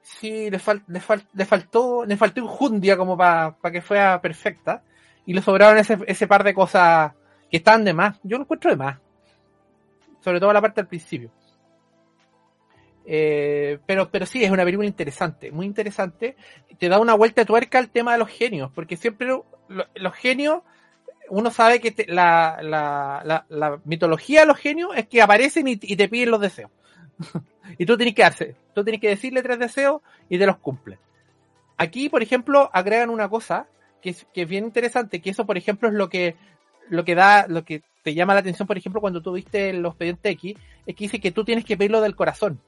Sí, 0.00 0.50
le, 0.50 0.58
fal, 0.58 0.82
le, 0.88 1.00
fal, 1.00 1.22
le 1.34 1.44
faltó, 1.44 2.04
le 2.06 2.16
faltó 2.16 2.46
jundia 2.46 2.96
como 2.96 3.16
para 3.16 3.56
que 3.70 3.82
fuera 3.82 4.20
perfecta, 4.20 4.82
y 5.26 5.34
le 5.34 5.42
sobraron 5.42 5.78
ese, 5.78 5.98
ese 6.06 6.26
par 6.26 6.44
de 6.44 6.54
cosas 6.54 7.12
que 7.50 7.58
están 7.58 7.84
de 7.84 7.92
más. 7.92 8.18
Yo 8.22 8.38
lo 8.38 8.44
encuentro 8.44 8.70
de 8.70 8.76
más. 8.76 8.98
Sobre 10.20 10.40
todo 10.40 10.52
la 10.52 10.60
parte 10.60 10.80
del 10.80 10.88
principio. 10.88 11.30
Eh, 13.04 13.78
pero, 13.86 14.10
pero 14.10 14.26
sí, 14.26 14.44
es 14.44 14.50
una 14.50 14.64
película 14.64 14.86
interesante, 14.86 15.50
muy 15.50 15.66
interesante. 15.66 16.36
Te 16.78 16.88
da 16.88 16.98
una 16.98 17.14
vuelta 17.14 17.42
de 17.42 17.46
tuerca 17.46 17.78
al 17.78 17.90
tema 17.90 18.12
de 18.12 18.18
los 18.18 18.28
genios, 18.28 18.70
porque 18.74 18.96
siempre 18.96 19.26
lo, 19.26 19.46
los 19.94 20.14
genios, 20.14 20.62
uno 21.28 21.50
sabe 21.50 21.80
que 21.80 21.90
te, 21.90 22.06
la, 22.06 22.58
la, 22.62 23.22
la, 23.24 23.46
la, 23.48 23.80
mitología 23.84 24.40
de 24.40 24.46
los 24.46 24.58
genios 24.58 24.90
es 24.96 25.06
que 25.06 25.22
aparecen 25.22 25.68
y, 25.68 25.76
te 25.76 26.08
piden 26.08 26.30
los 26.30 26.40
deseos. 26.40 26.70
y 27.78 27.86
tú 27.86 27.96
tienes 27.96 28.14
que 28.14 28.24
hacer, 28.24 28.56
tú 28.74 28.84
tienes 28.84 29.00
que 29.00 29.08
decirle 29.08 29.42
tres 29.42 29.58
deseos 29.58 30.02
y 30.28 30.38
te 30.38 30.46
los 30.46 30.58
cumple. 30.58 30.98
Aquí, 31.76 32.08
por 32.08 32.22
ejemplo, 32.22 32.70
agregan 32.72 33.10
una 33.10 33.28
cosa 33.28 33.66
que 34.00 34.10
es, 34.10 34.26
que 34.32 34.44
bien 34.44 34.64
interesante, 34.64 35.20
que 35.20 35.30
eso, 35.30 35.46
por 35.46 35.56
ejemplo, 35.56 35.88
es 35.88 35.94
lo 35.94 36.08
que, 36.08 36.36
lo 36.88 37.04
que 37.04 37.14
da, 37.14 37.46
lo 37.48 37.64
que 37.64 37.82
te 38.02 38.14
llama 38.14 38.34
la 38.34 38.40
atención, 38.40 38.66
por 38.66 38.76
ejemplo, 38.76 39.00
cuando 39.00 39.22
tú 39.22 39.32
viste 39.32 39.72
los 39.72 39.92
expedientes 39.92 40.32
X, 40.32 40.56
es 40.86 40.96
que 40.96 41.04
dice 41.04 41.20
que 41.20 41.30
tú 41.30 41.44
tienes 41.44 41.64
que 41.64 41.76
pedirlo 41.76 42.00
del 42.00 42.16
corazón. 42.16 42.60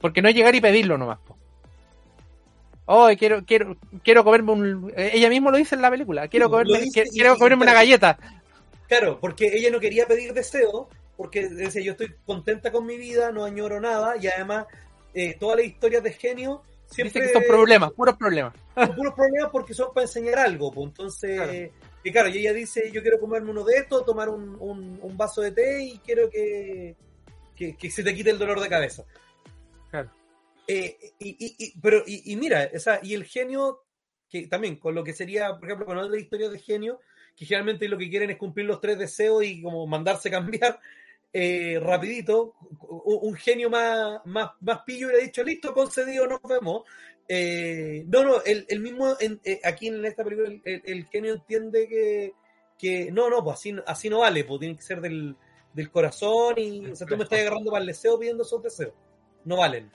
Porque 0.00 0.22
no 0.22 0.28
es 0.28 0.34
llegar 0.34 0.54
y 0.54 0.60
pedirlo 0.60 0.96
nomás. 0.96 1.18
Po. 1.20 1.36
Oh, 2.86 3.08
quiero, 3.16 3.44
quiero, 3.44 3.76
quiero 4.02 4.24
comerme 4.24 4.52
un. 4.52 4.92
Ella 4.96 5.28
mismo 5.28 5.50
lo 5.50 5.56
dice 5.56 5.76
en 5.76 5.82
la 5.82 5.90
película. 5.90 6.26
Quiero 6.26 6.50
comerme, 6.50 6.80
dice, 6.80 7.04
quiero, 7.12 7.34
y, 7.34 7.38
comerme 7.38 7.64
y, 7.64 7.68
una 7.68 7.74
galleta. 7.74 8.18
Claro, 8.88 9.20
porque 9.20 9.46
ella 9.56 9.70
no 9.70 9.78
quería 9.78 10.06
pedir 10.06 10.32
deseo, 10.32 10.88
porque 11.16 11.48
decía 11.48 11.82
yo 11.82 11.92
estoy 11.92 12.14
contenta 12.26 12.72
con 12.72 12.86
mi 12.86 12.96
vida, 12.96 13.30
no 13.30 13.44
añoro 13.44 13.80
nada, 13.80 14.16
y 14.20 14.26
además 14.26 14.66
eh, 15.14 15.36
todas 15.38 15.58
las 15.58 15.66
historias 15.66 16.02
de 16.02 16.12
genio 16.14 16.62
siempre. 16.86 17.20
Dice 17.20 17.32
que 17.32 17.38
son 17.38 17.46
problemas, 17.46 17.92
puros 17.92 18.16
problemas. 18.16 18.54
Son 18.74 18.96
puros 18.96 19.14
problemas 19.14 19.50
porque 19.52 19.72
son 19.72 19.94
para 19.94 20.06
enseñar 20.06 20.40
algo, 20.40 20.72
pues 20.72 20.88
entonces. 20.88 21.36
Claro. 21.36 21.70
Y 22.02 22.12
claro, 22.12 22.28
y 22.30 22.38
ella 22.38 22.52
dice, 22.52 22.90
yo 22.90 23.02
quiero 23.02 23.20
comerme 23.20 23.50
uno 23.50 23.62
de 23.62 23.76
estos, 23.76 24.04
tomar 24.06 24.28
un, 24.30 24.56
un, 24.58 24.98
un 25.02 25.16
vaso 25.16 25.42
de 25.42 25.52
té 25.52 25.82
y 25.82 25.98
quiero 25.98 26.30
que, 26.30 26.96
que, 27.54 27.76
que, 27.76 27.90
se 27.90 28.02
te 28.02 28.14
quite 28.14 28.30
el 28.30 28.38
dolor 28.38 28.58
de 28.60 28.68
cabeza. 28.68 29.04
Claro. 29.90 30.10
Eh, 30.72 30.96
y, 31.18 31.30
y, 31.30 31.54
y, 31.58 31.80
pero, 31.80 32.04
y, 32.06 32.36
mira, 32.36 32.70
o 32.72 32.78
sea, 32.78 33.00
y 33.02 33.14
el 33.14 33.24
genio, 33.24 33.84
que 34.28 34.46
también 34.46 34.76
con 34.76 34.94
lo 34.94 35.02
que 35.02 35.12
sería, 35.12 35.56
por 35.58 35.64
ejemplo, 35.64 35.86
con 35.86 35.98
otra 35.98 36.18
historia 36.18 36.48
de 36.48 36.60
genio, 36.60 37.00
que 37.36 37.44
generalmente 37.44 37.88
lo 37.88 37.98
que 37.98 38.08
quieren 38.08 38.30
es 38.30 38.36
cumplir 38.36 38.66
los 38.66 38.80
tres 38.80 38.98
deseos 38.98 39.42
y 39.44 39.62
como 39.62 39.86
mandarse 39.88 40.30
cambiar 40.30 40.78
eh, 41.32 41.78
rapidito, 41.80 42.54
un, 42.88 43.18
un, 43.30 43.34
genio 43.34 43.68
más, 43.68 44.20
más, 44.26 44.50
más 44.60 44.82
pillo 44.86 45.08
ha 45.08 45.20
dicho, 45.20 45.42
listo, 45.42 45.74
concedido, 45.74 46.28
nos 46.28 46.42
vemos. 46.42 46.84
Eh, 47.26 48.04
no, 48.06 48.22
no, 48.22 48.42
el, 48.44 48.64
el 48.68 48.80
mismo, 48.80 49.16
en, 49.18 49.40
eh, 49.44 49.60
aquí 49.64 49.88
en 49.88 50.04
esta 50.04 50.22
película, 50.22 50.48
el, 50.48 50.62
el, 50.64 50.82
el, 50.84 51.06
genio 51.06 51.34
entiende 51.34 51.88
que, 51.88 52.34
que 52.78 53.10
no, 53.10 53.28
no, 53.28 53.42
pues 53.42 53.56
así, 53.58 53.74
así 53.86 54.08
no 54.08 54.20
vale, 54.20 54.44
pues 54.44 54.60
tiene 54.60 54.76
que 54.76 54.82
ser 54.82 55.00
del, 55.00 55.36
del 55.72 55.90
corazón 55.90 56.54
y, 56.58 56.86
o 56.86 56.94
sea, 56.94 57.08
tú 57.08 57.16
me 57.16 57.24
estás 57.24 57.40
agarrando 57.40 57.72
para 57.72 57.80
el 57.80 57.88
deseo 57.88 58.18
pidiendo 58.18 58.44
esos 58.44 58.62
deseos 58.62 58.92
no 59.44 59.56
valen. 59.56 59.90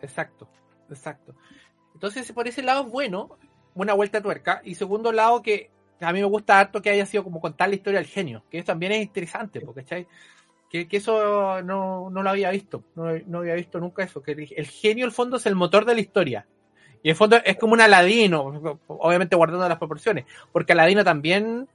Exacto, 0.00 0.48
exacto. 0.90 1.34
Entonces, 1.94 2.30
por 2.32 2.48
ese 2.48 2.62
lado 2.62 2.86
es 2.86 2.92
bueno, 2.92 3.38
una 3.74 3.94
vuelta 3.94 4.18
de 4.18 4.22
tuerca. 4.22 4.60
Y 4.64 4.74
segundo 4.74 5.12
lado, 5.12 5.42
que 5.42 5.70
a 6.00 6.12
mí 6.12 6.20
me 6.20 6.26
gusta 6.26 6.58
harto 6.58 6.82
que 6.82 6.90
haya 6.90 7.06
sido 7.06 7.24
como 7.24 7.40
contar 7.40 7.68
la 7.68 7.76
historia 7.76 8.00
del 8.00 8.08
genio, 8.08 8.44
que 8.50 8.58
eso 8.58 8.66
también 8.66 8.92
es 8.92 9.02
interesante, 9.02 9.60
porque 9.60 10.06
que, 10.68 10.88
que 10.88 10.96
eso 10.96 11.62
no, 11.62 12.10
no, 12.10 12.22
lo 12.22 12.30
había 12.30 12.50
visto, 12.50 12.82
no, 12.96 13.04
no, 13.26 13.38
había 13.38 13.54
visto 13.54 13.78
nunca 13.78 14.02
eso, 14.02 14.22
que 14.22 14.32
el 14.32 14.66
genio, 14.66 15.04
el 15.04 15.12
fondo, 15.12 15.36
es 15.36 15.46
el 15.46 15.54
motor 15.54 15.84
de 15.84 15.94
la 15.94 16.00
historia. 16.00 16.46
Y 17.04 17.10
el 17.10 17.16
fondo 17.16 17.36
es 17.44 17.56
como 17.56 17.74
un 17.74 17.80
Aladino, 17.80 18.78
obviamente 18.86 19.36
guardando 19.36 19.68
las 19.68 19.78
proporciones, 19.78 20.24
porque 20.52 20.72
Aladino 20.72 21.04
también 21.04 21.68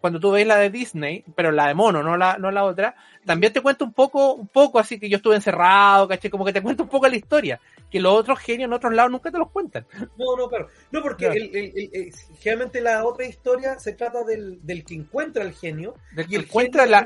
cuando 0.00 0.18
tú 0.18 0.30
ves 0.30 0.46
la 0.46 0.56
de 0.56 0.70
Disney, 0.70 1.24
pero 1.34 1.52
la 1.52 1.68
de 1.68 1.74
mono, 1.74 2.02
no 2.02 2.16
la, 2.16 2.38
no 2.38 2.50
la 2.50 2.64
otra, 2.64 2.96
también 3.24 3.52
te 3.52 3.60
cuenta 3.60 3.84
un 3.84 3.92
poco, 3.92 4.34
un 4.34 4.48
poco 4.48 4.78
así 4.78 4.98
que 4.98 5.08
yo 5.08 5.18
estuve 5.18 5.34
encerrado, 5.34 6.08
caché, 6.08 6.30
como 6.30 6.44
que 6.44 6.52
te 6.52 6.62
cuenta 6.62 6.82
un 6.82 6.88
poco 6.88 7.06
la 7.08 7.16
historia, 7.16 7.60
que 7.90 8.00
los 8.00 8.12
otros 8.12 8.38
genios 8.38 8.68
en 8.68 8.72
otros 8.72 8.94
lados 8.94 9.10
nunca 9.10 9.30
te 9.30 9.38
los 9.38 9.50
cuentan. 9.50 9.86
No, 10.16 10.36
no, 10.36 10.48
claro. 10.48 10.68
No, 10.90 11.02
porque 11.02 11.26
claro. 11.26 11.40
El, 11.40 11.54
el, 11.54 11.90
el, 11.92 12.14
generalmente 12.38 12.80
la 12.80 13.04
otra 13.04 13.26
historia 13.26 13.78
se 13.78 13.92
trata 13.92 14.24
del, 14.24 14.64
del 14.64 14.84
que 14.84 14.94
encuentra 14.94 15.42
el 15.44 15.52
genio. 15.52 15.94
Del 16.12 16.26
que 16.26 16.36
encuentra 16.36 16.86
la, 16.86 17.04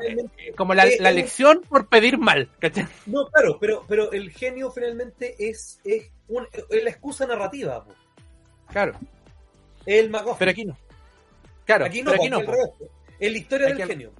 como 0.55 0.73
la, 0.73 0.85
la 0.99 1.11
lección 1.11 1.61
por 1.67 1.87
pedir 1.87 2.17
mal, 2.17 2.49
¿cachai? 2.59 2.87
No, 3.05 3.25
claro, 3.27 3.57
pero, 3.59 3.83
pero 3.87 4.11
el 4.11 4.31
genio 4.31 4.71
finalmente 4.71 5.35
es, 5.37 5.81
es, 5.83 6.11
un, 6.27 6.47
es 6.69 6.83
la 6.83 6.89
excusa 6.89 7.25
narrativa. 7.27 7.83
Po. 7.83 7.93
Claro. 8.71 8.93
El 9.85 10.09
MacGuffin. 10.09 10.39
Pero 10.39 10.51
aquí 10.51 10.65
no. 10.65 10.77
Claro, 11.65 11.85
aquí 11.85 12.01
no, 12.01 12.11
aquí 12.11 12.29
no. 12.29 12.39
Es 13.19 13.31
la 13.31 13.37
historia 13.37 13.67
aquí 13.67 13.77
del 13.79 13.87
genio. 13.87 14.13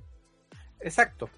Exacto, 0.80 1.30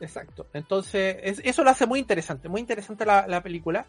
exacto. 0.00 0.46
Entonces, 0.52 1.16
es, 1.22 1.40
eso 1.44 1.64
lo 1.64 1.70
hace 1.70 1.86
muy 1.86 1.98
interesante, 1.98 2.48
muy 2.48 2.60
interesante 2.60 3.04
la, 3.04 3.26
la 3.26 3.42
película. 3.42 3.86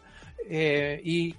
Eh, 0.48 1.00
y 1.04 1.34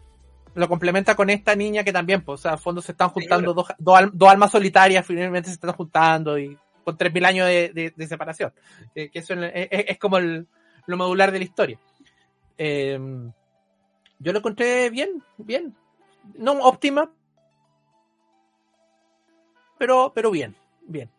lo 0.54 0.68
complementa 0.68 1.16
con 1.16 1.30
esta 1.30 1.56
niña 1.56 1.84
que 1.84 1.94
también, 1.94 2.22
pues, 2.22 2.42
o 2.42 2.44
sea, 2.44 2.54
a 2.54 2.58
fondo 2.58 2.82
se 2.82 2.92
están 2.92 3.10
juntando 3.10 3.54
dos, 3.54 3.68
dos, 3.78 4.00
dos, 4.14 4.30
almas 4.30 4.52
solitarias, 4.52 5.06
finalmente 5.06 5.50
se 5.50 5.56
están 5.56 5.74
juntando 5.74 6.38
y 6.38 6.58
con 6.84 6.98
3.000 6.98 7.26
años 7.26 7.48
de, 7.48 7.70
de, 7.74 7.94
de 7.96 8.08
separación. 8.08 8.54
Eh, 8.96 9.10
que 9.10 9.20
eso 9.20 9.34
es, 9.34 9.68
es 9.72 9.98
como 9.98 10.18
el, 10.18 10.48
lo 10.88 10.98
modular 10.98 11.32
de 11.32 11.40
la 11.40 11.46
historia. 11.46 11.80
Eh, 12.58 13.00
yo 14.20 14.32
lo 14.32 14.40
encontré 14.40 14.90
bien, 14.90 15.24
bien. 15.38 15.76
No 16.36 16.54
óptima, 16.60 17.12
pero, 19.82 20.12
pero 20.14 20.30
bien, 20.30 20.56
bien. 20.86 21.10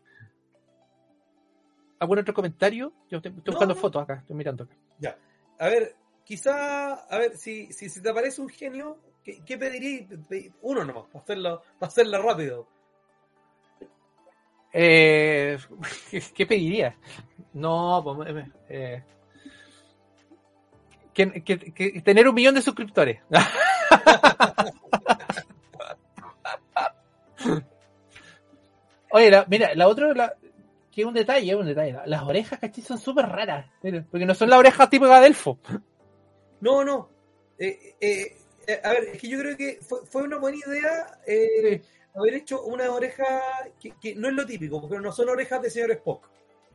¿Algún 1.98 2.20
otro 2.20 2.32
comentario? 2.32 2.92
Yo 3.10 3.16
estoy, 3.16 3.32
estoy 3.36 3.54
buscando 3.54 3.74
no, 3.74 3.80
fotos 3.80 4.04
acá, 4.04 4.20
estoy 4.20 4.36
mirando 4.36 4.62
acá. 4.62 4.76
Ya. 5.00 5.18
A 5.58 5.66
ver, 5.66 5.96
quizá, 6.22 6.92
a 6.92 7.18
ver, 7.18 7.36
si, 7.36 7.72
si, 7.72 7.88
si 7.88 8.00
te 8.00 8.08
aparece 8.08 8.40
un 8.40 8.48
genio, 8.48 9.00
¿qué, 9.24 9.42
qué 9.44 9.58
pedirías? 9.58 10.06
Uno 10.60 10.84
nomás, 10.84 11.06
para 11.06 11.24
hacerlo, 11.24 11.62
para 11.80 11.88
hacerlo 11.88 12.22
rápido. 12.22 12.68
Eh, 14.72 15.58
¿Qué 16.36 16.46
pediría? 16.46 16.96
No, 17.54 18.00
pues, 18.04 18.46
eh, 18.68 19.02
que, 21.12 21.42
que, 21.42 21.58
que, 21.58 22.00
tener 22.02 22.28
un 22.28 22.34
millón 22.36 22.54
de 22.54 22.62
suscriptores. 22.62 23.22
Oye, 29.12 29.30
la, 29.30 29.46
mira, 29.48 29.74
la 29.74 29.88
otra, 29.88 30.12
la, 30.14 30.34
que 30.90 31.02
es 31.02 31.06
un 31.06 31.14
detalle, 31.14 31.54
un 31.54 31.66
detalle. 31.66 31.96
Las 32.06 32.22
orejas, 32.22 32.58
¿cachai? 32.58 32.82
Son 32.82 32.98
súper 32.98 33.26
raras. 33.26 33.66
Porque 34.10 34.26
no 34.26 34.34
son 34.34 34.50
las 34.50 34.58
orejas 34.58 34.90
típicas 34.90 35.20
de 35.20 35.26
Elfo. 35.26 35.58
No, 36.60 36.84
no. 36.84 37.08
Eh, 37.58 37.94
eh, 38.00 38.36
a 38.82 38.90
ver, 38.90 39.04
es 39.12 39.20
que 39.20 39.28
yo 39.28 39.38
creo 39.38 39.56
que 39.56 39.78
fue, 39.80 40.04
fue 40.06 40.22
una 40.22 40.38
buena 40.38 40.58
idea 40.58 41.18
eh, 41.26 41.80
sí. 41.82 41.88
haber 42.14 42.34
hecho 42.34 42.62
una 42.62 42.90
oreja 42.90 43.24
que, 43.80 43.94
que, 44.00 44.14
no 44.14 44.28
es 44.28 44.34
lo 44.34 44.46
típico, 44.46 44.86
pero 44.88 45.00
no 45.00 45.12
son 45.12 45.28
orejas 45.28 45.62
de 45.62 45.70
señor 45.70 45.90
Spock. 45.92 46.28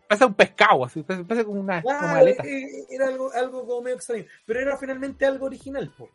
Pasa 0.08 0.26
un 0.26 0.34
pescado, 0.34 0.86
así, 0.86 1.04
pasa 1.04 1.44
como 1.44 1.60
una, 1.60 1.80
ah, 1.80 2.00
como 2.00 2.16
aleta. 2.16 2.44
Era 2.90 3.08
algo, 3.08 3.32
algo 3.34 3.66
como 3.66 3.82
medio 3.82 3.98
extraño, 3.98 4.26
pero 4.46 4.62
era 4.62 4.78
finalmente 4.78 5.26
algo 5.26 5.46
original, 5.46 5.92
po. 5.98 6.10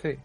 Sí. 0.00 0.16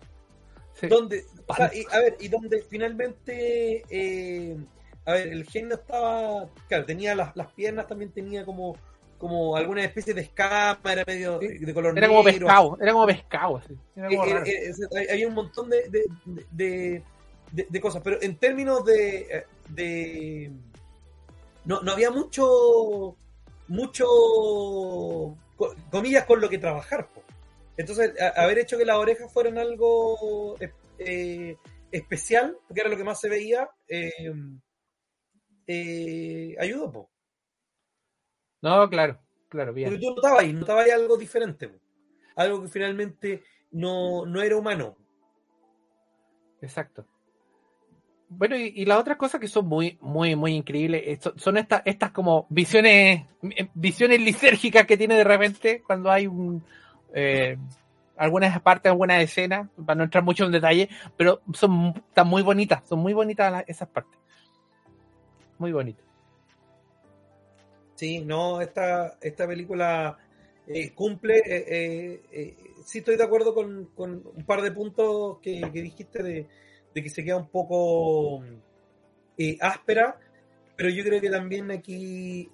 sí. 0.73 0.87
Donde, 0.87 1.25
o 1.47 1.55
sea, 1.55 1.71
y, 1.73 1.83
a 1.91 1.99
ver, 1.99 2.17
y 2.19 2.27
donde 2.27 2.61
finalmente 2.61 3.83
eh, 3.89 4.57
a 5.05 5.13
ver, 5.13 5.27
el 5.27 5.45
genio 5.45 5.75
estaba, 5.75 6.49
claro, 6.67 6.85
tenía 6.85 7.15
las, 7.15 7.35
las 7.35 7.51
piernas, 7.53 7.87
también 7.87 8.11
tenía 8.11 8.43
como, 8.43 8.75
como 9.17 9.55
alguna 9.55 9.83
especie 9.83 10.13
de 10.13 10.21
escama, 10.21 10.79
era 10.91 11.03
medio 11.05 11.39
sí. 11.39 11.59
de 11.59 11.73
color 11.73 11.91
era 11.91 12.07
negro. 12.07 12.15
Como 12.15 12.23
pescado, 12.23 12.77
era 12.81 12.91
como 12.91 13.05
pescado, 13.05 13.57
así. 13.57 13.77
Era 13.95 14.07
como 14.09 14.25
era, 14.25 14.43
era, 14.45 15.13
había 15.13 15.27
un 15.27 15.33
montón 15.35 15.69
de, 15.69 15.89
de, 15.89 17.03
de, 17.51 17.67
de, 17.69 17.81
cosas, 17.81 18.01
pero 18.03 18.21
en 18.21 18.35
términos 18.37 18.83
de, 18.83 19.45
de 19.69 20.51
no, 21.65 21.81
no 21.81 21.91
había 21.91 22.09
mucho, 22.11 23.15
mucho, 23.67 24.05
comillas, 25.91 26.25
con 26.25 26.41
lo 26.41 26.49
que 26.49 26.57
trabajar. 26.57 27.09
Po. 27.09 27.23
Entonces, 27.77 28.13
a, 28.19 28.41
haber 28.41 28.59
hecho 28.59 28.77
que 28.77 28.85
las 28.85 28.97
orejas 28.97 29.31
fueran 29.31 29.57
algo 29.57 30.55
eh, 30.99 31.57
especial, 31.91 32.57
porque 32.67 32.81
era 32.81 32.89
lo 32.89 32.97
que 32.97 33.03
más 33.03 33.19
se 33.19 33.29
veía, 33.29 33.69
eh, 33.87 34.33
eh, 35.67 36.55
ayudó, 36.59 36.91
po. 36.91 37.09
No, 38.61 38.89
claro, 38.89 39.19
claro, 39.49 39.73
bien. 39.73 39.89
Porque 39.91 40.05
tú 40.05 40.15
notabas 40.15 40.47
notabas 40.53 40.89
algo 40.91 41.17
diferente, 41.17 41.67
po. 41.69 41.79
algo 42.35 42.61
que 42.63 42.67
finalmente 42.69 43.43
no, 43.71 44.25
no 44.25 44.41
era 44.41 44.57
humano. 44.57 44.95
Exacto. 46.61 47.05
Bueno, 48.27 48.55
y, 48.57 48.73
y 48.75 48.85
las 48.85 48.97
otras 48.97 49.17
cosas 49.17 49.39
que 49.39 49.47
son 49.47 49.67
muy, 49.67 49.97
muy, 50.01 50.35
muy 50.35 50.53
increíbles 50.55 51.03
eh, 51.05 51.19
son, 51.21 51.37
son 51.37 51.57
estas, 51.57 51.83
estas 51.85 52.11
como 52.11 52.47
visiones, 52.49 53.25
eh, 53.43 53.67
visiones 53.75 54.19
lisérgicas 54.19 54.85
que 54.87 54.97
tiene 54.97 55.15
de 55.15 55.23
repente 55.23 55.83
cuando 55.85 56.09
hay 56.11 56.25
un, 56.25 56.63
eh, 57.13 57.55
algunas 58.17 58.59
partes, 58.61 58.89
algunas 58.91 59.21
escenas, 59.21 59.69
para 59.85 59.95
no 59.95 60.03
entrar 60.05 60.23
mucho 60.23 60.45
en 60.45 60.51
detalle, 60.53 60.89
pero 61.15 61.41
son 61.53 61.93
están 61.95 62.27
muy 62.27 62.41
bonitas, 62.41 62.81
son 62.89 62.99
muy 62.99 63.13
bonitas 63.13 63.51
las- 63.51 63.69
esas 63.69 63.89
partes. 63.89 64.17
Muy 65.57 65.71
bonitas. 65.71 66.05
Sí, 67.95 68.19
no, 68.19 68.61
esta, 68.61 69.17
esta 69.21 69.47
película 69.47 70.17
eh, 70.67 70.91
cumple. 70.93 71.37
eh, 71.37 71.65
eh, 71.67 72.21
eh, 72.31 72.55
sí, 72.85 72.99
estoy 72.99 73.15
de 73.15 73.23
acuerdo 73.23 73.53
con, 73.53 73.85
con 73.95 74.21
un 74.35 74.45
par 74.45 74.61
de 74.61 74.71
puntos 74.71 75.39
que, 75.41 75.69
dijiste 75.73 76.21
de, 76.21 76.47
de 76.93 77.03
que 77.03 77.09
se 77.09 77.23
queda 77.23 77.37
un 77.37 77.47
poco 77.47 78.43
áspera, 79.61 80.17
pero 80.75 80.89
yo 80.89 81.03
creo 81.03 81.21
que 81.21 81.29
también 81.29 81.71
aquí 81.71 82.49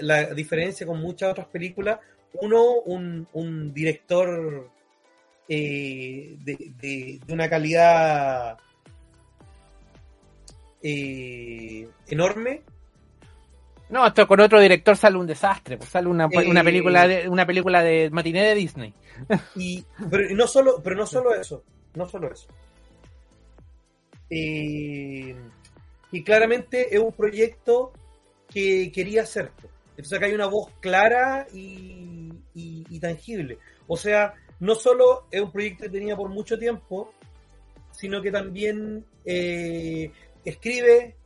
la, 0.00 0.34
diferencia 0.34 0.86
con 0.86 1.00
muchas 1.00 1.32
otras 1.32 1.46
películas, 1.48 1.98
uno, 2.34 2.80
un, 2.84 3.26
un 3.32 3.72
director 3.74 4.70
de- 5.48 6.38
de 7.26 7.32
una 7.32 7.48
calidad 7.48 8.58
eh, 10.84 11.88
enorme. 12.06 12.62
No, 13.90 14.06
esto 14.06 14.26
con 14.28 14.40
otro 14.40 14.60
director 14.60 14.96
sale 14.96 15.16
un 15.18 15.26
desastre, 15.26 15.76
pues 15.76 15.90
sale 15.90 16.08
una, 16.08 16.26
Eh, 16.30 16.48
una 16.48 16.62
película 16.62 17.06
de, 17.08 17.28
una 17.28 17.44
película 17.46 17.82
de 17.82 18.10
matiné 18.10 18.42
de 18.44 18.54
Disney. 18.54 18.94
Y, 19.56 19.84
pero 20.10 20.34
no 20.34 20.46
solo, 20.46 20.80
pero 20.82 20.96
no 20.96 21.06
solo 21.06 21.34
eso, 21.34 21.62
no 21.94 22.06
solo 22.08 22.30
eso. 22.32 22.46
Eh, 24.30 25.34
y 26.12 26.24
claramente 26.24 26.94
es 26.94 27.00
un 27.00 27.12
proyecto 27.12 27.92
que 28.48 28.90
quería 28.92 29.22
hacer. 29.22 29.50
Entonces 29.90 30.12
acá 30.16 30.26
hay 30.26 30.34
una 30.34 30.46
voz 30.46 30.70
clara 30.80 31.46
y, 31.52 32.32
y- 32.54 32.84
y 32.88 33.00
tangible. 33.00 33.58
O 33.86 33.96
sea, 33.96 34.34
no 34.60 34.74
solo 34.74 35.26
es 35.30 35.40
un 35.40 35.52
proyecto 35.52 35.84
que 35.84 35.90
tenía 35.90 36.16
por 36.16 36.30
mucho 36.30 36.58
tiempo, 36.58 37.12
sino 37.92 38.20
que 38.22 38.30
también 38.32 39.04
eh, 39.24 40.10
escribe, 40.44 41.16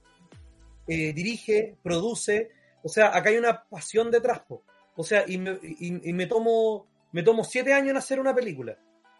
eh, 0.86 1.12
dirige, 1.12 1.76
produce. 1.82 2.50
O 2.82 2.88
sea, 2.88 3.16
acá 3.16 3.30
hay 3.30 3.36
una 3.36 3.64
pasión 3.64 4.10
detrás. 4.10 4.40
po. 4.40 4.62
O 4.96 5.04
sea, 5.04 5.24
y 5.26 5.38
me, 5.38 5.58
y- 5.62 6.08
y 6.10 6.12
me 6.12 6.26
tomo 6.26 6.86
me 7.12 7.22
tomo 7.22 7.42
siete 7.42 7.72
años 7.72 7.90
en 7.90 7.96
hacer 7.96 8.20
una 8.20 8.34
película, 8.34 8.76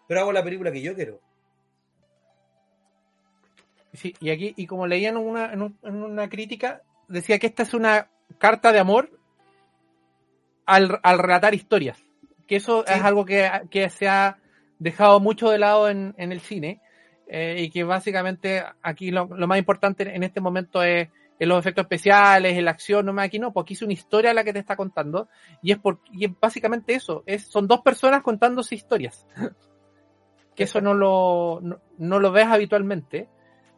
pero 0.07 0.21
hago 0.21 0.33
la 0.33 0.45
película 0.45 0.71
que 0.71 0.83
yo 0.83 0.95
quiero. 0.95 1.21
Sí, 3.95 4.15
y 4.21 4.31
aquí, 4.31 4.53
y 4.57 4.67
como 4.67 4.87
leían 4.87 5.17
en 5.17 5.27
una, 5.27 5.53
en, 5.53 5.63
un- 5.63 5.79
en 5.83 6.03
una 6.03 6.29
crítica, 6.29 6.83
decía 7.09 7.39
que 7.39 7.47
esta 7.47 7.63
es 7.63 7.73
una 7.75 8.11
carta 8.39 8.73
de 8.73 8.79
amor 8.79 9.11
al, 10.67 11.01
al 11.03 11.19
relatar 11.19 11.55
historias. 11.55 11.99
Que 12.47 12.57
eso 12.57 12.85
Sí. 12.87 12.93
es 12.95 13.03
algo 13.03 13.25
que, 13.25 13.51
que 13.71 13.89
se 13.91 14.09
ha 14.09 14.39
dejado 14.79 15.19
mucho 15.21 15.49
de 15.51 15.59
lado 15.59 15.89
en, 15.89 16.15
en 16.19 16.33
el 16.33 16.41
cine. 16.41 16.81
Eh, 17.29 17.57
y 17.59 17.71
que 17.71 17.85
básicamente 17.85 18.65
aquí 18.83 19.11
lo, 19.11 19.27
más 19.29 19.59
importante 19.59 20.15
en 20.15 20.23
este 20.23 20.41
momento 20.41 20.83
es, 20.83 21.09
es 21.39 21.49
los 21.49 21.59
efectos 21.59 21.83
especiales, 21.83 22.57
es 22.57 22.63
la 22.63 22.71
acción, 22.71 23.07
no 23.07 23.13
más 23.13 23.27
aquí 23.27 23.39
no, 23.39 23.53
porque 23.53 23.75
es 23.75 23.83
una 23.83 23.93
historia 23.93 24.35
la 24.35 24.45
que 24.45 24.53
te 24.53 24.59
está 24.59 24.77
contando. 24.77 25.29
Y 25.63 25.73
es, 25.73 25.79
por, 25.79 26.01
y 26.11 26.27
básicamente 26.27 26.95
eso, 26.95 27.23
es, 27.27 27.47
son 27.47 27.67
dos 27.69 27.83
personas 27.83 28.23
contándose 28.23 28.75
historias. 28.75 29.27
que 30.57 30.65
eso 30.65 30.81
no 30.81 30.93
lo, 30.93 31.61
no, 31.63 31.81
no 31.99 32.19
lo 32.19 32.33
ves 32.33 32.47
habitualmente 32.47 33.29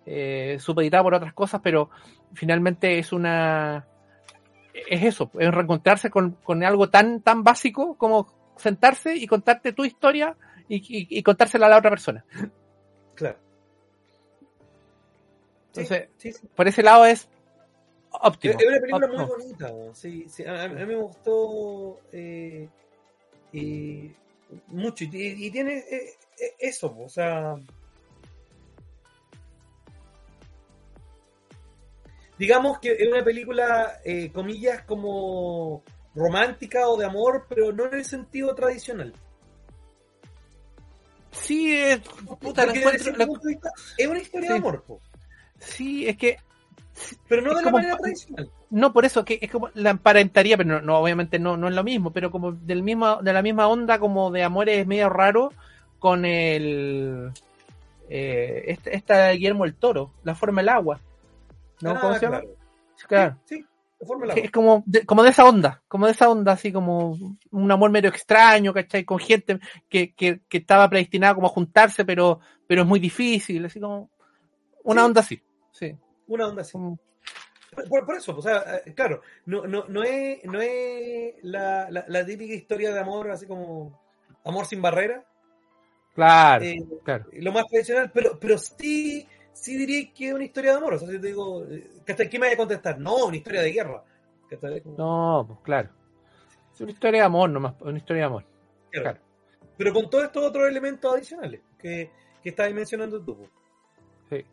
eh, 0.07 0.59
por 0.65 1.15
otras 1.15 1.35
cosas, 1.35 1.61
pero 1.63 1.91
finalmente 2.33 2.99
es 2.99 3.13
una 3.13 3.87
es 4.73 5.03
eso, 5.03 5.31
es 5.39 5.53
reencontrarse 5.53 6.09
con, 6.09 6.33
con 6.43 6.65
algo 6.65 6.89
tan, 6.89 7.21
tan 7.21 7.43
básico 7.45 7.97
como 7.99 8.27
sentarse 8.57 9.15
y 9.15 9.27
contarte 9.27 9.73
tu 9.73 9.85
historia 9.85 10.37
y- 10.69 11.19
y 11.19 11.23
contársela 11.23 11.67
a 11.67 11.69
la 11.69 11.79
otra 11.79 11.91
persona. 11.91 12.25
Claro. 13.21 13.39
Entonces, 15.69 16.09
sí, 16.17 16.33
sí. 16.33 16.49
por 16.57 16.67
ese 16.67 16.83
lado 16.83 17.05
es 17.05 17.29
óptimo. 18.11 18.55
es 18.59 18.67
una 18.67 18.81
película 18.81 19.07
muy 19.07 19.25
bonita. 19.25 19.73
Sí, 19.93 20.27
sí, 20.29 20.45
a, 20.45 20.65
a 20.65 20.69
mí 20.69 20.87
me 20.87 20.97
gustó 20.97 22.01
eh, 22.13 22.67
y 23.53 24.11
mucho. 24.69 25.05
Y, 25.05 25.47
y 25.47 25.51
tiene 25.51 25.79
eh, 25.79 26.15
eh, 26.41 26.55
eso, 26.59 26.97
o 26.99 27.09
sea. 27.09 27.57
Digamos 32.39 32.79
que 32.79 32.93
es 32.93 33.07
una 33.07 33.23
película, 33.23 34.01
eh, 34.03 34.33
comillas, 34.33 34.83
como 34.85 35.83
romántica 36.15 36.89
o 36.89 36.97
de 36.97 37.05
amor, 37.05 37.45
pero 37.51 37.71
no 37.71 37.85
en 37.85 37.95
el 37.95 38.05
sentido 38.07 38.55
tradicional. 38.55 39.13
Sí, 41.43 41.73
es, 41.77 42.01
puta, 42.41 42.67
la 42.67 42.73
encuentro- 42.75 43.17
la- 43.17 43.27
es 43.97 44.07
una 44.07 44.19
historia 44.19 44.49
Sí. 44.49 44.53
de 44.53 44.59
amor, 44.59 44.85
po, 44.85 45.01
sí, 45.59 46.07
es 46.09 46.17
que 46.17 46.39
pero 47.29 47.41
no 47.43 47.51
de 47.51 47.55
la 47.57 47.63
como 47.63 47.77
manera 47.79 47.97
tradicional. 47.97 48.51
no 48.69 48.93
por 48.93 49.05
eso 49.07 49.25
que 49.25 49.39
es 49.41 49.51
como 49.51 49.71
la 49.75 49.91
emparentaría, 49.91 50.57
pero 50.59 50.69
no, 50.69 50.81
no, 50.83 50.99
obviamente 50.99 51.39
no, 51.39 51.57
no 51.57 51.69
es 51.69 51.75
lo 51.75 51.83
mismo, 51.83 52.13
pero 52.13 52.31
como 52.31 52.53
del 52.53 52.83
mismo, 52.83 53.17
de 53.23 53.33
la 53.33 53.43
misma 53.43 53.69
onda 53.69 53.99
como 53.99 54.31
de 54.31 54.43
amores 54.43 54.87
medio 54.87 55.09
raro 55.09 55.53
con 55.99 56.25
el 56.25 57.31
eh, 58.11 58.65
esta, 58.67 58.91
esta 58.91 59.17
de 59.27 59.35
Guillermo 59.35 59.65
el 59.65 59.75
Toro, 59.75 60.13
la 60.25 60.35
forma 60.35 60.61
del 60.61 60.69
agua. 60.71 61.01
¿No? 61.81 61.93
Ah, 61.93 62.01
¿Cómo 62.01 62.15
se 62.15 62.21
llama? 62.27 62.41
claro. 62.41 62.55
Claro. 63.09 63.37
Sí, 63.47 63.57
sí, 63.57 63.65
es 64.37 64.51
como 64.51 64.83
de, 64.87 65.05
como 65.05 65.23
de 65.23 65.31
esa 65.31 65.45
onda, 65.49 65.83
como 65.87 66.07
de 66.07 66.13
esa 66.13 66.29
onda, 66.31 66.53
así 66.53 66.73
como 66.73 67.19
un 67.51 67.71
amor 67.71 67.91
medio 67.91 68.09
extraño, 68.11 68.73
¿cachai? 68.73 69.05
Con 69.05 69.19
gente 69.19 69.59
que, 69.89 70.15
que, 70.15 70.41
que 70.49 70.59
estaba 70.59 70.89
predestinada 70.89 71.35
como 71.35 71.47
a 71.49 71.51
juntarse, 71.51 72.05
pero, 72.05 72.41
pero 72.67 72.83
es 72.83 72.89
muy 72.89 72.99
difícil, 73.01 73.65
así 73.67 73.79
como 73.81 74.11
una 74.85 75.03
Sí. 75.03 75.07
onda 75.07 75.21
así. 75.21 75.43
Sí. 75.73 75.97
Una 76.29 76.49
onda 76.49 76.63
así. 76.63 76.73
como- 76.73 76.99
Por, 77.89 78.05
por 78.07 78.17
eso, 78.17 78.37
o 78.37 78.43
sea, 78.43 78.81
eh, 78.87 78.95
claro, 78.95 79.21
no, 79.47 79.67
no, 79.67 79.85
no 79.89 80.03
es, 80.03 80.43
no 80.45 80.61
es 80.61 81.35
la, 81.43 81.89
la, 81.91 82.05
la 82.09 82.25
típica 82.27 82.55
historia 82.55 82.93
de 82.93 82.99
amor, 83.01 83.31
así 83.31 83.47
como 83.47 84.01
amor 84.45 84.67
sin 84.67 84.81
barrera, 84.83 85.25
Claro, 86.15 86.65
eh, 86.65 86.79
claro. 87.05 87.27
lo 87.33 87.53
más 87.53 87.67
tradicional, 87.69 88.11
pero, 88.13 88.39
pero 88.41 88.59
sí, 88.59 89.27
sí 89.53 89.77
diría 89.77 90.13
que 90.13 90.29
es 90.29 90.35
una 90.35 90.45
historia 90.45 90.73
de 90.73 90.77
amor. 90.79 90.95
O 90.95 90.99
sea, 90.99 91.09
si 91.09 91.19
te 91.21 91.27
digo, 91.29 91.65
eh. 91.65 91.91
¿qué 92.07 92.39
me 92.39 92.47
vaya 92.47 92.55
a 92.55 92.57
contestar? 92.57 92.99
No, 92.99 93.27
una 93.27 93.37
historia 93.37 93.63
de 93.63 93.73
guerra. 93.73 94.05
No, 94.97 95.45
pues 95.47 95.59
claro. 95.63 95.89
Es 96.75 96.81
una 96.81 96.91
historia 96.93 97.21
de 97.21 97.27
amor 97.27 97.51
nomás, 97.51 97.75
una 97.81 97.99
historia 97.99 98.23
de 98.23 98.27
amor. 98.27 98.45
claro. 98.91 99.05
claro. 99.05 99.21
Pero 99.77 99.95
con 99.95 100.11
todos 100.11 100.25
estos 100.25 100.45
otros 100.45 100.69
elementos 100.69 101.15
adicionales 101.15 101.61
que, 101.79 102.11
que 102.43 102.49
estabas 102.51 102.73
mencionando 102.75 103.21
tú. 103.23 103.37
pues. 103.37 103.51
Sí. 104.29 104.45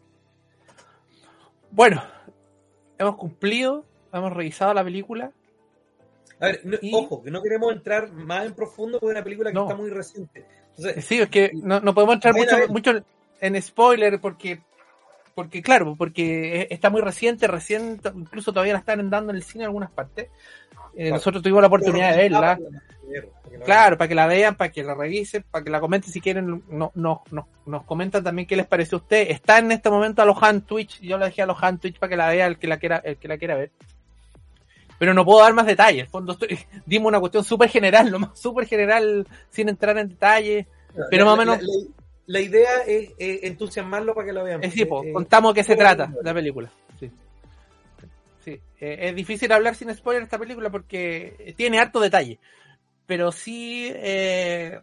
Bueno, 1.72 2.02
hemos 2.98 3.16
cumplido, 3.18 3.86
hemos 4.14 4.32
revisado 4.34 4.74
la 4.74 4.84
película. 4.84 5.32
A 6.39 6.45
ver, 6.48 6.62
no- 6.64 6.78
Y- 6.82 6.93
ojo, 6.95 7.24
que 7.24 7.32
no 7.32 7.41
queremos 7.41 7.74
entrar 7.74 8.12
más 8.12 8.45
en 8.45 8.54
profundo 8.54 9.00
porque 9.00 9.12
es 9.14 9.16
una 9.18 9.24
película 9.24 9.50
que 9.50 9.56
No. 9.56 9.64
está 9.64 9.76
muy 9.76 9.89
reciente. 9.89 10.45
Entonces, 10.78 11.04
Sí, 11.06 11.20
es 11.20 11.30
que 11.30 11.52
no, 11.56 11.80
no 11.80 11.93
podemos 11.93 12.16
entrar 12.16 12.34
mucho, 12.36 12.56
mucho 12.70 12.91
en 13.41 13.62
spoiler 13.62 14.22
porque, 14.22 14.62
porque 15.38 15.62
claro, 15.62 15.96
porque 15.96 16.62
es- 16.64 16.68
está 16.72 16.90
muy 16.90 17.00
reciente, 17.02 17.46
recién, 17.46 18.02
incluso 18.16 18.52
todavía 18.52 18.74
la 18.74 18.80
están 18.80 19.08
dando 19.12 19.30
en 19.30 19.36
el 19.36 19.44
cine 19.44 19.66
en 19.66 19.68
algunas 19.68 19.92
partes. 19.92 20.30
Eh. 20.96 21.12
Nosotros 21.12 21.44
tuvimos 21.44 21.62
la 21.62 21.68
oportunidad 21.68 22.10
de 22.12 22.18
verla. 22.18 22.56
vean. 22.60 22.82
Claro, 23.64 23.98
para 24.00 24.08
que 24.08 24.16
la 24.16 24.26
vean, 24.26 24.56
para 24.56 24.72
que 24.72 24.84
la 24.84 24.96
revisen, 24.96 25.44
para 25.52 25.64
que 25.64 25.70
la 25.70 25.80
comenten 25.80 26.12
si 26.12 26.20
quieren, 26.22 26.64
no, 26.70 26.92
no, 26.96 27.22
no- 27.32 27.48
nos 27.68 27.84
comentan 27.84 28.24
también 28.24 28.48
qué 28.48 28.56
les 28.56 28.66
pareció 28.66 28.98
a 28.98 29.02
usted. 29.02 29.30
Está 29.30 29.60
en 29.60 29.72
este 29.72 29.92
momento 29.92 30.24
alojada 30.24 30.60
Twitch, 30.60 31.00
yo 31.02 31.20
la 31.20 31.26
dejé 31.28 31.44
alojada 31.44 31.70
en 31.70 31.78
Twitch 31.78 32.00
para 32.00 32.10
que 32.10 32.18
la 32.18 32.30
vea 32.30 32.48
el 32.48 32.58
que 32.58 32.68
la 32.68 32.78
quiera, 32.78 32.98
el 32.98 33.18
que 33.18 33.28
la 33.28 33.38
quiera 33.38 33.56
ver. 33.56 33.72
Pero 35.00 35.14
no 35.14 35.24
puedo 35.24 35.42
dar 35.44 35.54
más 35.54 35.68
detalles, 35.68 36.06
en 36.06 36.10
fondo 36.10 36.32
estoy, 36.34 36.50
dimos 36.88 37.10
una 37.10 37.20
cuestión 37.20 37.44
súper 37.44 37.70
general, 37.70 38.10
nomás 38.12 38.40
súper 38.40 38.66
general, 38.68 39.28
sin 39.52 39.70
entrar 39.70 39.98
en 40.00 40.10
detalles. 40.10 40.66
Pero 41.12 41.26
La- 41.26 41.32
más 41.32 41.34
o 41.34 41.38
menos- 41.38 41.62
La, 41.62 41.68
la 41.68 41.97
idea 42.42 42.82
es, 42.86 43.12
eh, 43.18 43.40
entusiasmarlo 43.44 44.14
para 44.14 44.28
que 44.28 44.34
lo 44.34 44.44
vean. 44.44 44.64
Es 44.64 44.74
sí, 44.74 44.86
po, 44.86 45.04
Eh, 45.04 45.14
contamos 45.14 45.54
qué 45.54 45.64
se 45.64 45.76
¿cómo 45.76 45.88
trata 45.88 46.12
la 46.24 46.34
película. 46.34 46.70
Sí. 47.00 47.10
Sí, 48.44 48.62
eh, 48.80 48.98
es 49.02 49.16
difícil 49.16 49.52
hablar 49.52 49.76
sin 49.76 49.94
spoiler 49.96 50.22
de 50.22 50.26
esta 50.26 50.38
película 50.40 50.70
porque 50.70 51.54
tiene 51.58 51.80
harto 51.80 52.00
detalle. 52.00 52.40
Pero 53.06 53.32
sí, 53.32 53.90
eh, 53.94 54.82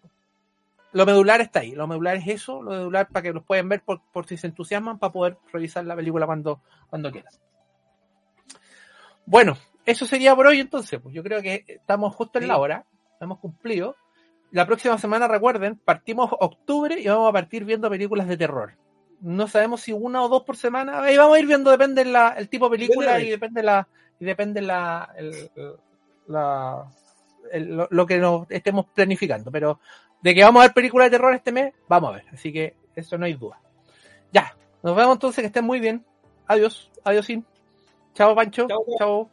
lo 0.93 1.05
medular 1.07 1.41
está 1.43 1.61
ahí. 1.61 1.73
Lo 1.73 1.87
medular 1.87 2.17
es 2.17 2.27
eso, 2.29 2.63
lo 2.63 2.71
medular 2.71 3.09
para 3.09 3.23
que 3.23 3.33
los 3.33 3.45
puedan 3.45 3.69
ver 3.69 3.83
por, 3.83 4.01
por 4.13 4.27
si 4.27 4.37
se 4.39 4.47
entusiasman 4.47 4.99
para 4.99 5.13
poder 5.13 5.37
revisar 5.53 5.85
la 5.85 5.97
película 5.97 6.25
cuando, 6.25 6.61
cuando 6.89 7.11
quieran. 7.13 7.33
Bueno, 9.27 9.57
eso 9.87 10.07
sería 10.07 10.35
por 10.35 10.47
hoy 10.47 10.61
entonces. 10.61 11.01
Pues 11.03 11.15
yo 11.15 11.23
creo 11.23 11.43
que 11.43 11.65
estamos 11.67 12.15
justo 12.15 12.39
en 12.39 12.45
Sí. 12.45 12.49
la 12.49 12.59
hora. 12.59 12.85
Hemos 13.21 13.39
cumplido. 13.39 13.97
La 14.55 14.67
próxima 14.67 14.97
semana, 14.99 15.29
recuerden, 15.29 15.77
partimos 15.77 16.31
octubre 16.33 16.99
y 16.99 17.07
vamos 17.09 17.29
a 17.29 17.33
partir 17.33 17.65
viendo 17.65 17.91
películas 17.91 18.27
de 18.27 18.37
terror 18.37 18.73
no 19.25 19.49
sabemos 19.49 19.81
si 19.81 19.93
una 19.93 20.23
o 20.23 20.29
dos 20.29 20.43
por 20.43 20.57
semana. 20.57 21.03
Ahí 21.03 21.17
vamos 21.17 21.37
a 21.37 21.41
ir 21.41 21.47
viendo, 21.47 21.71
depende 21.71 22.05
la, 22.05 22.35
el 22.37 22.49
tipo 22.51 22.69
de 22.69 22.77
película 22.77 23.19
y 23.21 23.31
depende 23.31 23.63
la, 23.63 23.89
y 24.21 24.25
depende 24.25 24.61
la, 24.61 25.11
el, 25.17 25.51
la 26.27 26.87
el, 27.51 27.75
lo, 27.75 27.89
lo, 27.91 28.07
que 28.07 28.19
nos 28.19 28.51
estemos 28.51 28.85
planificando. 28.95 29.51
Pero 29.51 29.81
de 30.21 30.35
que 30.35 30.45
vamos 30.45 30.61
a 30.61 30.67
ver 30.67 30.75
películas 30.75 31.07
de 31.07 31.17
terror 31.17 31.35
este 31.35 31.53
mes, 31.53 31.73
vamos 31.89 32.11
a 32.11 32.17
ver. 32.17 32.25
Así 32.33 32.53
que 32.53 32.75
eso 32.95 33.17
no 33.17 33.25
hay 33.25 33.33
duda. 33.33 33.59
Ya, 34.31 34.55
nos 34.83 34.95
vemos 34.95 35.15
entonces, 35.15 35.41
que 35.41 35.47
estén 35.47 35.65
muy 35.65 35.81
bien. 35.81 36.05
Adiós, 36.47 36.91
adiós, 37.03 37.27
Chao, 38.13 38.35
Pancho. 38.35 38.67
Chao. 38.99 39.31